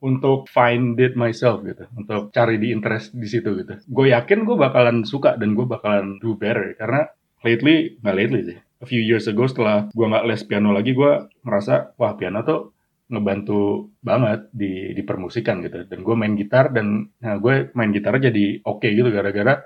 untuk 0.00 0.48
find 0.48 0.96
it 0.96 1.14
myself 1.14 1.60
gitu. 1.62 1.84
Untuk 1.92 2.32
cari 2.32 2.56
di 2.56 2.72
interest 2.72 3.12
di 3.12 3.28
situ 3.28 3.52
gitu. 3.60 3.76
Gue 3.86 4.16
yakin 4.16 4.48
gue 4.48 4.56
bakalan 4.56 5.04
suka 5.04 5.36
dan 5.36 5.52
gue 5.52 5.68
bakalan 5.68 6.16
do 6.18 6.34
better. 6.34 6.74
Karena 6.80 7.04
lately 7.44 8.00
nggak 8.00 8.16
lately 8.16 8.40
sih. 8.48 8.58
A 8.80 8.88
few 8.88 9.04
years 9.04 9.28
ago 9.28 9.44
setelah 9.44 9.92
gue 9.92 10.06
nggak 10.08 10.24
les 10.24 10.42
piano 10.48 10.72
lagi 10.72 10.96
gue 10.96 11.28
ngerasa 11.44 12.00
wah 12.00 12.16
piano 12.16 12.40
tuh 12.40 12.72
ngebantu 13.12 13.90
banget 14.00 14.48
di 14.56 14.96
di 14.96 15.02
permusikan 15.04 15.60
gitu. 15.60 15.84
Dan 15.84 16.00
gue 16.00 16.16
main 16.16 16.32
gitar 16.32 16.72
dan 16.72 17.12
nah, 17.20 17.36
gue 17.36 17.68
main 17.76 17.92
gitar 17.92 18.16
jadi 18.16 18.64
oke 18.64 18.88
gitu 18.88 19.12
gara-gara 19.12 19.60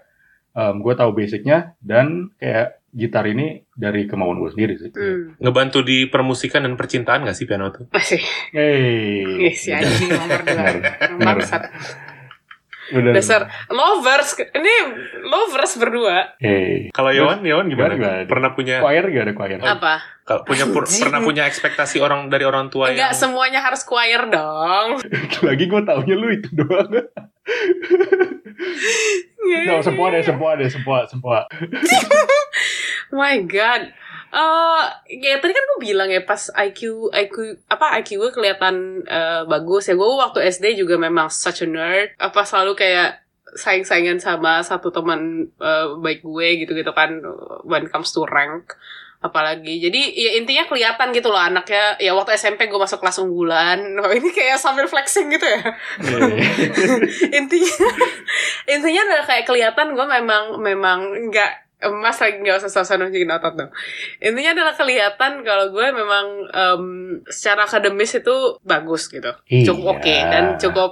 em, 0.59 0.83
gue 0.83 0.94
tahu 0.99 1.11
basicnya 1.14 1.79
dan 1.79 2.35
kayak 2.42 2.83
gitar 2.94 3.26
ini 3.26 3.66
dari 3.74 4.07
kemauan 4.07 4.38
gue 4.38 4.54
sendiri 4.54 4.78
sih. 4.78 4.90
Hmm. 4.94 5.35
ngebantu 5.42 5.83
di 5.83 6.07
permusikan 6.07 6.62
dan 6.62 6.78
percintaan 6.78 7.26
nggak 7.26 7.37
sih 7.37 7.44
piano 7.44 7.74
tuh 7.74 7.90
Masih. 7.90 8.22
Hey, 8.54 9.50
si 9.59 9.74
anjing 9.74 10.14
nomor 10.14 10.40
dua. 10.46 10.54
Benar, 10.54 10.74
Bangsat. 11.18 11.62
Bener. 12.92 13.12
Dasar 13.16 13.49
lovers. 13.73 14.37
Ini 14.37 14.75
lovers 15.25 15.73
berdua. 15.81 16.37
Hey. 16.37 16.92
Kalau 16.92 17.14
Yowan, 17.14 17.40
Yowan 17.40 17.66
gimana? 17.73 17.97
Gimana? 17.97 18.29
Pernah 18.29 18.51
punya 18.53 18.85
Choir 18.85 19.05
gak 19.09 19.25
ada 19.31 19.35
choir? 19.37 19.59
Apa? 19.62 19.94
kalau 20.25 20.40
punya 20.49 20.64
pur- 20.64 20.88
pernah 20.88 21.20
punya 21.20 21.44
ekspektasi 21.44 22.01
orang 22.01 22.33
dari 22.33 22.49
orang 22.49 22.73
tua 22.73 22.88
Enggak 22.88 23.12
yang 23.12 23.20
semuanya 23.29 23.61
harus 23.61 23.85
choir 23.85 24.25
dong. 24.33 25.05
Lagi 25.47 25.64
gue 25.68 25.81
taunya 25.85 26.16
lu 26.16 26.33
itu 26.33 26.49
doang. 26.57 26.88
No, 29.68 29.85
semua 29.85 30.09
deh, 30.09 30.25
semua 30.25 30.57
deh, 30.57 30.68
semua, 30.73 31.05
semua. 31.05 31.44
my 33.12 33.44
god. 33.44 33.92
Eh, 34.35 34.85
ya 35.23 35.38
tadi 35.38 35.55
kan 35.55 35.62
gue 35.62 35.79
bilang 35.79 36.11
ya 36.11 36.18
pas 36.27 36.51
IQ 36.59 37.07
IQ 37.14 37.55
apa 37.70 38.03
IQ 38.03 38.18
gue 38.18 38.31
kelihatan 38.35 39.07
eh, 39.07 39.42
bagus 39.47 39.87
ya. 39.87 39.94
Gue 39.94 40.11
waktu 40.18 40.42
SD 40.51 40.75
juga 40.75 40.99
memang 40.99 41.31
such 41.31 41.62
a 41.62 41.68
nerd. 41.70 42.18
Apa 42.18 42.42
selalu 42.42 42.75
kayak 42.75 43.23
saing-saingan 43.55 44.18
sama 44.18 44.59
satu 44.66 44.90
teman 44.90 45.47
eh, 45.62 45.87
baik 46.03 46.27
gue 46.27 46.66
gitu 46.66 46.75
gitu 46.75 46.90
kan 46.90 47.23
when 47.62 47.87
it 47.87 47.94
comes 47.94 48.11
to 48.11 48.27
rank. 48.27 48.75
Apalagi 49.23 49.81
jadi 49.81 50.03
ya 50.12 50.31
intinya 50.37 50.66
kelihatan 50.66 51.14
gitu 51.14 51.31
loh 51.31 51.38
anaknya. 51.38 51.94
Ya 52.03 52.11
waktu 52.18 52.35
SMP 52.35 52.66
gue 52.66 52.77
masuk 52.77 52.99
kelas 53.07 53.23
unggulan. 53.23 53.79
Oh, 54.03 54.11
ini 54.11 54.35
kayak 54.35 54.59
sambil 54.59 54.90
flexing 54.90 55.31
gitu 55.31 55.47
ya. 55.47 55.62
Intinya 57.38 57.75
intinya 58.66 59.01
adalah 59.07 59.25
kayak 59.25 59.47
kelihatan 59.47 59.97
gue 59.97 60.07
memang 60.11 60.59
memang 60.61 60.99
nggak 61.31 61.63
emas 61.85 62.16
lagi 62.16 62.37
nggak 62.38 62.59
usah 62.59 62.73
sosok 62.73 62.97
nunjukin 62.99 63.29
otot 63.29 63.55
dong 63.55 63.70
intinya 64.18 64.51
adalah 64.53 64.75
kelihatan 64.75 65.33
kalau 65.40 65.68
gue 65.68 65.87
memang 65.90 66.27
em, 66.49 66.85
secara 67.27 67.64
akademis 67.64 68.16
itu 68.16 68.37
bagus 68.61 69.07
gitu 69.07 69.31
cukup 69.62 70.01
Iya. 70.01 70.01
oke 70.01 70.16
dan 70.29 70.44
cukup 70.57 70.90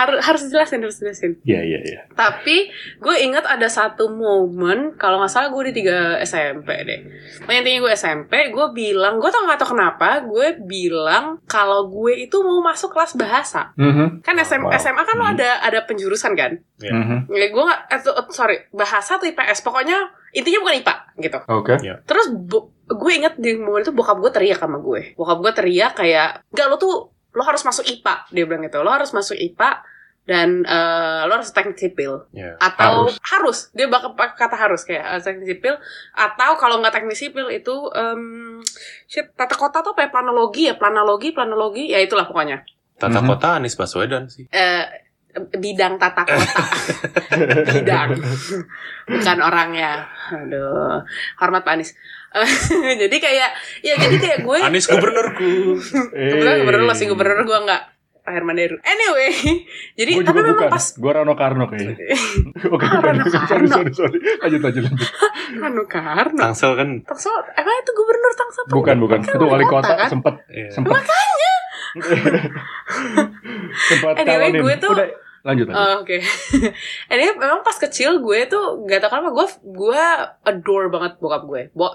harus 0.00 0.18
harus 0.18 0.42
jelasin 0.46 0.80
harus 0.80 0.96
jelasin 0.96 1.32
Iya, 1.42 1.60
iya, 1.60 1.78
iya. 1.80 2.00
tapi 2.10 2.72
gue 2.96 3.16
ingat 3.20 3.44
ada 3.44 3.66
satu 3.66 4.08
momen 4.08 4.96
kalau 4.96 5.18
nggak 5.18 5.28
salah 5.28 5.48
gue 5.48 5.68
di 5.68 5.74
tiga 5.76 5.98
SMP 6.20 6.68
deh. 6.80 7.00
Pokoknya 7.38 7.60
intinya 7.60 7.80
gue 7.82 7.92
SMP, 7.94 8.32
gue 8.48 8.66
bilang, 8.70 9.16
gue 9.16 9.28
tau 9.28 9.42
nggak 9.42 9.58
tau 9.58 9.70
kenapa, 9.70 10.08
gue 10.22 10.46
bilang 10.60 11.24
kalau 11.44 11.86
gue 11.86 12.20
itu 12.20 12.36
mau 12.38 12.60
masuk 12.62 12.90
kelas 12.90 13.12
bahasa. 13.14 13.72
Mhm. 13.74 14.20
Kan 14.20 14.36
SM, 14.36 14.62
Wow. 14.62 14.72
SMA 14.74 15.02
kan 15.02 15.14
lo 15.14 15.24
Hmm. 15.24 15.34
ada 15.34 15.50
ada 15.60 15.78
penjurusan 15.82 16.32
kan? 16.32 16.56
Ya. 16.76 16.92
Mhm. 16.92 17.28
Ya, 17.28 17.46
gue 17.48 17.62
nggak, 17.62 17.80
eh, 17.90 18.00
sorry, 18.30 18.56
bahasa 18.70 19.16
atau 19.16 19.26
IPS, 19.26 19.60
pokoknya 19.60 19.98
intinya 20.30 20.60
bukan 20.60 20.74
IPA 20.78 20.94
gitu. 21.18 21.38
Oke. 21.48 21.74
Terus 22.00 22.26
bo- 22.30 22.70
gue 22.86 23.12
inget 23.12 23.34
di 23.36 23.54
momen 23.54 23.82
itu 23.82 23.90
bokap 23.90 24.16
gue 24.18 24.30
teriak 24.30 24.58
sama 24.58 24.78
gue. 24.78 25.14
Bokap 25.14 25.38
gue 25.40 25.52
teriak 25.52 25.92
kayak, 25.94 26.46
nggak 26.48 26.66
lo 26.66 26.76
tuh 26.76 26.94
lo 27.30 27.42
harus 27.42 27.62
masuk 27.62 27.84
IPA 27.84 28.26
dia 28.28 28.42
bilang 28.42 28.62
gitu. 28.62 28.78
Lo 28.80 28.90
harus 28.90 29.10
masuk 29.10 29.34
IPA 29.34 29.82
dan 30.30 30.62
eh, 30.62 31.20
lo 31.26 31.34
harus 31.34 31.50
teknik 31.50 31.74
sipil. 31.74 32.30
Ya. 32.30 32.54
atau 32.56 33.10
Harus. 33.10 33.18
harus, 33.26 33.58
dia 33.74 33.90
bakal 33.90 34.14
pakai 34.14 34.38
kata 34.38 34.54
harus 34.54 34.86
kayak 34.86 35.02
eh, 35.02 35.20
teknik 35.20 35.46
sipil. 35.50 35.74
Atau 36.14 36.54
kalau 36.54 36.78
nggak 36.78 36.94
teknik 36.94 37.18
sipil 37.18 37.50
itu 37.50 37.74
em, 37.90 38.62
shit 39.04 39.26
tata 39.34 39.58
kota 39.58 39.82
tuh 39.82 39.90
apa 39.90 40.06
ya? 40.06 40.08
Planologi 40.08 40.70
ya? 40.70 40.78
Planologi 40.78 41.34
planologi. 41.34 41.90
Ya 41.90 41.98
itulah 41.98 42.24
pokoknya. 42.24 42.62
Tata 42.94 43.18
Mhm. 43.18 43.26
kota 43.26 43.58
Anies 43.58 43.74
Baswedan 43.74 44.30
sih. 44.30 44.46
Eh, 44.46 44.86
bidang 45.52 45.94
tata 45.96 46.22
kota. 46.22 46.62
Bidang. 47.72 48.18
Bukan 49.06 49.38
orangnya 49.40 50.06
aduh. 50.28 51.02
Hormat 51.36 51.62
Pak 51.62 51.74
Anies. 51.74 51.90
Eh, 52.30 52.46
jadi 53.02 53.16
kayak 53.16 53.50
ya 53.80 53.94
jadi 53.96 54.16
kayak 54.16 54.38
gue 54.42 54.58
Anies 54.60 54.86
gubernurku. 54.86 55.78
kebetulan 56.12 56.62
gubernur 56.62 56.82
lo 56.84 56.94
sih 56.94 57.06
gubernur 57.06 57.42
gue 57.42 57.58
nggak 57.58 57.82
Pak 58.20 58.32
Herman 58.32 58.54
Deru 58.54 58.76
anyway 58.80 59.32
jadi 59.98 60.10
Gue 60.12 60.22
tapi 60.22 60.30
juga 60.30 60.40
memang 60.44 60.56
bukan. 60.56 60.70
pas 60.70 60.84
Gue 60.92 61.10
Rano 61.10 61.34
Karno 61.34 61.64
kayaknya. 61.66 61.94
Oke, 62.68 62.84
bukan. 62.86 63.00
Rano 63.00 63.24
sorry, 63.26 63.46
Karno. 63.46 63.68
sorry, 63.70 63.92
sorry. 63.92 64.18
Lanjut, 64.38 64.60
lanjut, 64.60 64.82
lanjut. 64.84 65.08
Rano 65.62 65.82
Karno 65.84 66.36
Tangsel 66.36 66.72
kan. 66.74 66.88
Tangsel 67.02 67.32
emang 67.52 67.74
itu 67.76 67.92
gubernur 67.92 68.32
Tangsel 68.34 68.62
tuh 68.62 68.74
Bukan, 68.74 68.96
bukan. 68.98 69.18
kan 69.20 69.34
Itu 69.34 69.46
wali 69.46 69.64
kota, 69.64 69.92
kan? 69.94 70.08
sempet. 70.08 70.34
Iya. 70.46 70.68
Sempet. 70.70 70.92
Makanya. 70.92 71.52
sempet 73.82 74.14
Anyway, 74.16 74.50
gue 74.54 74.74
tuh- 74.78 74.92
Udah, 74.92 75.08
lanjut, 75.40 75.66
lanjut. 75.66 75.80
Oh, 75.80 75.94
Oke. 76.04 76.18
Ini 77.12 77.34
memang 77.34 77.60
pas 77.60 77.74
kecil 77.74 78.20
gue 78.20 78.44
tuh 78.44 78.84
gak 78.84 79.00
tau 79.00 79.08
kenapa 79.08 79.32
gue 79.32 79.46
gue 79.64 80.02
adore 80.44 80.88
banget 80.88 81.16
bokap 81.16 81.42
gue. 81.44 81.62
Bo 81.72 81.88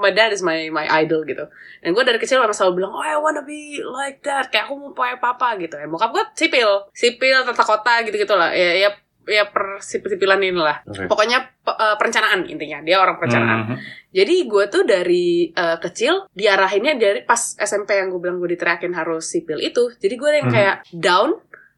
my, 0.00 0.10
dad 0.12 0.32
is 0.32 0.40
my 0.40 0.68
my 0.68 0.88
idol 1.00 1.22
gitu. 1.22 1.44
Dan 1.80 1.92
gue 1.92 2.02
dari 2.02 2.16
kecil 2.16 2.40
memang 2.40 2.56
selalu 2.56 2.80
bilang, 2.80 2.92
oh 2.92 3.04
I 3.04 3.16
wanna 3.16 3.42
be 3.42 3.78
like 3.80 4.24
that. 4.24 4.48
Kayak 4.48 4.68
aku 4.68 4.74
mau 4.76 4.90
punya 4.92 5.16
papa 5.16 5.56
gitu. 5.56 5.76
Dan 5.76 5.88
bokap 5.88 6.12
gue 6.12 6.24
sipil, 6.32 6.88
sipil 6.92 7.44
tata 7.44 7.64
kota 7.64 8.00
gitu 8.04 8.16
gitulah. 8.16 8.52
Ya 8.52 8.76
ya 8.76 8.90
ya 9.26 9.42
per 9.50 9.82
sipil-sipilan 9.82 10.38
inilah. 10.38 10.86
Oke. 10.86 11.10
Pokoknya 11.10 11.50
eh, 11.66 11.94
perencanaan 11.98 12.46
intinya. 12.46 12.78
Dia 12.80 13.02
orang 13.02 13.18
perencanaan. 13.18 13.58
Mhm. 13.66 13.76
Jadi 14.14 14.34
gue 14.46 14.64
tuh 14.70 14.82
dari 14.86 15.50
eh, 15.50 15.78
kecil 15.82 16.30
diarahinnya 16.30 16.94
dari 16.94 17.20
pas 17.26 17.58
SMP 17.58 17.98
yang 17.98 18.08
gue 18.08 18.22
bilang 18.22 18.38
gue 18.38 18.54
diteriakin 18.54 18.94
harus 18.94 19.26
sipil 19.26 19.58
itu. 19.58 19.90
Jadi 19.98 20.14
gue 20.14 20.30
yang 20.30 20.46
Hmm. 20.46 20.54
kayak 20.54 20.76
down 20.94 21.30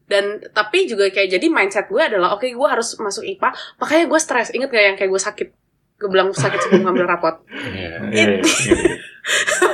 dan 0.08 0.40
tapi 0.56 0.88
juga 0.88 1.12
kayak 1.12 1.36
jadi 1.36 1.46
mindset 1.52 1.86
gue 1.92 2.00
adalah 2.00 2.34
oke 2.34 2.48
gue 2.48 2.68
harus 2.68 2.96
masuk 2.98 3.22
IPA. 3.28 3.52
Makanya 3.78 4.04
gue 4.08 4.20
stres. 4.20 4.48
Ingat 4.56 4.68
gak 4.72 4.84
yang 4.84 4.96
kayak 4.96 5.10
gue 5.12 5.22
sakit? 5.22 5.48
Gue 6.00 6.08
bilang 6.08 6.32
sakit 6.32 6.58
sebelum 6.64 6.88
ngambil 6.88 7.06
rapot. 7.06 7.36
Iya, 7.52 8.08
iya, 8.10 8.24
iya. 8.40 8.76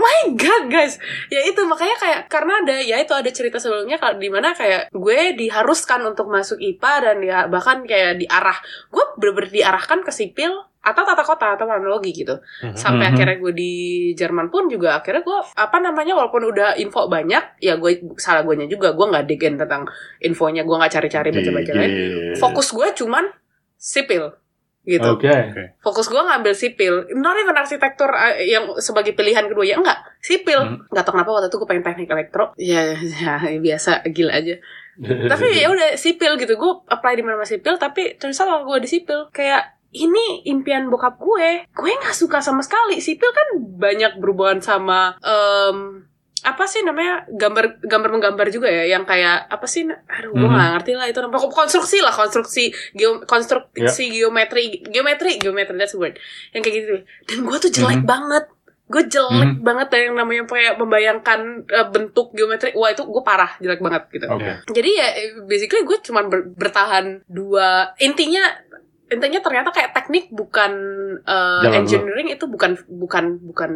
My 0.00 0.30
God 0.38 0.70
guys, 0.70 0.94
ya 1.26 1.42
itu 1.42 1.58
makanya 1.66 1.96
kayak 1.98 2.20
karena 2.30 2.62
ada 2.62 2.76
ya 2.78 3.02
itu 3.02 3.10
ada 3.10 3.26
cerita 3.34 3.58
sebelumnya 3.58 3.98
kalau 3.98 4.14
di 4.14 4.30
mana 4.30 4.54
kayak 4.54 4.94
gue 4.94 5.34
diharuskan 5.34 6.06
untuk 6.06 6.30
masuk 6.30 6.60
IPA 6.62 6.92
dan 7.02 7.16
dia 7.18 7.38
bahkan 7.50 7.82
kayak 7.82 8.22
diarah 8.22 8.54
gue 8.94 9.04
bener-bener 9.18 9.50
diarahkan 9.50 10.06
ke 10.06 10.12
sipil 10.14 10.54
atau 10.80 11.04
tata 11.04 11.20
kota 11.20 11.46
atau 11.54 11.68
planologi 11.68 12.08
gitu 12.10 12.40
Mhm. 12.64 12.72
sampai 12.72 13.04
Mhm. 13.04 13.12
akhirnya 13.12 13.36
gue 13.36 13.52
di 13.52 13.72
Jerman 14.16 14.48
pun 14.48 14.64
juga 14.66 14.96
akhirnya 14.96 15.20
gue 15.20 15.38
apa 15.52 15.76
namanya 15.76 16.16
walaupun 16.16 16.40
udah 16.46 16.72
info 16.74 17.04
banyak 17.04 17.60
ya 17.60 17.76
gue 17.76 18.16
salah 18.16 18.40
gue 18.40 18.64
juga 18.64 18.96
gue 18.96 19.06
nggak 19.06 19.26
digin 19.28 19.60
tentang 19.60 19.84
infonya 20.18 20.64
gue 20.64 20.72
nggak 20.72 20.92
cari-cari 20.92 21.28
baca-baca 21.30 21.72
lain 21.74 21.90
Gigit. 21.92 22.36
fokus 22.40 22.72
gue 22.72 22.88
cuman 22.96 23.28
sipil 23.76 24.32
gitu 24.80 25.04
Oke. 25.04 25.28
fokus 25.84 26.08
gue 26.08 26.16
ngambil 26.16 26.56
sipil 26.56 27.04
not 27.12 27.36
even 27.36 27.52
arsitektur 27.52 28.08
uh, 28.08 28.32
yang 28.40 28.72
sebagai 28.80 29.12
pilihan 29.12 29.44
kedua 29.44 29.60
ya 29.62 29.76
enggak 29.76 30.00
sipil 30.18 30.56
Hmm. 30.56 30.88
nggak 30.88 31.04
tahu 31.04 31.12
kenapa 31.12 31.30
waktu 31.30 31.48
itu 31.48 31.56
gue 31.60 31.68
pengen 31.68 31.84
teknik 31.84 32.08
elektro 32.08 32.44
ya, 32.56 32.96
ya 32.96 33.60
biasa 33.60 34.00
gila 34.08 34.32
aja 34.32 34.56
tapi 35.32 35.46
ya 35.54 35.68
udah 35.68 35.96
sipil 35.96 36.36
gitu 36.36 36.56
gue 36.56 36.72
apply 36.88 37.12
di 37.12 37.20
mana 37.20 37.44
sipil 37.44 37.76
tapi 37.76 38.16
ternyata 38.16 38.64
gue 38.64 38.78
di 38.80 38.88
sipil 38.88 39.28
kayak 39.28 39.79
ini 39.92 40.26
impian 40.44 40.86
bokap 40.86 41.16
gue. 41.16 41.66
Gue 41.68 41.90
nggak 41.92 42.14
suka 42.14 42.38
sama 42.38 42.60
sekali. 42.60 42.98
Sipil 42.98 43.26
kan 43.28 43.48
banyak 43.76 44.16
berhubungan 44.16 44.58
sama 44.58 45.18
em, 45.18 46.06
apa 46.40 46.64
sih 46.64 46.80
namanya? 46.80 47.26
Gambar 47.28 47.82
gambar 47.82 48.10
menggambar 48.10 48.46
juga 48.48 48.66
ya 48.66 48.88
yang 48.88 49.02
kayak 49.02 49.44
apa 49.46 49.66
sih? 49.66 49.84
Aduh 49.84 50.30
gue 50.30 50.40
Mhm. 50.40 50.52
nggak 50.52 50.70
ngerti 50.74 50.92
lah 50.94 51.06
itu 51.06 51.18
namanya. 51.18 51.42
Konstruksi 51.44 51.98
lah 51.98 52.10
konstruksi 52.10 52.64
geo, 52.92 53.20
konstruksi 53.24 54.08
geometri 54.08 54.80
geometri 54.84 55.36
geometri 55.36 55.74
that's 55.74 55.92
the 55.92 55.98
word. 55.98 56.14
Yang 56.50 56.62
kayak 56.62 56.76
gitu. 56.76 56.94
Dan 57.26 57.38
gue 57.42 57.56
tuh 57.58 57.70
jelek 57.70 58.00
Mhm. 58.00 58.08
banget. 58.08 58.44
Gue 58.86 59.06
jelek 59.06 59.60
banget 59.60 59.86
dari 59.86 60.04
yang 60.04 60.16
namanya 60.16 60.42
kayak 60.44 60.74
membayangkan 60.74 61.40
eh, 61.64 61.86
bentuk 61.86 62.32
geometri. 62.32 62.72
Wah 62.72 62.88
itu 62.88 63.04
gue 63.04 63.22
parah 63.22 63.54
jelek 63.58 63.78
banget 63.78 64.06
gitu. 64.08 64.26
Oke. 64.26 64.50
jadi 64.70 64.90
ya 64.92 65.08
basically 65.44 65.82
gue 65.82 65.98
cuman 66.00 66.26
ber- 66.26 66.48
bertahan 66.52 67.22
dua 67.24 67.94
intinya 67.96 68.42
intinya 69.10 69.40
ternyata 69.42 69.70
kayak 69.70 69.90
teknik 69.92 70.30
bukan 70.30 70.72
uh, 71.22 71.60
Jalan 71.60 71.82
engineering 71.82 72.28
itu 72.30 72.46
bukan 72.46 72.78
bukan 72.86 73.24
bukan 73.42 73.72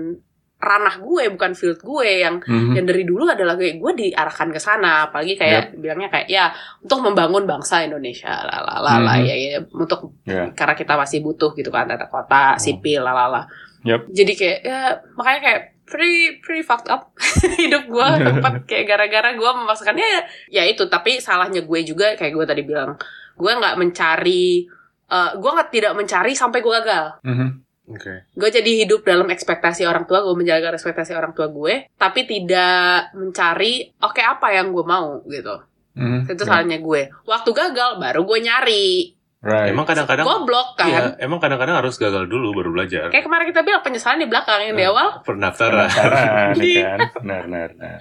ranah 0.56 0.96
gue 0.96 1.28
bukan 1.28 1.52
field 1.52 1.76
gue 1.76 2.24
yang 2.24 2.40
Mhm. 2.40 2.72
yang 2.72 2.86
dari 2.86 3.04
dulu 3.04 3.28
adalah 3.28 3.52
kayak 3.52 3.76
gue 3.76 3.92
diarahkan 4.00 4.48
ke 4.48 4.56
sana 4.56 5.04
apalagi 5.04 5.36
kayak 5.36 5.76
bilangnya 5.76 6.08
kayak 6.08 6.24
ya 6.24 6.48
untuk 6.80 7.04
membangun 7.04 7.44
bangsa 7.44 7.84
Indonesia 7.84 8.32
lalala 8.40 9.04
Mhm. 9.20 9.26
ya, 9.28 9.34
ya 9.36 9.60
untuk 9.68 10.16
Ya. 10.24 10.48
karena 10.56 10.72
kita 10.72 10.96
masih 10.96 11.20
butuh 11.20 11.52
gitu 11.52 11.68
kan 11.68 11.84
tata 11.84 12.08
kota 12.08 12.56
sipil 12.56 13.04
lalala 13.04 13.44
Yep. 13.84 14.00
jadi 14.08 14.32
kayak 14.32 14.58
ya 14.64 14.80
makanya 15.12 15.40
kayak 15.42 15.60
pretty 15.84 16.40
pretty 16.40 16.64
fucked 16.64 16.88
up 16.88 17.12
hidup 17.60 17.84
gue 17.84 18.08
tempat 18.32 18.64
kayak 18.64 18.84
gara-gara 18.88 19.36
gue 19.36 19.50
memasukkan 19.52 20.00
ya 20.00 20.24
ya 20.48 20.62
itu 20.64 20.88
tapi 20.88 21.20
salahnya 21.20 21.60
gue 21.60 21.80
juga 21.84 22.16
kayak 22.16 22.32
gue 22.32 22.44
tadi 22.48 22.62
bilang 22.64 22.96
gue 23.36 23.52
nggak 23.52 23.76
mencari 23.76 24.64
eh, 25.14 25.30
gue 25.34 25.50
nggak 25.52 25.70
tidak 25.70 25.92
mencari 25.94 26.32
sampai 26.34 26.58
gue 26.58 26.72
gagal 26.74 27.06
Mhm. 27.22 27.48
Oke. 27.86 28.12
gue 28.26 28.48
jadi 28.50 28.70
hidup 28.80 29.04
dalam 29.04 29.28
ekspektasi 29.28 29.84
orang 29.84 30.04
tua 30.04 30.20
gue 30.20 30.34
menjaga 30.34 30.72
ekspektasi 30.72 31.12
orang 31.12 31.30
tua 31.30 31.46
gue 31.46 31.92
tapi 31.94 32.24
tidak 32.24 33.12
mencari 33.12 33.92
oke 33.94 34.18
apa 34.18 34.48
yang 34.50 34.72
gue 34.72 34.82
mau 34.82 35.20
gitu 35.24 35.52
Mhm. 35.94 36.26
itu 36.26 36.42
Ya. 36.42 36.48
salahnya 36.48 36.80
gue 36.80 37.02
waktu 37.22 37.50
gagal 37.52 37.90
baru 37.98 38.24
gue 38.24 38.38
nyari 38.40 38.86
Right. 39.44 39.68
Emang 39.68 39.84
kadang-kadang 39.84 40.24
Goblok 40.24 40.72
kan. 40.74 40.88
Iya, 40.88 41.00
emang 41.20 41.36
kadang-kadang 41.36 41.76
harus 41.76 41.94
gagal 41.94 42.24
dulu 42.26 42.56
baru 42.56 42.72
belajar. 42.72 43.12
Kayak 43.12 43.24
kemarin 43.24 43.46
kita 43.46 43.60
bilang 43.60 43.84
penyesalan 43.84 44.16
di 44.16 44.24
belakang 44.24 44.56
yang 44.58 44.72
di 44.72 44.80
Nah. 44.80 44.90
awal. 44.90 45.08
Pendaftaran. 45.20 45.84
Penasaran, 45.84 46.52
Di- 46.56 46.72
ya 46.74 46.88
kan? 46.90 46.98
Benar, 47.20 47.42
benar, 47.44 47.68
benar. 47.74 47.98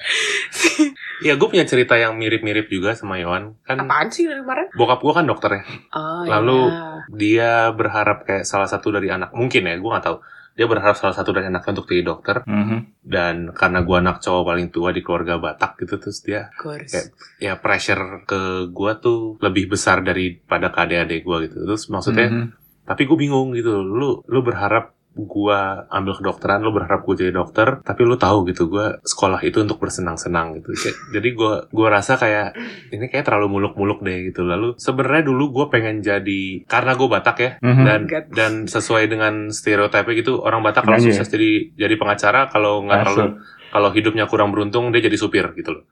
Iya, 1.20 1.34
gue 1.34 1.48
punya 1.48 1.64
cerita 1.64 1.94
yang 1.94 2.16
mirip-mirip 2.16 2.68
juga 2.68 2.94
sama 2.94 3.16
Yohan. 3.18 3.60
Kan 3.62 3.76
Apaan 3.78 4.08
sih 4.08 4.24
dari 4.24 4.40
kemarin? 4.40 4.68
bokap 4.74 5.00
gue 5.00 5.14
kan 5.14 5.26
dokter 5.26 5.52
ya. 5.54 5.64
Oh, 5.92 6.24
Lalu 6.24 6.60
iya. 6.64 6.80
dia 7.10 7.52
berharap 7.70 8.24
kayak 8.24 8.44
salah 8.44 8.66
satu 8.66 8.90
dari 8.90 9.08
anak 9.08 9.32
mungkin 9.32 9.64
ya, 9.64 9.76
gue 9.76 9.90
nggak 9.90 10.06
tahu. 10.06 10.18
Dia 10.54 10.70
berharap 10.70 10.94
salah 10.94 11.12
satu 11.12 11.34
dari 11.34 11.50
anaknya 11.50 11.74
untuk 11.74 11.90
jadi 11.90 12.06
dokter 12.06 12.46
Mhm. 12.46 13.02
dan 13.02 13.36
karena 13.52 13.82
gue 13.82 13.98
anak 13.98 14.22
cowok 14.22 14.44
paling 14.46 14.68
tua 14.70 14.94
di 14.94 15.02
keluarga 15.02 15.38
Batak 15.38 15.82
gitu 15.82 15.98
terus 15.98 16.22
dia 16.22 16.54
Gua 16.56 16.78
kayak 16.78 17.10
ya 17.38 17.54
pressure 17.58 18.22
ke 18.24 18.42
gue 18.70 18.92
tuh 18.98 19.42
lebih 19.42 19.70
besar 19.70 20.02
daripada 20.02 20.70
ke 20.70 20.80
adik-adik 20.80 21.22
gue 21.22 21.38
gitu. 21.48 21.58
Terus 21.66 21.90
maksudnya 21.90 22.30
Mhm. 22.30 22.46
tapi 22.86 23.02
gue 23.04 23.18
bingung 23.18 23.52
gitu 23.52 23.82
lu 23.82 24.22
lu 24.24 24.40
berharap 24.42 24.94
gua 25.16 25.86
ambil 25.88 26.18
kedokteran 26.18 26.60
lu 26.60 26.70
berharap 26.70 27.02
gue 27.04 27.16
jadi 27.20 27.32
dokter 27.32 27.80
tapi 27.80 28.02
lu 28.02 28.16
tahu 28.16 28.50
gitu 28.50 28.66
gua 28.66 28.98
sekolah 29.00 29.40
itu 29.42 29.62
untuk 29.62 29.78
bersenang-senang 29.78 30.58
gitu 30.58 30.74
jadi 31.10 31.30
gua 31.32 31.70
gua 31.70 31.88
rasa 31.94 32.18
kayak 32.18 32.58
ini 32.90 33.06
kayak 33.08 33.22
terlalu 33.24 33.48
muluk-muluk 33.52 34.02
deh 34.02 34.28
gitu 34.28 34.42
lalu 34.42 34.74
sebenarnya 34.76 35.24
dulu 35.24 35.44
gue 35.54 35.66
pengen 35.70 36.02
jadi 36.02 36.66
karena 36.66 36.94
gue 36.94 37.06
Batak 37.06 37.38
ya 37.38 37.52
Mhm. 37.62 37.84
dan 37.84 38.02
God. 38.04 38.26
dan 38.34 38.52
sesuai 38.66 39.06
dengan 39.06 39.50
stereotipnya 39.50 40.14
gitu 40.18 40.42
orang 40.42 40.62
Batak 40.62 40.82
kalau 40.84 40.98
Penyanyi 40.98 41.14
sukses 41.14 41.30
jadi 41.30 41.52
jadi 41.78 41.96
pengacara 41.96 42.50
kalau 42.50 42.82
nggak 42.82 43.00
terlalu 43.06 43.26
kalau 43.74 43.90
hidupnya 43.90 44.24
kurang 44.24 44.50
beruntung 44.50 44.90
dia 44.90 45.02
jadi 45.02 45.18
supir 45.18 45.50
gitu 45.52 45.74
loh 45.74 45.84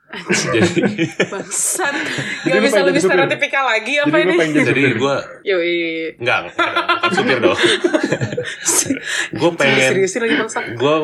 jadi 0.47 0.69
Bangsat. 1.25 1.93
Gak 2.45 2.53
lu 2.53 2.61
bisa 2.61 2.79
lebih 2.81 3.01
stereotipikal 3.01 3.65
lagi 3.65 3.97
apa 3.97 4.13
Jadi 4.13 4.29
ini? 4.29 4.35
jadi 4.37 4.61
jadi 4.63 4.81
gue 4.95 5.15
Yoi. 5.43 5.75
enggak, 6.15 6.39
bukan 6.53 7.11
supir 7.11 7.37
dong 7.39 7.57
gue 9.33 9.49
pengen 9.55 9.77
Seriusin 9.87 10.21
lagi 10.21 10.35
bangsat. 10.37 10.63
gue 10.73 10.95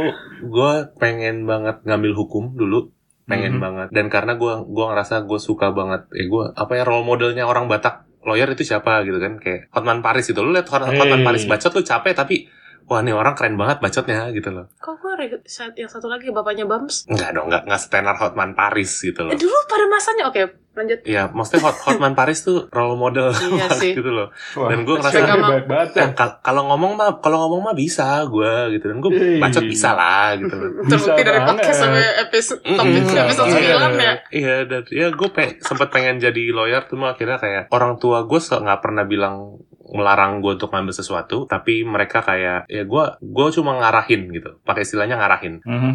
gue 0.43 0.71
pengen 0.95 1.43
banget 1.43 1.82
ngambil 1.84 2.11
hukum 2.13 2.53
dulu 2.53 2.93
pengen 3.25 3.53
Mhm. 3.53 3.59
banget 3.59 3.88
dan 3.91 4.05
karena 4.07 4.34
gue 4.34 4.53
gua 4.65 4.86
ngerasa 4.89 5.21
gue 5.21 5.36
suka 5.38 5.69
banget 5.69 6.07
eh 6.13 6.25
gue 6.25 6.43
apa 6.49 6.71
ya 6.73 6.84
role 6.84 7.03
modelnya 7.03 7.43
orang 7.43 7.67
Batak 7.67 8.07
lawyer 8.21 8.47
itu 8.49 8.63
siapa 8.65 9.03
gitu 9.03 9.17
kan 9.17 9.36
kayak 9.38 9.67
Hotman 9.69 9.99
Paris 9.99 10.23
gitu 10.25 10.39
lu 10.41 10.51
lihat 10.51 10.67
Hot- 10.67 10.84
Hotman 10.86 11.21
Hey. 11.21 11.25
Paris 11.25 11.43
bacot 11.43 11.71
lu 11.71 11.82
capek 11.82 12.13
tapi 12.13 12.47
wah 12.88 12.99
nih 12.99 13.11
orang 13.11 13.33
keren 13.33 13.55
banget 13.55 13.77
bacotnya 13.79 14.31
gitu 14.31 14.49
loh 14.49 14.65
Kok 14.77 14.95
gue 14.97 15.13
yang 15.75 15.88
satu 15.88 16.07
lagi 16.07 16.27
bapaknya 16.29 16.63
Bams? 16.63 17.03
enggak 17.05 17.31
dong 17.31 17.47
enggak 17.47 17.63
enggak 17.63 17.79
setenar 17.79 18.15
Hotman 18.15 18.51
Paris 18.51 18.91
gitu 18.97 19.21
loh 19.21 19.29
Eh, 19.29 19.38
dulu 19.38 19.53
pada 19.65 19.85
masanya 19.85 20.25
oke 20.25 20.41
lanjut. 20.73 21.01
Iya, 21.03 21.33
maksudnya 21.33 21.65
Hot, 21.65 21.73
Hotman 21.81 22.13
Paris 22.13 22.45
tuh 22.45 22.69
role 22.69 22.93
model 22.93 23.33
Iya 23.33 23.49
banget 23.65 23.81
sih. 23.81 23.91
gitu 23.91 24.13
loh. 24.13 24.29
Wah, 24.53 24.69
Dan 24.69 24.85
gua 24.85 25.01
ngerasa- 25.01 25.09
Spencer 25.09 25.25
Gak 25.27 25.41
mau- 25.41 25.49
baik 25.49 25.65
banget 25.65 25.89
ya. 25.89 25.97
Dan 25.97 26.09
kal- 26.13 26.38
kalau 26.39 26.61
ngomong 26.67 26.91
mah 26.93 27.09
kalau 27.17 27.38
ngomong 27.41 27.61
mah 27.63 27.73
bisa 27.73 28.05
gue 28.23 28.53
gitu 28.71 28.85
dan 28.85 28.97
gue 29.01 29.11
Hey. 29.11 29.41
bacot 29.41 29.65
bisa 29.65 29.89
lah 29.91 30.38
gitu 30.38 30.53
loh. 30.53 30.69
Terbukti 30.85 31.21
dari 31.23 31.39
podcast 31.41 31.79
sampai 31.81 32.03
episode 32.21 32.61
topik 32.61 32.93
Mm-mm. 33.03 33.23
episode 33.25 33.47
Iya. 33.49 33.75
9 33.81 33.97
ya. 33.97 34.13
Iya, 34.29 34.55
dan 34.63 34.81
ya 34.88 35.07
gue 35.09 35.29
pe 35.33 35.43
sempat 35.59 35.88
pengen 35.89 36.15
jadi 36.19 36.43
lawyer 36.47 36.85
tuh 36.85 37.01
akhirnya 37.01 37.38
kayak 37.38 37.63
orang 37.67 37.97
tua 37.97 38.21
gue 38.21 38.38
nggak 38.38 38.77
pernah 38.79 39.01
bilang 39.03 39.57
melarang 39.93 40.43
gue 40.43 40.59
untuk 40.59 40.71
ngambil 40.71 40.93
sesuatu, 40.93 41.47
tapi 41.47 41.83
mereka 41.88 42.23
kayak 42.23 42.67
ya 42.67 42.83
gue 42.83 43.03
gue 43.21 43.45
cuma 43.55 43.79
ngarahin 43.79 44.31
gitu, 44.33 44.59
pakai 44.63 44.83
istilahnya 44.83 45.19
ngarahin. 45.19 45.63
Mhm. 45.63 45.91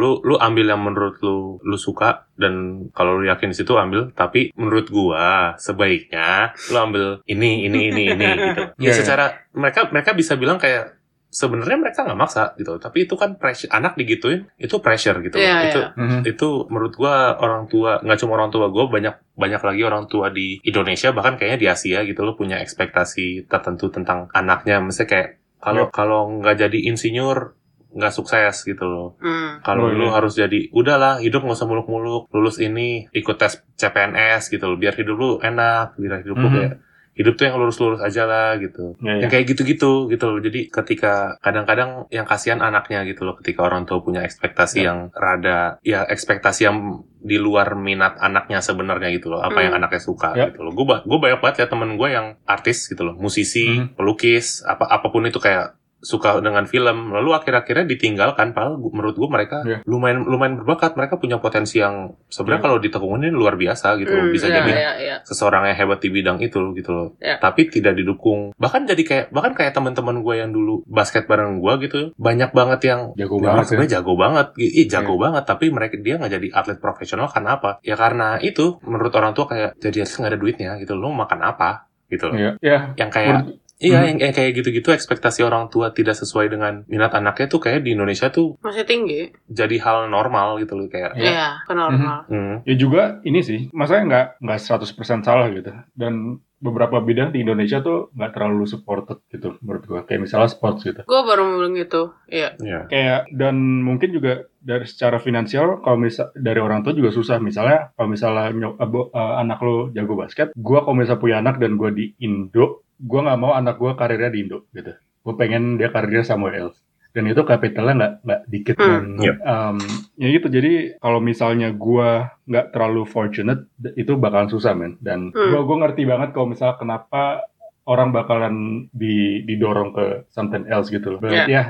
Lu 0.00 0.20
lu 0.24 0.36
ambil 0.36 0.66
yang 0.72 0.82
menurut 0.82 1.20
lu 1.24 1.60
lu 1.64 1.76
suka 1.76 2.28
dan 2.40 2.86
kalau 2.96 3.20
lu 3.20 3.28
yakin 3.28 3.52
di 3.52 3.56
situ 3.56 3.76
ambil, 3.76 4.12
tapi 4.16 4.52
menurut 4.56 4.88
gua 4.88 5.54
sebaiknya 5.60 6.56
lu 6.72 6.76
ambil 6.80 7.04
ini 7.28 7.68
ini 7.68 7.92
ini 7.92 8.02
ini 8.16 8.26
gitu. 8.28 8.64
Ya 8.90 8.92
secara 8.96 9.44
mereka 9.52 9.92
mereka 9.92 10.16
bisa 10.16 10.40
bilang 10.40 10.56
kayak 10.56 10.99
sebenarnya 11.30 11.78
mereka 11.78 12.02
nggak 12.02 12.18
maksa 12.18 12.52
gitu, 12.54 12.76
tapi 12.76 13.06
itu 13.06 13.14
kan 13.14 13.34
pressure 13.34 13.70
anak 13.70 13.94
digituin 13.94 14.50
itu 14.56 14.76
pressure 14.76 15.14
gitu. 15.20 15.34
loh. 15.34 15.46
Iya, 15.46 15.56
itu 15.64 15.80
iya. 15.80 15.88
Mhm. 15.94 16.20
itu 16.26 16.48
menurut 16.66 16.92
gua 16.92 17.14
orang 17.36 17.64
tua 17.64 17.98
nggak 17.98 18.18
cuma 18.18 18.34
orang 18.34 18.50
tua 18.50 18.66
gue 18.66 18.84
banyak 18.84 19.14
banyak 19.32 19.62
lagi 19.62 19.82
orang 19.82 20.04
tua 20.04 20.28
di 20.28 20.58
Indonesia 20.60 21.10
bahkan 21.10 21.34
kayaknya 21.34 21.56
di 21.56 21.68
Asia 21.68 21.98
gitu 22.02 22.20
lo 22.20 22.34
punya 22.34 22.58
ekspektasi 22.58 23.46
tertentu 23.46 23.88
tentang 23.88 24.26
anaknya 24.30 24.78
misalnya 24.78 25.06
kayak 25.08 25.28
kalau 25.56 25.86
Yep. 25.86 25.92
kalau 25.92 26.20
nggak 26.36 26.56
jadi 26.58 26.78
insinyur 26.88 27.54
nggak 27.90 28.10
sukses 28.12 28.62
gitu 28.62 28.84
loh 28.84 29.08
Hmm. 29.18 29.62
kalau 29.62 29.86
Oh, 29.86 29.92
lu 29.92 30.06
iya. 30.06 30.14
harus 30.14 30.34
jadi 30.34 30.70
udahlah 30.70 31.18
hidup 31.18 31.42
nggak 31.42 31.54
usah 31.54 31.66
muluk-muluk 31.66 32.30
lulus 32.30 32.58
ini 32.58 33.06
ikut 33.10 33.34
tes 33.34 33.58
CPNS 33.74 34.46
gitu 34.48 34.62
loh 34.64 34.76
biar 34.76 34.94
hidup 34.94 35.14
lu 35.14 35.30
enak 35.38 35.94
biar 35.94 36.22
hidup 36.22 36.36
lu 36.36 36.48
Mhm. 36.48 36.54
kayak 36.56 36.74
hidup 37.12 37.34
tuh 37.34 37.44
yang 37.46 37.56
lurus-lurus 37.58 38.00
aja 38.00 38.24
lah 38.24 38.56
gitu 38.56 38.96
Iya, 38.98 39.12
iya. 39.12 39.20
yang 39.26 39.30
kayak 39.30 39.46
gitu-gitu 39.48 40.08
gitu 40.08 40.24
loh. 40.24 40.38
Jadi 40.38 40.68
ketika 40.68 41.36
kadang-kadang 41.38 42.06
yang 42.08 42.24
kasihan 42.24 42.60
anaknya 42.60 43.02
gitu 43.04 43.24
loh 43.24 43.34
ketika 43.36 43.62
orang 43.62 43.84
tua 43.84 44.00
punya 44.00 44.22
ekspektasi 44.22 44.80
Ya. 44.80 44.94
yang 44.94 44.98
rada 45.12 45.76
ya 45.82 46.06
ekspektasi 46.06 46.60
yang 46.64 46.76
di 47.20 47.36
luar 47.36 47.74
minat 47.74 48.16
anaknya 48.16 48.60
sebenarnya 48.60 49.12
gitu 49.12 49.28
loh. 49.28 49.40
Apa 49.40 49.60
Hmm. 49.60 49.64
yang 49.68 49.74
anaknya 49.76 50.00
suka 50.00 50.32
Ya. 50.32 50.48
gitu 50.48 50.62
loh. 50.62 50.72
Gue 50.72 50.86
gue 50.86 51.18
banyak 51.18 51.38
banget 51.38 51.56
ya 51.58 51.66
temen 51.68 51.94
gue 51.94 52.08
yang 52.08 52.40
artis 52.44 52.86
gitu 52.86 53.02
loh, 53.02 53.14
musisi, 53.14 53.68
Mhm. 53.68 53.94
pelukis, 53.94 54.62
apa 54.62 54.86
apa 54.86 55.06
pun 55.08 55.24
itu 55.24 55.36
kayak 55.36 55.76
suka 56.00 56.40
dengan 56.40 56.64
film 56.64 57.12
lalu 57.12 57.32
akhir-akhirnya 57.32 57.84
ditinggalkan 57.86 58.50
padahal 58.50 58.80
menurut 58.80 59.14
gue 59.14 59.28
mereka 59.28 59.58
Ya. 59.62 59.78
lumayan 59.84 60.24
lumayan 60.24 60.56
berbakat 60.56 60.96
mereka 60.96 61.16
punya 61.16 61.36
potensi 61.36 61.76
yang 61.76 62.16
sebenarnya 62.26 62.60
Ya. 62.60 62.66
kalau 62.66 62.78
ditekunin 62.78 63.30
luar 63.30 63.54
biasa 63.54 63.94
gitu 63.96 64.08
loh 64.08 64.24
Hmm, 64.24 64.32
bisa 64.32 64.46
iya, 64.46 64.56
jadi 64.58 64.72
iya, 64.72 64.92
iya. 64.96 65.16
seseorang 65.22 65.66
yang 65.66 65.76
hebat 65.76 66.00
di 66.00 66.08
bidang 66.08 66.38
itu 66.38 66.60
gitu 66.72 66.90
loh. 66.90 67.08
Ya. 67.16 67.36
Tapi 67.36 67.68
tidak 67.68 67.94
didukung. 67.94 68.56
Bahkan 68.56 68.84
jadi 68.86 69.02
kayak 69.02 69.26
bahkan 69.28 69.52
kayak 69.52 69.72
teman-teman 69.72 70.20
gue 70.20 70.34
yang 70.36 70.50
dulu 70.50 70.80
basket 70.84 71.24
bareng 71.24 71.58
gue 71.58 71.72
gitu, 71.84 72.00
banyak 72.16 72.50
banget 72.50 72.80
yang 72.86 73.00
Jago 73.12 73.36
dia 73.36 73.44
banget 73.46 73.60
ya. 73.60 73.68
sebenarnya 73.68 73.92
jago 73.94 74.12
banget, 74.14 74.46
Ih, 74.56 74.86
jago 74.86 75.14
banget. 75.16 75.44
Tapi 75.44 75.64
mereka 75.68 75.94
dia 75.96 76.14
nggak 76.16 76.32
jadi 76.32 76.48
atlet 76.50 76.78
profesional 76.78 77.28
karena 77.28 77.50
apa? 77.56 77.70
Ya 77.82 77.94
karena 77.94 78.40
itu 78.40 78.80
menurut 78.82 79.12
orang 79.12 79.32
tua 79.32 79.44
kayak 79.44 79.76
jadi 79.76 80.02
atlet 80.02 80.16
nggak 80.16 80.32
ada 80.32 80.40
duitnya 80.40 80.70
gitu. 80.78 80.92
Lo 80.96 81.12
makan 81.12 81.40
apa? 81.42 81.86
Gitu 82.06 82.24
loh. 82.24 82.34
Iya. 82.34 82.50
Iya. 82.58 82.78
Yang 82.96 83.10
kayak 83.12 83.34
Menurut- 83.36 83.58
Iya, 83.80 83.96
Hmm. 83.96 84.06
yang, 84.12 84.16
yang 84.20 84.32
kayak 84.32 84.52
gitu-gitu 84.54 84.92
ekspektasi 84.92 85.40
orang 85.40 85.72
tua 85.72 85.88
tidak 85.90 86.12
sesuai 86.12 86.52
dengan 86.52 86.84
minat 86.84 87.10
anaknya 87.10 87.48
tuh 87.48 87.58
kayak 87.58 87.80
di 87.80 87.96
Indonesia 87.96 88.28
tuh 88.28 88.60
Masih 88.60 88.84
tinggi. 88.84 89.32
jadi 89.48 89.76
hal 89.80 90.06
normal 90.06 90.60
gitu 90.60 90.76
loh 90.76 90.86
kayak. 90.86 91.16
Iya. 91.16 91.30
Iya, 91.32 91.48
kan 91.64 91.76
normal. 91.76 92.16
Hmm. 92.28 92.54
Ya 92.62 92.74
juga 92.76 93.02
ini 93.22 93.40
sih, 93.40 93.72
masalahnya 93.72 94.06
nggak 94.06 94.26
nggak 94.44 94.58
100% 94.60 95.24
salah 95.24 95.48
gitu. 95.48 95.72
Dan 95.96 96.38
beberapa 96.60 97.00
bidang 97.00 97.32
di 97.32 97.40
Indonesia 97.40 97.80
tuh 97.80 98.12
nggak 98.12 98.36
terlalu 98.36 98.68
supported 98.68 99.24
gitu 99.32 99.56
menurut 99.64 99.80
gua. 99.88 100.00
Kayak 100.04 100.28
misalnya 100.28 100.52
sports 100.52 100.84
gitu. 100.84 101.00
Gue 101.08 101.20
baru 101.24 101.56
bilang 101.56 101.72
gitu. 101.72 102.12
Iya. 102.28 102.60
Iya. 102.60 102.80
Kayak 102.84 103.20
dan 103.32 103.56
mungkin 103.80 104.12
juga 104.12 104.44
dari 104.60 104.84
secara 104.84 105.16
finansial 105.16 105.80
kalau 105.80 105.96
misal 105.96 106.28
dari 106.36 106.60
orang 106.60 106.84
tua 106.84 106.92
juga 106.92 107.08
susah. 107.08 107.40
Misalnya 107.40 107.96
kalau 107.96 108.12
misalnya 108.12 108.52
eh, 108.52 109.34
anak 109.40 109.56
lo 109.64 109.88
jago 109.90 110.20
basket, 110.20 110.52
gua 110.52 110.84
kalau 110.84 111.00
misalnya 111.00 111.16
punya 111.16 111.36
anak 111.40 111.56
dan 111.56 111.80
gua 111.80 111.88
di 111.88 112.12
Indo, 112.20 112.79
gua 113.00 113.20
nggak 113.24 113.40
mau 113.40 113.52
anak 113.52 113.76
gua 113.76 113.96
karirnya 113.96 114.28
di 114.28 114.44
Indo 114.44 114.68
gitu. 114.70 114.92
Gue 115.20 115.34
pengen 115.36 115.76
dia 115.76 115.88
karirnya 115.88 116.24
somewhere 116.24 116.56
else. 116.56 116.78
Dan 117.10 117.26
itu 117.26 117.42
kapitalnya 117.42 117.94
nggak 117.98 118.12
nggak 118.22 118.40
dikit 118.46 118.76
Hmm. 118.78 118.86
dan 118.86 119.04
Yep. 119.18 119.36
um, 119.42 119.76
ya 120.16 120.28
gitu. 120.30 120.46
Jadi 120.48 120.72
kalau 120.96 121.18
misalnya 121.18 121.68
gua 121.72 122.08
nggak 122.46 122.70
terlalu 122.70 123.02
fortunate, 123.04 123.66
itu 123.94 124.14
bakalan 124.14 124.48
susah 124.48 124.72
men. 124.72 124.94
Dan 125.02 125.32
Hmm. 125.32 125.50
gua 125.50 125.60
gua 125.64 125.76
ngerti 125.84 126.06
banget 126.06 126.30
kalau 126.30 126.46
misalnya 126.48 126.78
kenapa 126.78 127.44
orang 127.84 128.14
bakalan 128.14 128.54
di, 128.92 129.42
didorong 129.42 129.90
ke 129.90 130.06
something 130.30 130.68
else 130.70 130.86
gitu 130.88 131.10
loh. 131.10 131.18
But 131.18 131.34
Yeah. 131.34 131.48
ya, 131.50 131.62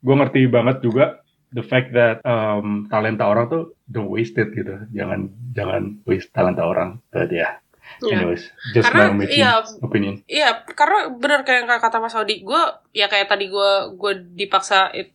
gue 0.00 0.10
ngerti 0.10 0.50
banget 0.50 0.82
juga 0.82 1.22
the 1.54 1.62
fact 1.62 1.94
that 1.94 2.18
um, 2.26 2.90
talenta 2.90 3.24
orang 3.24 3.46
tuh 3.46 3.62
don't 3.86 4.10
waste 4.10 4.34
it 4.36 4.50
gitu. 4.52 4.74
Jangan 4.90 5.30
jangan 5.54 6.02
waste 6.02 6.34
talenta 6.34 6.66
orang. 6.66 6.98
But 7.08 7.30
ya, 7.30 7.62
Iya. 7.98 8.16
anyways, 8.22 8.44
just 8.70 8.84
Karena, 8.86 9.10
my 9.10 9.26
iya, 9.26 9.50
opinion. 9.82 10.14
Iya, 10.24 10.62
karena 10.64 11.10
bener 11.10 11.42
kayak 11.42 11.66
yang 11.66 11.80
kata 11.80 11.98
Mas 11.98 12.14
Audi, 12.14 12.42
gue 12.42 12.62
ya 12.92 13.06
kayak 13.06 13.26
tadi 13.26 13.46
gue 13.46 13.70
gue 13.94 14.12
dipaksa 14.34 14.94
eh, 14.94 15.10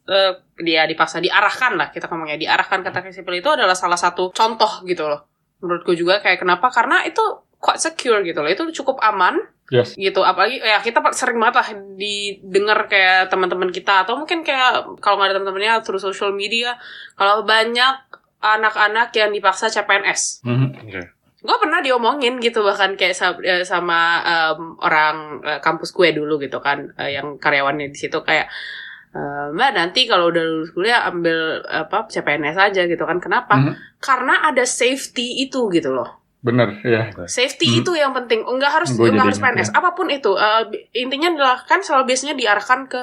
dia 0.59 0.83
dipaksa 0.83 1.17
diarahkan 1.17 1.79
lah 1.79 1.87
kita 1.89 2.07
ngomongnya 2.07 2.35
diarahkan 2.35 2.83
teknik 2.83 3.15
sipil 3.15 3.39
itu 3.39 3.47
adalah 3.47 3.73
salah 3.73 3.95
satu 3.95 4.31
contoh 4.31 4.83
gitu 4.83 5.07
loh. 5.07 5.23
Menurut 5.63 5.83
gue 5.83 5.95
juga 5.95 6.19
kayak 6.19 6.43
kenapa? 6.43 6.67
Karena 6.69 7.01
itu 7.03 7.23
quite 7.55 7.79
secure 7.79 8.19
gitu 8.21 8.43
loh. 8.43 8.51
Itu 8.51 8.67
cukup 8.75 8.99
aman 8.99 9.39
Yes. 9.71 9.95
gitu. 9.95 10.19
Apalagi 10.21 10.59
ya 10.59 10.77
kita 10.77 10.99
sering 11.11 11.39
banget 11.39 11.55
lah 11.55 11.67
didengar 11.95 12.85
kayak 12.85 13.31
teman-teman 13.31 13.71
kita 13.71 14.03
atau 14.03 14.19
mungkin 14.19 14.43
kayak 14.43 14.99
kalau 14.99 15.15
nggak 15.17 15.31
ada 15.31 15.35
teman-temannya 15.39 15.81
through 15.81 15.97
social 15.97 16.29
media 16.29 16.75
kalau 17.15 17.41
banyak 17.41 17.95
anak-anak 18.37 19.15
yang 19.15 19.31
dipaksa 19.31 19.71
CPNS 19.71 20.43
Mhm. 20.43 20.67
Oke. 20.83 21.01
Gue 21.43 21.57
pernah 21.59 21.79
diomongin 21.79 22.39
gitu 22.39 22.63
bahkan 22.63 22.95
kayak 22.95 23.13
eh, 23.43 23.61
sama 23.63 23.99
em, 24.23 24.79
orang 24.79 25.15
eh, 25.43 25.59
kampus 25.59 25.91
gue 25.91 26.15
dulu 26.15 26.39
gitu 26.39 26.57
kan 26.57 26.95
eh, 26.95 27.13
yang 27.13 27.35
karyawannya 27.37 27.91
di 27.91 27.97
situ 27.99 28.17
kayak 28.19 28.47
mbak 29.53 29.77
nanti 29.77 30.09
kalau 30.09 30.33
udah 30.33 30.41
lulus 30.41 30.73
kuliah 30.73 31.05
ambil 31.05 31.61
apa 31.61 32.09
CPNS 32.09 32.57
aja 32.57 32.81
gitu 32.83 33.05
kan 33.05 33.21
kenapa 33.21 33.53
Mhm. 33.53 33.73
karena 34.01 34.41
ada 34.41 34.65
safety 34.65 35.43
itu 35.43 35.69
gitu 35.69 35.93
loh 35.93 36.23
Bener, 36.41 36.75
ya. 36.83 37.07
Safety 37.23 37.71
Hmm. 37.71 37.79
itu 37.79 37.91
yang 37.95 38.11
penting. 38.11 38.43
Enggak 38.43 38.75
harus 38.75 38.91
Gua 38.99 39.07
enggak 39.07 39.15
jadi 39.15 39.27
harus 39.31 39.39
PNS, 39.39 39.69
apa 39.71 39.95
pun 39.95 40.11
itu. 40.11 40.35
Bi- 40.67 40.91
intinya 40.91 41.31
adalah 41.31 41.63
kan 41.63 41.79
selalu 41.79 42.11
biasanya 42.11 42.35
diarahkan 42.35 42.91
ke 42.91 42.99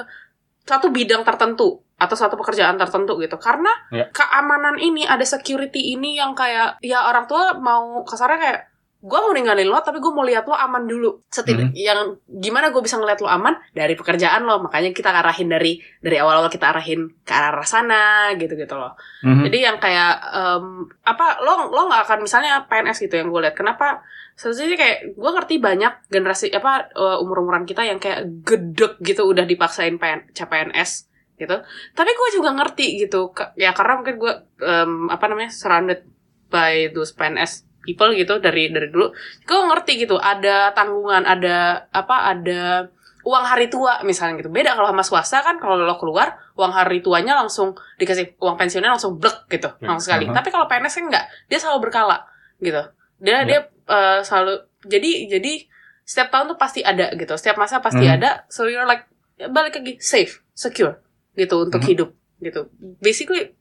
satu 0.61 0.93
bidang 0.93 1.25
tertentu 1.25 1.81
atau 2.01 2.17
satu 2.17 2.33
pekerjaan 2.33 2.75
tertentu 2.75 3.13
gitu. 3.17 3.37
Karena 3.37 3.69
Ya. 3.87 4.09
keamanan 4.09 4.75
ini 4.75 5.05
ada 5.05 5.21
security 5.23 5.93
ini 5.93 6.17
yang 6.17 6.33
kayak 6.33 6.81
ya 6.81 7.05
orang 7.05 7.25
tua 7.25 7.53
mau 7.55 8.01
kasarnya 8.01 8.39
kayak 8.39 8.61
gue 9.01 9.17
mau 9.17 9.33
ninggalin 9.33 9.65
lo 9.65 9.81
tapi 9.81 9.97
gue 9.97 10.13
mau 10.13 10.21
lihat 10.21 10.45
lo 10.45 10.53
aman 10.53 10.85
dulu 10.85 11.09
Hmm. 11.09 11.25
Setidak 11.27 11.73
yang 11.73 11.99
gimana 12.27 12.69
gue 12.69 12.77
bisa 12.79 13.01
ngeliat 13.01 13.17
lo 13.17 13.25
aman 13.27 13.57
dari 13.73 13.97
pekerjaan 13.97 14.45
lo 14.45 14.61
makanya 14.61 14.93
kita 14.93 15.09
arahin 15.09 15.49
dari 15.49 15.81
dari 15.97 16.21
awal-awal 16.21 16.45
kita 16.47 16.69
arahin 16.69 17.09
ke 17.19 17.33
arah 17.33 17.65
sana 17.65 18.29
gitu 18.37 18.53
gitu 18.53 18.77
loh 18.77 18.93
Mhm. 19.25 19.41
jadi 19.41 19.57
yang 19.63 19.77
kayak 19.77 20.13
em, 20.21 20.65
apa 21.01 21.41
lo 21.41 21.73
lo 21.73 21.89
nggak 21.89 22.01
akan 22.05 22.19
misalnya 22.21 22.61
PNS 22.63 23.01
gitu 23.01 23.17
yang 23.17 23.33
gue 23.33 23.41
lihat 23.41 23.57
kenapa 23.57 24.05
sebenarnya 24.31 24.77
kayak 24.77 24.97
gue 25.17 25.31
ngerti 25.33 25.55
banyak 25.57 25.93
generasi 26.05 26.53
apa 26.53 26.93
umur 27.17 27.41
umuran 27.41 27.65
kita 27.65 27.81
yang 27.81 27.97
kayak 27.97 28.21
gedek 28.43 29.01
gitu 29.01 29.25
udah 29.25 29.43
dipaksain 29.43 29.97
PN, 29.97 30.29
CPNS 30.29 31.09
gitu. 31.41 31.57
Tapi 31.91 32.11
gue 32.11 32.29
juga 32.31 32.49
ngerti 32.51 33.01
gitu 33.01 33.33
ya 33.55 33.73
karena 33.73 33.97
mungkin 33.97 34.15
gue 34.15 34.33
em, 34.61 35.09
apa 35.09 35.25
namanya 35.25 35.49
surrounded 35.49 36.05
by 36.47 36.91
those 36.91 37.11
PNS 37.11 37.51
people 37.81 38.13
gitu 38.13 38.37
dari 38.37 38.69
dari 38.69 38.87
dulu. 38.87 39.09
Gue 39.41 39.59
ngerti 39.65 39.97
gitu 39.99 40.15
ada 40.15 40.69
tanggungan 40.71 41.25
ada 41.25 41.89
apa 41.89 42.29
ada 42.29 42.85
uang 43.21 43.45
hari 43.45 43.67
tua 43.67 44.01
misalnya 44.01 44.39
gitu. 44.39 44.49
Beda 44.49 44.73
kalau 44.73 44.89
sama 44.89 45.01
swasta 45.01 45.41
kan 45.41 45.57
kalau 45.57 45.77
lo 45.77 45.93
keluar 45.95 46.37
uang 46.53 46.69
hari 46.69 47.01
tuanya 47.01 47.33
langsung 47.35 47.73
dikasih 47.95 48.37
uang 48.37 48.53
pensiunnya 48.55 48.89
langsung 48.89 49.17
blek 49.17 49.45
gitu 49.47 49.69
Ya, 49.77 49.87
langsung 49.87 50.09
sekali. 50.09 50.25
aha. 50.25 50.33
tapi 50.35 50.49
kalau 50.49 50.65
PNS 50.65 50.93
kan 50.95 51.03
enggak 51.09 51.25
dia 51.45 51.57
selalu 51.57 51.79
berkala 51.85 52.17
gitu. 52.57 52.81
Dia 53.17 53.31
Ya. 53.31 53.45
dia 53.45 53.59
eh, 53.87 54.19
selalu 54.21 54.53
jadi 54.81 55.09
jadi 55.29 55.53
setiap 56.01 56.27
tahun 56.29 56.49
tuh 56.49 56.57
pasti 56.57 56.81
ada 56.81 57.13
gitu. 57.13 57.33
Setiap 57.37 57.55
masa 57.55 57.77
pasti 57.79 58.03
Hmm. 58.03 58.17
ada 58.17 58.29
so 58.49 58.65
you're 58.65 58.85
like 58.85 59.05
balik 59.39 59.73
lagi 59.73 59.97
safe 59.97 60.41
secure 60.53 60.97
gitu 61.33 61.55
untuk 61.63 61.79
Hmm. 61.79 61.89
hidup 61.89 62.09
gitu. 62.39 62.67
Basically 62.99 63.53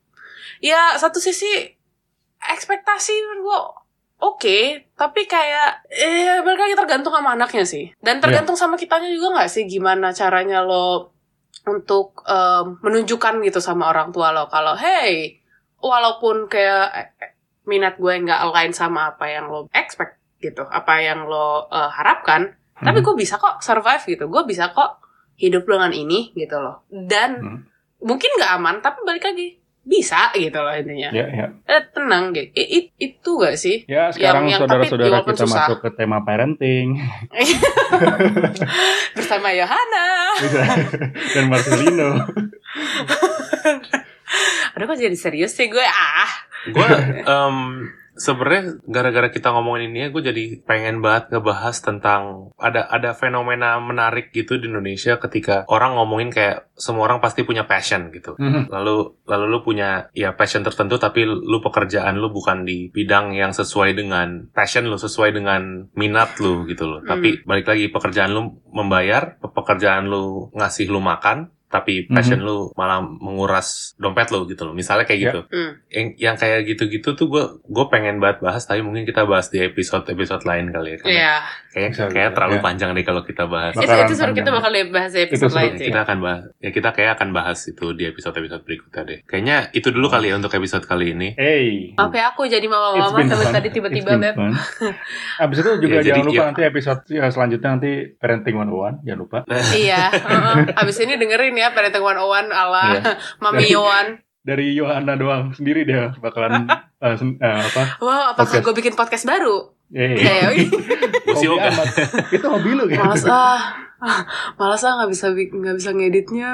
ya 0.58 0.96
satu 0.96 1.18
sisi 1.18 1.46
ekspektasi 2.40 3.12
gue 3.40 3.60
oke 4.20 4.58
tapi 4.92 5.24
kayak 5.24 5.84
eh 5.88 6.40
lagi 6.40 6.74
tergantung 6.74 7.12
sama 7.12 7.36
anaknya 7.36 7.64
sih. 7.64 7.92
Dan 7.98 8.18
tergantung 8.18 8.56
sama 8.56 8.74
kitanya 8.74 9.08
juga 9.08 9.36
nggak 9.36 9.50
sih 9.50 9.64
gimana 9.64 10.10
caranya 10.10 10.60
lo 10.60 11.12
untuk 11.62 12.24
em, 12.24 12.80
menunjukkan 12.80 13.44
gitu 13.44 13.60
sama 13.60 13.88
orang 13.88 14.10
tua 14.10 14.32
lo. 14.32 14.48
Kalau 14.48 14.76
hey 14.76 15.40
walaupun 15.80 16.48
kayak 16.48 16.86
eh, 16.90 17.08
eh, 17.20 17.32
minat 17.64 17.96
gue 17.96 18.12
nggak 18.18 18.40
align 18.42 18.72
sama 18.72 19.12
apa 19.12 19.28
yang 19.28 19.48
lo 19.48 19.68
expect 19.70 20.16
gitu 20.40 20.64
apa 20.64 21.00
yang 21.00 21.24
lo 21.24 21.68
eh, 21.68 21.90
harapkan 21.90 22.56
tapi 22.80 23.00
Mhm. 23.00 23.06
gue 23.06 23.14
bisa 23.14 23.36
kok 23.36 23.60
survive 23.60 24.00
gitu. 24.06 24.24
Gue 24.26 24.44
bisa 24.44 24.72
kok 24.72 25.04
hidup 25.40 25.64
dengan 25.64 25.90
ini 25.90 26.30
gitu 26.30 26.54
loh. 26.54 26.84
Dan 26.86 27.30
Hmm. 27.40 27.58
mungkin 27.98 28.28
nggak 28.36 28.52
aman 28.54 28.76
tapi 28.78 29.00
balik 29.02 29.24
lagi 29.24 29.56
bisa 29.80 30.28
gitu 30.30 30.60
loh 30.60 30.70
intinya. 30.70 31.08
Ya, 31.10 31.24
ya. 31.26 31.46
eh, 31.66 31.82
tenang 31.90 32.30
gitu. 32.30 32.52
I- 32.52 32.70
i- 32.78 32.92
itu 33.00 33.30
gak 33.34 33.56
sih? 33.56 33.88
Ya, 33.88 34.12
sekarang 34.12 34.52
saudara-saudara 34.52 35.24
kita 35.24 35.42
susah. 35.42 35.66
masuk 35.66 35.78
ke 35.80 35.90
tema 35.96 36.20
parenting. 36.20 37.00
Bersama 39.16 39.48
Yohana. 39.50 40.36
Dan 41.32 41.48
Marcelino. 41.48 42.10
aduh 44.70 44.86
kok 44.86 44.94
jadi 44.94 45.16
serius 45.16 45.52
sih 45.52 45.66
gue? 45.66 45.82
Ah. 45.82 46.30
Gue 46.70 46.86
sebenarnya 48.20 48.76
gara-gara 48.84 49.32
kita 49.32 49.48
ngomongin 49.50 49.88
ini 49.88 49.98
ya 49.98 50.08
gue 50.10 50.22
jadi 50.22 50.44
pengen 50.62 51.00
banget 51.00 51.32
ngebahas 51.32 51.76
tentang 51.80 52.52
ada 52.60 52.84
ada 52.86 53.16
fenomena 53.16 53.80
menarik 53.80 54.28
gitu 54.30 54.60
di 54.60 54.68
Indonesia 54.68 55.16
ketika 55.16 55.64
orang 55.66 55.96
ngomongin 55.96 56.28
kayak 56.28 56.68
semua 56.76 57.08
orang 57.08 57.18
pasti 57.18 57.42
punya 57.42 57.64
passion 57.64 58.12
gitu 58.12 58.36
Mhm. 58.36 58.68
lalu 58.68 59.16
lalu 59.24 59.44
lu 59.48 59.58
punya 59.60 60.12
ya 60.12 60.36
passion 60.36 60.60
tertentu 60.60 61.00
tapi 61.00 61.24
lu 61.24 61.58
pekerjaan 61.60 62.16
lu 62.16 62.28
bukan 62.28 62.62
di 62.62 62.88
bidang 62.90 63.32
yang 63.32 63.50
sesuai 63.50 63.96
dengan 63.96 64.52
passion 64.52 64.84
lu 64.84 65.00
sesuai 65.00 65.32
dengan 65.32 65.88
minat 65.96 66.36
lu 66.38 66.68
gitu 66.68 66.84
loh 66.84 67.00
Hmm. 67.00 67.08
tapi 67.08 67.40
balik 67.42 67.66
lagi 67.66 67.88
pekerjaan 67.88 68.30
lu 68.30 68.60
membayar 68.68 69.40
pekerjaan 69.40 70.06
lu 70.06 70.52
ngasih 70.52 70.86
lu 70.86 71.00
makan 71.00 71.48
tapi 71.70 72.10
passion 72.10 72.42
lu 72.42 72.74
malah 72.74 72.98
menguras 72.98 73.94
dompet 73.94 74.26
lu 74.28 74.42
gitu 74.44 74.62
loh. 74.62 74.74
Misalnya 74.74 75.06
kayak 75.06 75.16
Ya. 75.16 75.26
gitu. 75.30 75.40
Hmm. 75.48 75.72
yang, 75.86 76.06
yang 76.18 76.34
kayak 76.34 76.66
gitu-gitu 76.66 77.14
tuh 77.14 77.26
gue 77.26 77.44
gue 77.62 77.84
pengen 77.86 78.18
banget 78.18 78.42
bahas 78.42 78.62
tapi 78.62 78.82
mungkin 78.82 79.02
kita 79.02 79.22
bahas 79.22 79.48
di 79.48 79.58
episode 79.60 80.02
episode 80.04 80.42
lain 80.42 80.68
kali 80.68 80.90
ya 80.90 80.98
karena 80.98 81.14
Iya, 81.14 81.34
kayak 81.70 81.88
Bisa, 81.90 82.04
kayak 82.06 82.28
bisa, 82.28 82.34
terlalu 82.34 82.56
ya. 82.56 82.62
panjang 82.62 82.90
deh 82.90 83.02
kalau 83.02 83.22
kita 83.22 83.44
bahas 83.44 83.72
itu 83.72 83.86
itu 83.86 84.14
seru 84.14 84.32
kita 84.32 84.50
bakal 84.50 84.70
bahas 84.90 85.12
Itu 85.12 85.22
episode 85.24 85.52
lain 85.52 85.70
Ya, 85.70 85.78
sih. 85.78 85.86
kita 85.86 86.00
akan 86.02 86.18
bahas 86.18 86.42
ya 86.56 86.70
kita 86.70 86.88
kayak 86.90 87.10
akan 87.14 87.28
bahas 87.30 87.58
itu 87.64 87.86
di 87.92 88.04
episode 88.04 88.34
episode 88.34 88.62
berikutnya 88.62 89.02
deh 89.04 89.18
kayaknya 89.22 89.56
itu 89.70 89.88
dulu 89.88 90.06
kali 90.06 90.26
ya 90.26 90.34
untuk 90.34 90.50
episode 90.50 90.82
kali 90.82 91.12
ini 91.12 91.28
Hey. 91.32 91.94
Apa 91.94 92.10
ya 92.12 92.24
aku 92.28 92.44
jadi 92.44 92.66
mama-mama 92.66 93.22
fun. 93.22 93.30
tadi 93.50 93.68
tiba-tiba 93.70 94.16
beb. 94.16 94.34
Abis 95.42 95.56
itu 95.58 95.70
juga 95.80 95.94
Ya, 95.94 96.02
jadi, 96.02 96.10
jangan 96.12 96.26
lupa 96.26 96.36
ya. 96.36 96.46
nanti 96.46 96.62
episode 96.64 97.00
ya, 97.08 97.24
selanjutnya 97.28 97.68
nanti 97.70 97.90
parenting 98.14 98.54
101 98.56 99.02
jangan 99.02 99.18
lupa. 99.18 99.38
iya, 99.76 100.02
heeh. 100.10 100.54
abis 100.74 100.96
ini 101.00 101.14
dengerin 101.16 101.54
ya 101.54 101.70
Parenting 101.70 102.02
101 102.02 102.50
ala 102.50 102.84
Iya. 102.90 103.02
Mami 103.42 103.66
Yohan. 103.68 104.06
Dari 104.40 104.72
Yohana 104.72 105.14
doang 105.14 105.52
sendiri 105.52 105.84
dia 105.84 106.16
bakalan 106.16 106.64
sen- 107.14 107.36
eh, 107.36 107.60
apa? 107.62 108.00
Wow, 108.00 108.32
apakah 108.32 108.58
gue 108.58 108.74
bikin 108.74 108.94
podcast 108.94 109.22
baru? 109.22 109.76
Hey. 109.90 110.14
Kayak 110.14 110.50
Gue 111.26 111.34
sih 111.34 111.48
Hobi 111.50 111.66
amat. 111.66 111.86
Itu 112.30 112.46
hobi 112.46 112.70
lu 112.72 112.86
kan? 112.86 113.10
Males 113.10 113.26
ah, 113.26 113.58
malas 114.54 114.86
ah 114.86 115.02
nggak 115.02 115.10
bisa 115.10 115.26
nggak 115.34 115.76
bisa 115.76 115.90
ngeditnya. 115.90 116.50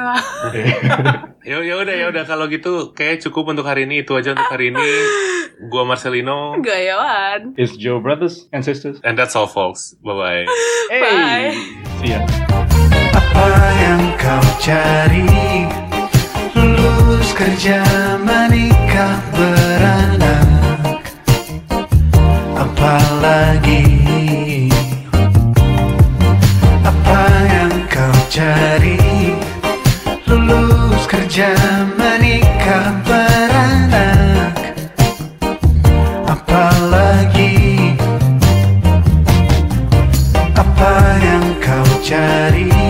ya 1.48 1.60
ya 1.60 1.74
udah 1.76 1.94
ya 1.94 2.06
udah 2.08 2.24
kalau 2.24 2.48
gitu 2.48 2.90
kayak 2.90 3.20
cukup 3.20 3.52
untuk 3.52 3.68
hari 3.68 3.84
ini 3.84 4.02
itu 4.02 4.16
aja 4.16 4.32
untuk 4.32 4.48
hari 4.48 4.72
ini 4.72 4.82
gua 5.68 5.84
Marcelino 5.84 6.56
Gayawan. 6.58 7.52
It's 7.54 7.76
Joe 7.76 8.00
brothers 8.00 8.48
and 8.50 8.64
sisters. 8.64 8.98
and 9.04 9.14
that's 9.14 9.36
all 9.36 9.46
folks 9.46 9.94
bye 10.00 10.16
bye 10.18 10.44
Hey. 10.88 11.00
Bye. 11.04 11.48
See 12.00 12.10
ya. 12.16 12.20
Apa 13.12 13.46
yang 13.78 14.02
kau 14.16 14.44
cari 14.58 15.28
Lulus 16.56 17.30
kerja 17.36 17.84
menikah 18.16 19.20
beranak 19.36 20.45
apa 22.76 23.00
lagi? 23.24 23.88
Apa 26.84 27.20
yang 27.48 27.72
kau 27.88 28.16
cari? 28.28 29.00
Lulus 30.28 31.08
kerja 31.08 31.56
menikah 31.96 32.92
beranak. 33.08 34.52
Apa 36.28 36.68
lagi? 36.92 37.96
Apa 40.52 40.92
yang 41.24 41.46
kau 41.64 41.88
cari? 42.04 42.85